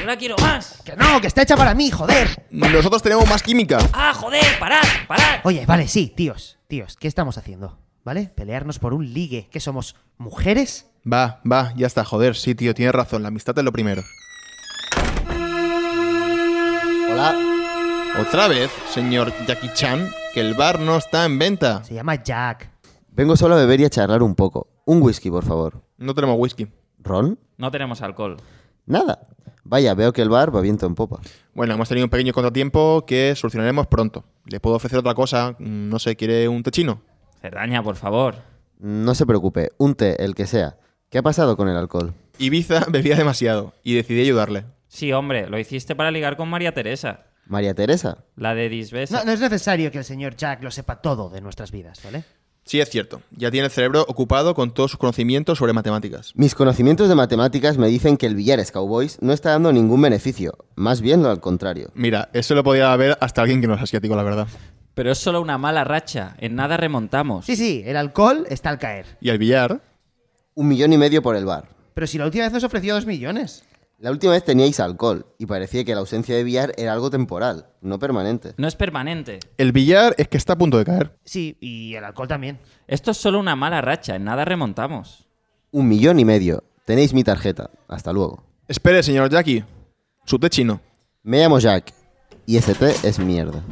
Yo 0.00 0.06
la 0.06 0.16
quiero 0.16 0.36
más. 0.38 0.80
¡Que 0.82 0.96
no! 0.96 1.20
¡Que 1.20 1.26
está 1.26 1.42
hecha 1.42 1.58
para 1.58 1.74
mí, 1.74 1.90
joder! 1.90 2.46
Nosotros 2.50 3.02
tenemos 3.02 3.28
más 3.28 3.42
química. 3.42 3.78
¡Ah, 3.92 4.14
joder! 4.14 4.58
¡Parad! 4.58 4.82
¡Parad! 5.06 5.40
Oye, 5.44 5.66
vale, 5.66 5.88
sí, 5.88 6.10
tíos, 6.16 6.58
tíos, 6.68 6.96
¿qué 6.96 7.06
estamos 7.06 7.36
haciendo? 7.36 7.78
¿Vale? 8.02 8.32
Pelearnos 8.34 8.78
por 8.78 8.94
un 8.94 9.12
ligue. 9.12 9.48
¿Qué 9.52 9.60
somos? 9.60 9.96
¿Mujeres? 10.16 10.86
Va, 11.10 11.42
va, 11.50 11.74
ya 11.76 11.86
está, 11.86 12.02
joder, 12.04 12.34
sí, 12.34 12.54
tío, 12.54 12.74
tienes 12.74 12.94
razón, 12.94 13.20
la 13.20 13.28
amistad 13.28 13.58
es 13.58 13.64
lo 13.64 13.72
primero. 13.72 14.02
Hola. 17.10 17.36
Otra 18.18 18.48
vez, 18.48 18.70
señor 18.88 19.32
Jackie 19.46 19.70
Chan, 19.74 20.10
que 20.32 20.40
el 20.40 20.54
bar 20.54 20.80
no 20.80 20.96
está 20.96 21.26
en 21.26 21.38
venta. 21.38 21.84
Se 21.84 21.92
llama 21.92 22.22
Jack. 22.22 22.70
Vengo 23.10 23.36
solo 23.36 23.54
a 23.54 23.58
beber 23.58 23.80
y 23.80 23.84
a 23.84 23.90
charlar 23.90 24.22
un 24.22 24.34
poco. 24.34 24.68
Un 24.86 25.02
whisky, 25.02 25.30
por 25.30 25.44
favor. 25.44 25.82
No 25.98 26.14
tenemos 26.14 26.36
whisky. 26.38 26.68
¿Ron? 26.98 27.38
No 27.58 27.70
tenemos 27.70 28.00
alcohol. 28.00 28.38
Nada. 28.86 29.26
Vaya, 29.64 29.94
veo 29.94 30.12
que 30.12 30.22
el 30.22 30.28
bar 30.28 30.54
va 30.54 30.60
viento 30.60 30.86
en 30.86 30.94
popa. 30.94 31.20
Bueno, 31.54 31.74
hemos 31.74 31.88
tenido 31.88 32.06
un 32.06 32.10
pequeño 32.10 32.32
contratiempo 32.32 33.04
que 33.06 33.34
solucionaremos 33.36 33.86
pronto. 33.86 34.24
¿Le 34.46 34.60
puedo 34.60 34.76
ofrecer 34.76 34.98
otra 34.98 35.14
cosa? 35.14 35.52
Mm, 35.58 35.88
No 35.88 35.98
sé, 35.98 36.16
¿quiere 36.16 36.48
un 36.48 36.62
techino? 36.62 37.02
Cerdaña, 37.40 37.82
por 37.82 37.96
favor. 37.96 38.36
No 38.78 39.14
se 39.14 39.26
preocupe, 39.26 39.70
un 39.78 39.94
té, 39.94 40.22
el 40.24 40.34
que 40.34 40.46
sea. 40.46 40.76
¿Qué 41.10 41.18
ha 41.18 41.22
pasado 41.22 41.56
con 41.56 41.68
el 41.68 41.76
alcohol? 41.76 42.14
Ibiza 42.38 42.84
bebía 42.88 43.16
demasiado 43.16 43.74
y 43.82 43.94
decidí 43.94 44.22
ayudarle. 44.22 44.64
Sí, 44.88 45.12
hombre, 45.12 45.48
lo 45.48 45.58
hiciste 45.58 45.94
para 45.94 46.10
ligar 46.10 46.36
con 46.36 46.48
María 46.48 46.72
Teresa. 46.72 47.26
María 47.46 47.74
Teresa. 47.74 48.18
La 48.36 48.54
de 48.54 48.68
Disbesa. 48.68 49.18
No, 49.18 49.24
no 49.24 49.32
es 49.32 49.40
necesario 49.40 49.90
que 49.90 49.98
el 49.98 50.04
señor 50.04 50.36
Jack 50.36 50.62
lo 50.62 50.70
sepa 50.70 51.00
todo 51.02 51.28
de 51.30 51.40
nuestras 51.40 51.70
vidas, 51.72 52.00
¿vale? 52.04 52.24
Sí, 52.64 52.80
es 52.80 52.88
cierto. 52.88 53.20
Ya 53.32 53.50
tiene 53.50 53.66
el 53.66 53.72
cerebro 53.72 54.04
ocupado 54.06 54.54
con 54.54 54.72
todos 54.72 54.92
sus 54.92 54.98
conocimientos 55.00 55.58
sobre 55.58 55.72
matemáticas. 55.72 56.32
Mis 56.36 56.54
conocimientos 56.54 57.08
de 57.08 57.14
matemáticas 57.16 57.78
me 57.78 57.88
dicen 57.88 58.16
que 58.16 58.26
el 58.26 58.36
Villares 58.36 58.70
Cowboys 58.70 59.18
no 59.20 59.32
está 59.32 59.50
dando 59.50 59.72
ningún 59.72 60.00
beneficio. 60.02 60.56
Más 60.76 61.00
bien 61.00 61.22
lo 61.22 61.30
al 61.30 61.40
contrario. 61.40 61.90
Mira, 61.94 62.28
eso 62.32 62.54
lo 62.54 62.62
podía 62.62 62.94
ver 62.96 63.18
hasta 63.20 63.42
alguien 63.42 63.60
que 63.60 63.66
no 63.66 63.74
es 63.74 63.82
asiático, 63.82 64.14
la 64.14 64.22
verdad. 64.22 64.46
Pero 64.94 65.10
es 65.10 65.18
solo 65.18 65.40
una 65.40 65.58
mala 65.58 65.82
racha. 65.84 66.36
En 66.38 66.54
nada 66.54 66.76
remontamos. 66.76 67.46
Sí, 67.46 67.56
sí, 67.56 67.82
el 67.86 67.96
alcohol 67.96 68.46
está 68.50 68.70
al 68.70 68.78
caer. 68.78 69.06
Y 69.20 69.30
al 69.30 69.38
billar, 69.38 69.82
Un 70.54 70.68
millón 70.68 70.92
y 70.92 70.98
medio 70.98 71.22
por 71.22 71.36
el 71.36 71.46
bar. 71.46 71.68
Pero 71.94 72.06
si 72.06 72.18
la 72.18 72.26
última 72.26 72.44
vez 72.44 72.52
nos 72.52 72.64
ofreció 72.64 72.94
dos 72.94 73.06
millones. 73.06 73.64
La 74.00 74.10
última 74.10 74.32
vez 74.32 74.42
teníais 74.42 74.80
alcohol 74.80 75.26
y 75.36 75.44
parecía 75.44 75.84
que 75.84 75.92
la 75.92 76.00
ausencia 76.00 76.34
de 76.34 76.42
billar 76.42 76.72
era 76.78 76.94
algo 76.94 77.10
temporal, 77.10 77.66
no 77.82 77.98
permanente. 77.98 78.54
No 78.56 78.66
es 78.66 78.74
permanente. 78.74 79.40
el 79.58 79.72
billar 79.72 80.14
es 80.16 80.26
que 80.26 80.38
está 80.38 80.54
a 80.54 80.58
punto 80.58 80.78
de 80.78 80.86
caer. 80.86 81.18
Sí, 81.22 81.58
y 81.60 81.94
el 81.94 82.04
alcohol 82.04 82.26
también. 82.26 82.58
Esto 82.88 83.10
es 83.10 83.18
solo 83.18 83.38
una 83.38 83.56
mala 83.56 83.82
racha. 83.82 84.16
En 84.16 84.24
nada 84.24 84.46
remontamos. 84.46 85.28
Un 85.70 85.86
millón 85.86 86.18
y 86.18 86.24
medio. 86.24 86.64
Tenéis 86.86 87.12
mi 87.12 87.24
tarjeta. 87.24 87.68
Hasta 87.88 88.10
luego. 88.14 88.42
Espere, 88.68 89.02
señor 89.02 89.28
Jackie. 89.28 89.64
Su 90.24 90.38
té 90.38 90.48
chino. 90.48 90.80
Me 91.22 91.40
llamo 91.40 91.58
Jack 91.58 91.92
y 92.46 92.56
ese 92.56 92.74
té 92.74 92.94
es 93.02 93.18
mierda. 93.18 93.62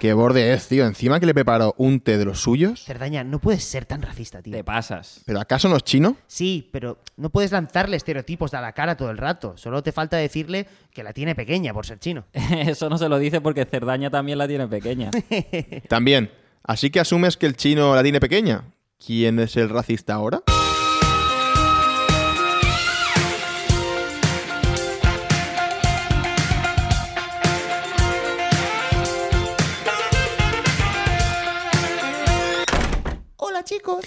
Qué 0.00 0.12
borde 0.12 0.52
es, 0.52 0.68
tío. 0.68 0.86
Encima 0.86 1.18
que 1.20 1.24
le 1.26 1.32
preparo 1.32 1.74
un 1.78 2.00
té 2.00 2.18
de 2.18 2.26
los 2.26 2.40
suyos. 2.40 2.84
Cerdaña, 2.84 3.24
no 3.24 3.40
puedes 3.40 3.64
ser 3.64 3.86
tan 3.86 4.02
racista, 4.02 4.42
tío. 4.42 4.52
Te 4.54 4.62
pasas. 4.62 5.22
¿Pero 5.24 5.40
acaso 5.40 5.70
no 5.70 5.76
es 5.76 5.84
chino? 5.84 6.16
Sí, 6.26 6.68
pero 6.70 6.98
no 7.16 7.30
puedes 7.30 7.50
lanzarle 7.50 7.96
estereotipos 7.96 8.52
a 8.52 8.60
la 8.60 8.72
cara 8.72 8.98
todo 8.98 9.10
el 9.10 9.16
rato. 9.16 9.56
Solo 9.56 9.82
te 9.82 9.92
falta 9.92 10.18
decirle 10.18 10.66
que 10.92 11.02
la 11.02 11.14
tiene 11.14 11.34
pequeña 11.34 11.72
por 11.72 11.86
ser 11.86 11.98
chino. 11.98 12.26
Eso 12.32 12.90
no 12.90 12.98
se 12.98 13.08
lo 13.08 13.18
dice 13.18 13.40
porque 13.40 13.64
Cerdaña 13.64 14.10
también 14.10 14.36
la 14.36 14.46
tiene 14.46 14.68
pequeña. 14.68 15.10
También. 15.88 16.30
Así 16.62 16.90
que 16.90 17.00
asumes 17.00 17.38
que 17.38 17.46
el 17.46 17.56
chino 17.56 17.94
la 17.94 18.02
tiene 18.02 18.20
pequeña. 18.20 18.64
¿Quién 19.04 19.38
es 19.38 19.56
el 19.56 19.70
racista 19.70 20.14
ahora? 20.14 20.42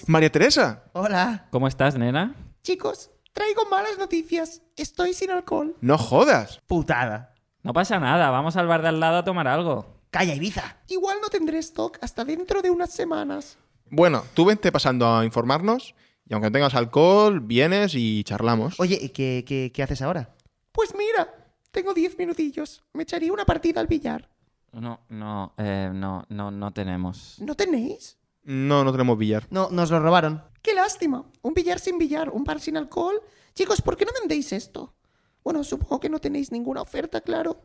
María 0.09 0.31
Teresa. 0.31 0.85
Hola. 0.93 1.45
¿Cómo 1.51 1.67
estás, 1.67 1.95
nena? 1.95 2.33
Chicos, 2.63 3.11
traigo 3.31 3.67
malas 3.69 3.99
noticias. 3.99 4.63
Estoy 4.75 5.13
sin 5.13 5.29
alcohol. 5.29 5.75
No 5.81 5.99
jodas. 5.99 6.59
Putada. 6.65 7.35
No 7.61 7.73
pasa 7.73 7.99
nada. 7.99 8.31
Vamos 8.31 8.55
al 8.55 8.65
bar 8.65 8.81
de 8.81 8.87
al 8.87 8.99
lado 8.99 9.17
a 9.19 9.23
tomar 9.23 9.47
algo. 9.47 10.01
Calla, 10.09 10.33
Ibiza. 10.33 10.77
Igual 10.87 11.19
no 11.21 11.29
tendré 11.29 11.59
stock 11.59 11.99
hasta 12.01 12.25
dentro 12.25 12.63
de 12.63 12.71
unas 12.71 12.91
semanas. 12.91 13.59
Bueno, 13.91 14.23
tú 14.33 14.45
vente 14.45 14.71
pasando 14.71 15.15
a 15.15 15.23
informarnos 15.23 15.93
y 16.27 16.33
aunque 16.33 16.47
no 16.47 16.53
tengas 16.53 16.73
alcohol, 16.73 17.41
vienes 17.41 17.93
y 17.93 18.23
charlamos. 18.23 18.79
Oye, 18.79 18.97
¿y 18.99 19.09
¿qué, 19.09 19.45
qué, 19.47 19.71
qué 19.71 19.83
haces 19.83 20.01
ahora? 20.01 20.35
Pues 20.71 20.95
mira, 20.97 21.29
tengo 21.69 21.93
diez 21.93 22.17
minutillos. 22.17 22.83
Me 22.93 23.03
echaría 23.03 23.31
una 23.31 23.45
partida 23.45 23.79
al 23.79 23.85
billar. 23.85 24.27
No, 24.71 25.01
no, 25.09 25.53
eh, 25.57 25.91
no, 25.93 26.25
no, 26.29 26.49
no 26.49 26.71
tenemos. 26.71 27.35
¿No 27.39 27.53
tenéis? 27.53 28.18
No, 28.49 28.83
no 28.83 28.91
tenemos 28.91 29.15
billar. 29.15 29.45
No, 29.51 29.69
nos 29.69 29.91
lo 29.91 29.99
robaron. 29.99 30.41
Qué 30.63 30.73
lástima. 30.73 31.23
Un 31.43 31.53
billar 31.53 31.79
sin 31.79 31.99
billar, 31.99 32.31
un 32.31 32.43
bar 32.43 32.59
sin 32.59 32.77
alcohol. 32.77 33.21
Chicos, 33.53 33.79
¿por 33.79 33.95
qué 33.95 34.05
no 34.05 34.11
vendéis 34.19 34.51
esto? 34.53 34.95
Bueno, 35.43 35.63
supongo 35.63 35.99
que 35.99 36.09
no 36.09 36.17
tenéis 36.17 36.51
ninguna 36.51 36.81
oferta, 36.81 37.21
claro. 37.21 37.61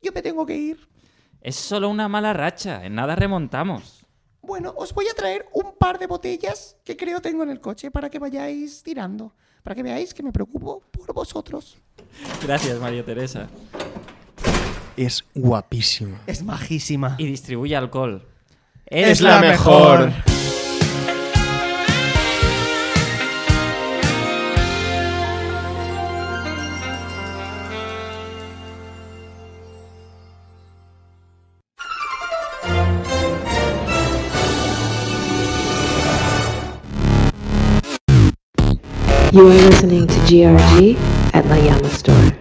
Yo 0.00 0.12
me 0.12 0.22
tengo 0.22 0.46
que 0.46 0.56
ir. 0.56 0.88
Es 1.40 1.56
solo 1.56 1.88
una 1.88 2.06
mala 2.06 2.32
racha. 2.32 2.84
En 2.84 2.94
nada 2.94 3.16
remontamos. 3.16 4.06
Bueno, 4.42 4.72
os 4.76 4.94
voy 4.94 5.08
a 5.08 5.14
traer 5.14 5.48
un 5.54 5.74
par 5.76 5.98
de 5.98 6.06
botellas 6.06 6.76
que 6.84 6.96
creo 6.96 7.20
tengo 7.20 7.42
en 7.42 7.50
el 7.50 7.60
coche 7.60 7.90
para 7.90 8.08
que 8.08 8.20
vayáis 8.20 8.84
tirando. 8.84 9.34
Para 9.64 9.74
que 9.74 9.82
veáis 9.82 10.14
que 10.14 10.22
me 10.22 10.30
preocupo 10.30 10.82
por 10.92 11.12
vosotros. 11.12 11.78
Gracias, 12.40 12.78
María 12.78 13.04
Teresa. 13.04 13.48
Es 14.96 15.24
guapísima. 15.34 16.20
Es 16.28 16.44
majísima. 16.44 17.16
Y 17.18 17.26
distribuye 17.26 17.74
alcohol. 17.74 18.28
Es 18.94 19.22
la 19.22 19.40
mejor. 19.40 20.12
You 39.32 39.48
are 39.48 39.54
listening 39.54 40.06
to 40.06 40.14
GRG 40.28 40.96
at 41.32 41.46
La 41.46 41.56
Llama 41.56 41.88
Store. 41.88 42.31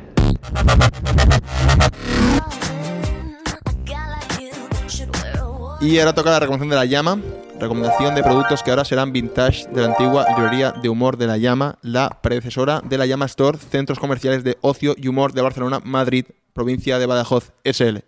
Y 5.82 5.98
ahora 6.00 6.14
toca 6.14 6.30
la 6.30 6.40
recomendación 6.40 6.70
de 6.70 6.76
la 6.76 6.86
llama. 6.86 7.20
Recomendación 7.60 8.16
de 8.16 8.24
productos 8.24 8.64
que 8.64 8.70
ahora 8.72 8.86
serán 8.86 9.12
vintage 9.12 9.68
de 9.68 9.82
la 9.82 9.88
antigua 9.88 10.26
librería 10.36 10.72
de 10.72 10.90
humor 10.90 11.18
de 11.18 11.28
la 11.28 11.38
llama, 11.38 11.78
la 11.84 12.10
predecesora 12.22 12.82
de 12.84 12.98
la 12.98 13.06
llama 13.06 13.26
Store, 13.26 13.58
centros 13.60 14.00
comerciales 14.00 14.44
de 14.44 14.58
ocio 14.62 14.96
y 14.98 15.08
humor 15.08 15.34
de 15.34 15.42
Barcelona, 15.44 15.80
Madrid, 15.84 16.26
provincia 16.54 16.98
de 16.98 17.06
Badajoz, 17.06 17.52
SL. 17.64 18.00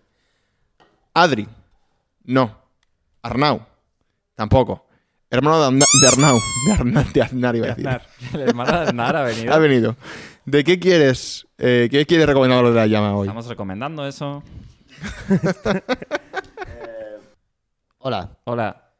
Adri. 1.13 1.47
No. 2.23 2.57
Arnau. 3.21 3.61
Tampoco. 4.35 4.85
Hermano 5.29 5.59
de, 5.61 5.67
Amna- 5.67 5.85
de 6.01 6.07
Arnau. 6.07 6.39
De, 6.67 6.73
Arna- 6.73 7.05
de 7.13 7.21
Aznar, 7.21 7.55
iba 7.55 7.67
a 7.67 7.75
decir. 7.75 7.89
El 8.33 8.41
hermano 8.41 8.71
de 8.71 8.77
Aznar 8.87 9.15
ha 9.15 9.23
venido. 9.23 9.53
Ha 9.53 9.57
venido. 9.59 9.95
¿De 10.45 10.63
qué 10.63 10.79
quieres? 10.79 11.47
eh, 11.59 11.87
¿Qué 11.91 12.05
quieres 12.07 12.25
recomendar 12.27 12.63
de 12.65 12.71
la 12.71 12.87
llama 12.87 13.15
hoy? 13.15 13.27
Estamos 13.27 13.45
recomendando 13.47 14.07
eso. 14.07 14.41
Hola, 18.05 18.37
Hola. 18.43 18.91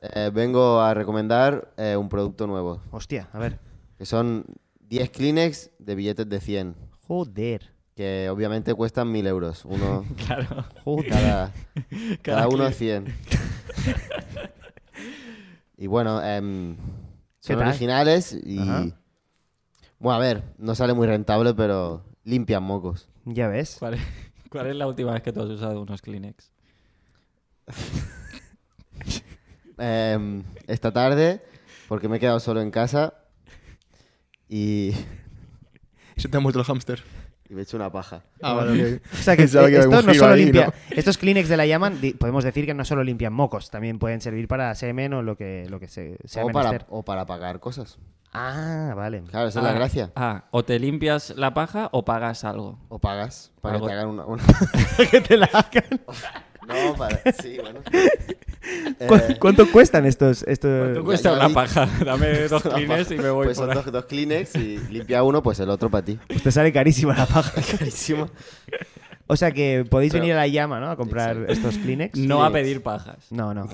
eh, 0.00 0.30
vengo 0.32 0.80
a 0.80 0.94
recomendar 0.94 1.72
eh, 1.76 1.96
un 1.96 2.08
producto 2.08 2.46
nuevo, 2.46 2.80
Hostia, 2.92 3.28
a 3.32 3.38
ver. 3.38 3.58
que 3.96 4.06
son 4.06 4.44
10 4.80 5.10
Kleenex 5.10 5.70
de 5.80 5.94
billetes 5.96 6.28
de 6.28 6.40
100, 6.40 6.76
Joder. 7.08 7.72
que 7.96 8.28
obviamente 8.30 8.74
cuestan 8.74 9.10
1000 9.10 9.26
euros, 9.26 9.64
uno 9.64 10.04
Claro. 10.26 10.64
Joder. 10.84 11.08
cada, 11.08 11.52
cada 12.22 12.46
uno 12.48 12.66
clip. 12.66 12.76
100. 12.78 13.14
y 15.78 15.86
bueno, 15.88 16.22
em, 16.22 16.76
¿Qué 16.76 17.54
son 17.54 17.58
originales 17.66 18.38
y... 18.44 18.58
Ajá. 18.60 18.84
Bueno, 19.98 20.16
a 20.16 20.20
ver, 20.20 20.44
no 20.58 20.76
sale 20.76 20.94
muy 20.94 21.08
rentable, 21.08 21.54
pero 21.54 22.04
limpian 22.22 22.62
mocos. 22.62 23.08
Ya 23.24 23.48
ves. 23.48 23.78
¿Cuál 23.80 23.94
es, 23.94 24.00
cuál 24.48 24.68
es 24.68 24.76
la 24.76 24.86
última 24.86 25.12
vez 25.12 25.22
que 25.24 25.32
tú 25.32 25.42
has 25.42 25.48
usado 25.48 25.82
unos 25.82 26.00
Kleenex? 26.02 26.52
Em, 29.80 30.42
esta 30.66 30.92
tarde, 30.92 31.40
porque 31.86 32.08
me 32.08 32.16
he 32.16 32.20
quedado 32.20 32.40
solo 32.40 32.60
en 32.60 32.70
casa 32.72 33.14
y, 34.48 34.92
Se 36.16 36.28
te 36.28 36.36
ha 36.36 36.40
muerto 36.40 36.58
el 36.58 36.64
hámster. 36.64 37.02
y 37.48 37.54
me 37.54 37.60
he 37.60 37.62
hecho 37.62 37.76
una 37.76 37.92
paja. 37.92 38.24
Ah, 38.42 38.54
vale, 38.54 38.96
ok. 38.96 39.02
O 39.12 39.16
sea 39.16 39.36
que 39.36 39.44
esto 39.44 39.60
no 40.02 40.14
solo 40.14 40.32
ahí, 40.34 40.42
limpia. 40.44 40.66
¿no? 40.66 40.72
Estos 40.90 41.16
Kleenex 41.16 41.48
de 41.48 41.56
la 41.56 41.64
llaman, 41.66 42.00
di- 42.00 42.12
podemos 42.14 42.42
decir 42.42 42.66
que 42.66 42.74
no 42.74 42.84
solo 42.84 43.04
limpian 43.04 43.32
mocos, 43.32 43.70
también 43.70 44.00
pueden 44.00 44.20
servir 44.20 44.48
para 44.48 44.74
semen 44.74 45.14
o 45.14 45.22
lo 45.22 45.36
que, 45.36 45.66
lo 45.70 45.78
que 45.78 45.86
se, 45.86 46.18
sea 46.24 46.44
O 46.44 46.48
para, 46.50 46.84
o 46.88 47.04
para 47.04 47.24
pagar 47.24 47.60
cosas. 47.60 47.98
Ah, 48.32 48.92
vale. 48.96 49.22
Claro, 49.30 49.46
esa 49.48 49.60
es 49.60 49.64
la 49.64 49.70
Ah, 49.70 49.74
gracia. 49.74 50.12
Ah, 50.16 50.44
o 50.50 50.64
te 50.64 50.78
limpias 50.80 51.34
la 51.36 51.54
paja 51.54 51.88
o 51.92 52.04
pagas 52.04 52.42
algo. 52.44 52.78
O 52.88 52.98
pagas 52.98 53.52
para 53.60 53.76
Algo- 53.76 53.86
que 53.86 53.92
te 53.92 53.98
hagan 53.98 54.08
una... 54.10 54.26
una- 54.26 54.42
que 55.10 55.20
te 55.20 55.36
la 55.36 55.46
hagan. 55.46 56.00
No, 56.66 56.94
para... 56.96 57.20
Sí, 57.40 57.58
bueno. 57.62 57.80
¿Cu- 59.06 59.14
Eh, 59.14 59.36
¿Cuánto 59.40 59.70
cuestan 59.70 60.06
estos? 60.06 60.42
estos... 60.44 60.80
¿Cuánto 60.80 61.00
ya- 61.00 61.04
cuesta 61.04 61.30
ya 61.30 61.36
una 61.36 61.48
vi- 61.48 61.54
paja? 61.54 61.88
Dame 62.04 62.28
dos 62.48 62.62
paja. 62.62 62.80
y 62.80 62.86
me 63.18 63.30
voy 63.30 63.46
Pues 63.46 63.58
por 63.58 63.66
son 63.66 63.70
ahí. 63.76 63.82
dos, 63.84 63.92
dos 63.92 64.04
Kleenex 64.06 64.54
y 64.56 64.78
limpia 64.90 65.22
uno, 65.22 65.42
pues 65.42 65.60
el 65.60 65.70
otro 65.70 65.90
para 65.90 66.04
ti. 66.04 66.18
Pues 66.28 66.42
te 66.42 66.50
sale 66.52 66.72
carísima 66.72 67.16
la 67.16 67.26
paja. 67.26 67.60
Carísimo. 67.78 68.28
O 69.26 69.36
sea 69.36 69.50
que 69.52 69.84
podéis 69.88 70.12
Pero- 70.12 70.22
venir 70.22 70.34
a 70.34 70.38
la 70.38 70.46
llama, 70.48 70.80
¿no? 70.80 70.90
A 70.90 70.96
comprar 70.96 71.36
Exacto. 71.36 71.52
estos 71.52 71.78
Kleenex. 71.78 72.18
No 72.18 72.42
a 72.44 72.48
Kleenex. 72.48 72.52
pedir 72.68 72.82
pajas. 72.82 73.26
No, 73.30 73.52
no. 73.54 73.68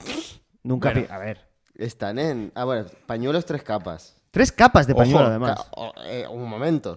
Nunca. 0.62 0.90
Bueno. 0.92 1.06
A 1.10 1.18
ver. 1.18 1.38
Están 1.76 2.18
en... 2.18 2.52
Ah, 2.54 2.64
bueno, 2.64 2.86
pañuelos 3.06 3.44
tres 3.46 3.62
capas. 3.62 4.16
Tres 4.30 4.50
capas 4.50 4.86
de 4.88 4.94
Ojo, 4.94 5.02
pañuelo, 5.02 5.26
además. 5.26 5.60
Ca- 5.60 5.66
o- 5.76 5.92
eh, 6.06 6.26
un 6.28 6.48
momento. 6.48 6.94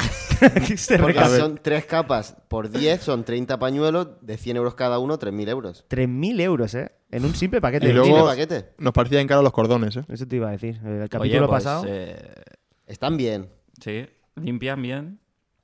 Se 0.76 0.98
Porque 0.98 1.24
son 1.26 1.60
tres 1.62 1.86
capas 1.86 2.36
por 2.48 2.70
10, 2.70 3.00
son 3.02 3.24
30 3.24 3.60
pañuelos, 3.60 4.08
de 4.22 4.38
100 4.38 4.58
euros 4.58 4.74
cada 4.74 4.98
uno, 4.98 5.20
3.000 5.20 5.50
euros. 5.50 5.86
3.000 5.90 6.42
euros, 6.42 6.74
¿eh? 6.74 6.92
En 7.12 7.24
un 7.26 7.34
simple 7.36 7.62
paquete. 7.62 7.88
Y 7.90 7.94
luego- 7.94 8.26
paquete. 8.26 8.74
Nos 8.80 8.94
parecían 8.94 9.28
caros 9.28 9.44
los 9.44 9.54
cordones, 9.54 9.96
¿eh? 9.96 10.04
Eso 10.10 10.28
te 10.28 10.36
iba 10.36 10.50
a 10.50 10.52
decir. 10.52 10.80
El 10.84 11.00
Oye, 11.02 11.10
capítulo 11.10 11.48
pues, 11.48 11.64
pasado. 11.64 11.86
eh, 11.88 12.34
Están 12.86 13.16
bien. 13.18 13.50
sí, 13.82 14.06
limpian 14.36 14.82
bien. 14.82 15.20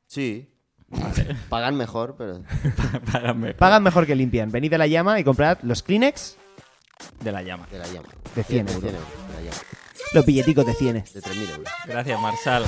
Sí. 0.07 0.49
Pagan 1.49 1.75
mejor, 1.75 2.15
pero... 2.17 2.43
Págame. 3.11 3.53
Pagan 3.55 3.83
mejor 3.83 4.05
que 4.05 4.15
limpian. 4.15 4.51
Venid 4.51 4.73
a 4.73 4.77
la 4.77 4.87
llama 4.87 5.19
y 5.19 5.23
comprad 5.23 5.57
los 5.63 5.81
Kleenex 5.83 6.37
De 7.21 7.31
la 7.31 7.41
llama. 7.41 7.67
De 7.71 7.79
la 7.79 7.87
llama. 7.87 8.07
de 8.35 8.43
100 8.43 8.65
de 8.65 8.71
euros. 8.73 8.91
100 8.91 8.95
euros. 8.95 9.09
De 9.27 9.33
la 9.33 9.41
llama. 9.51 9.61
Los 10.13 10.25
billeticos 10.25 10.65
de 10.65 10.73
100. 10.75 10.93
De 10.93 11.01
3.000 11.03 11.49
euros. 11.49 11.67
Gracias, 11.87 12.21
Marsal. 12.21 12.63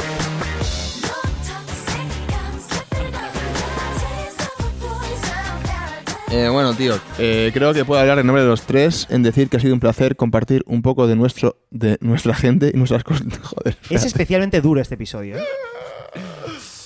Eh, 6.32 6.50
bueno, 6.50 6.74
tío, 6.74 6.96
eh, 7.20 7.52
creo 7.54 7.74
que 7.74 7.86
puedo 7.86 8.02
hablar 8.02 8.18
en 8.20 8.26
nombre 8.26 8.42
de 8.44 8.50
los 8.50 8.64
tres 8.64 9.06
en 9.10 9.22
decir 9.24 9.48
que 9.48 9.58
ha 9.58 9.60
sido 9.60 9.74
un 9.74 9.80
placer 9.80 10.16
compartir 10.16 10.64
un 10.68 10.82
poco 10.82 11.08
de 11.08 11.16
nuestro, 11.16 11.58
de 11.70 11.98
nuestra 12.02 12.34
gente 12.36 12.72
y 12.74 12.78
nuestras 12.78 13.04
cosas. 13.04 13.28
Joder. 13.44 13.78
Es 13.90 14.04
especialmente 14.06 14.60
duro 14.62 14.82
este 14.82 14.96
episodio, 14.96 15.38
¿eh? 15.38 15.44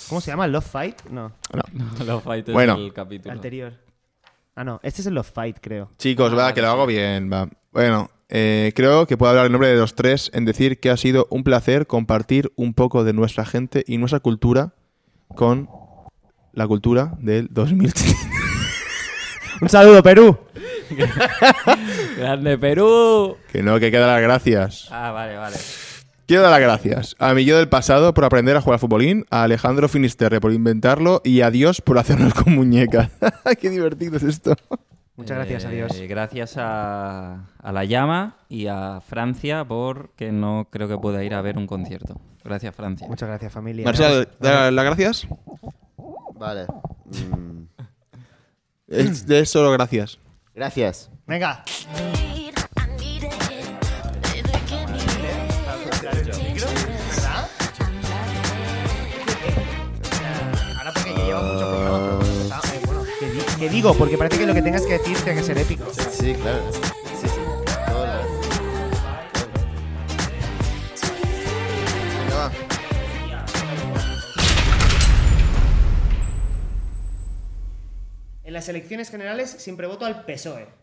¿Cómo 0.10 0.22
se 0.22 0.32
llama? 0.32 0.48
¿Love 0.48 0.66
Fight? 0.66 1.02
No, 1.12 1.32
Los 2.06 2.24
fights 2.24 2.52
Bueno. 2.52 2.78
del 2.78 2.92
capítulo. 2.94 3.32
anterior. 3.32 3.74
Ah, 4.56 4.64
no. 4.64 4.80
Este 4.84 5.02
es 5.02 5.08
el 5.08 5.14
Love 5.14 5.32
Fight, 5.32 5.58
creo. 5.62 5.90
Chicos, 5.98 6.32
Ah, 6.34 6.36
va, 6.36 6.42
vale, 6.44 6.54
que 6.56 6.62
lo 6.62 6.68
hago 6.68 6.86
bien, 6.86 7.32
va. 7.32 7.48
Bueno, 7.72 8.10
eh, 8.28 8.74
creo 8.76 9.06
que 9.08 9.18
puedo 9.18 9.30
hablar 9.30 9.46
en 9.46 9.52
nombre 9.54 9.70
de 9.70 9.78
los 9.78 9.96
tres 9.96 10.32
en 10.34 10.46
decir 10.46 10.80
que 10.80 10.90
ha 10.90 10.98
sido 10.98 11.28
un 11.30 11.44
placer 11.44 11.88
compartir 11.88 12.52
un 12.56 12.74
poco 12.74 13.04
de 13.04 13.14
nuestra 13.14 13.46
gente 13.46 13.84
y 13.88 13.98
nuestra 13.98 14.20
cultura 14.20 14.74
con 15.36 15.70
la 16.54 16.68
cultura 16.68 17.14
del 17.20 17.48
2000. 17.52 17.94
Un 19.62 19.70
saludo, 19.70 20.02
Perú. 20.04 20.38
¡Grande 22.18 22.58
Perú! 22.58 23.38
que 23.52 23.62
no, 23.64 23.80
que 23.80 23.86
hay 23.86 23.92
que 23.92 23.98
dar 23.98 24.10
las 24.10 24.22
gracias. 24.22 24.88
Ah, 24.92 25.12
vale, 25.12 25.38
vale. 25.38 25.58
Quiero 26.26 26.44
dar 26.44 26.52
las 26.52 26.62
gracias 26.62 27.16
a 27.18 27.34
mi 27.34 27.44
yo 27.44 27.58
del 27.58 27.68
pasado 27.70 28.14
por 28.14 28.24
aprender 28.24 28.56
a 28.56 28.62
jugar 28.62 28.76
al 28.76 28.80
futbolín, 28.80 29.26
a 29.32 29.44
Alejandro 29.44 29.90
Finisterre 29.90 30.40
por 30.40 30.54
inventarlo 30.54 31.22
y 31.24 31.42
a 31.42 31.50
Dios 31.50 31.82
por 31.82 31.98
hacernos 31.98 32.34
con 32.36 32.54
muñecas. 32.56 33.10
¡Qué 33.60 33.70
divertido 33.70 34.18
es 34.18 34.24
esto! 34.24 34.56
Muchas 35.16 35.38
gracias, 35.38 35.66
Eh, 35.66 35.68
adiós. 35.68 35.92
Gracias 36.08 36.56
a, 36.58 37.46
a 37.62 37.72
La 37.74 37.84
Llama 37.84 38.38
y 38.48 38.68
a 38.68 39.02
Francia 39.02 39.66
porque 39.66 40.32
no 40.32 40.68
creo 40.72 40.88
que 40.88 40.98
pueda 40.98 41.24
ir 41.24 41.34
a 41.34 41.42
ver 41.42 41.58
un 41.58 41.68
concierto. 41.68 42.22
Gracias, 42.46 42.74
Francia. 42.76 43.08
Muchas 43.10 43.28
gracias, 43.28 43.52
familia. 43.52 43.84
Marcel, 43.86 44.30
¿da 44.40 44.72
las 44.72 44.86
gracias? 44.86 45.28
Vale. 46.36 46.68
Mm, 47.06 47.79
Es 48.90 49.26
de 49.28 49.46
solo 49.46 49.72
gracias. 49.72 50.18
gracias. 50.54 51.10
Venga. 51.28 51.64
Está- 60.90 62.62
eh, 62.74 62.82
que 63.60 63.70
digo, 63.70 63.94
porque 63.94 64.18
parece 64.18 64.38
que 64.40 64.46
lo 64.48 64.54
que 64.54 64.62
tengas 64.62 64.84
que 64.86 64.94
decir 64.94 65.18
tiene 65.18 65.40
que 65.40 65.46
ser 65.46 65.58
épico. 65.58 65.86
Sí, 66.12 66.34
claro. 66.34 66.62
En 78.50 78.54
las 78.54 78.68
elecciones 78.68 79.12
generales 79.12 79.48
siempre 79.60 79.86
voto 79.86 80.06
al 80.06 80.26
PSOE. 80.26 80.79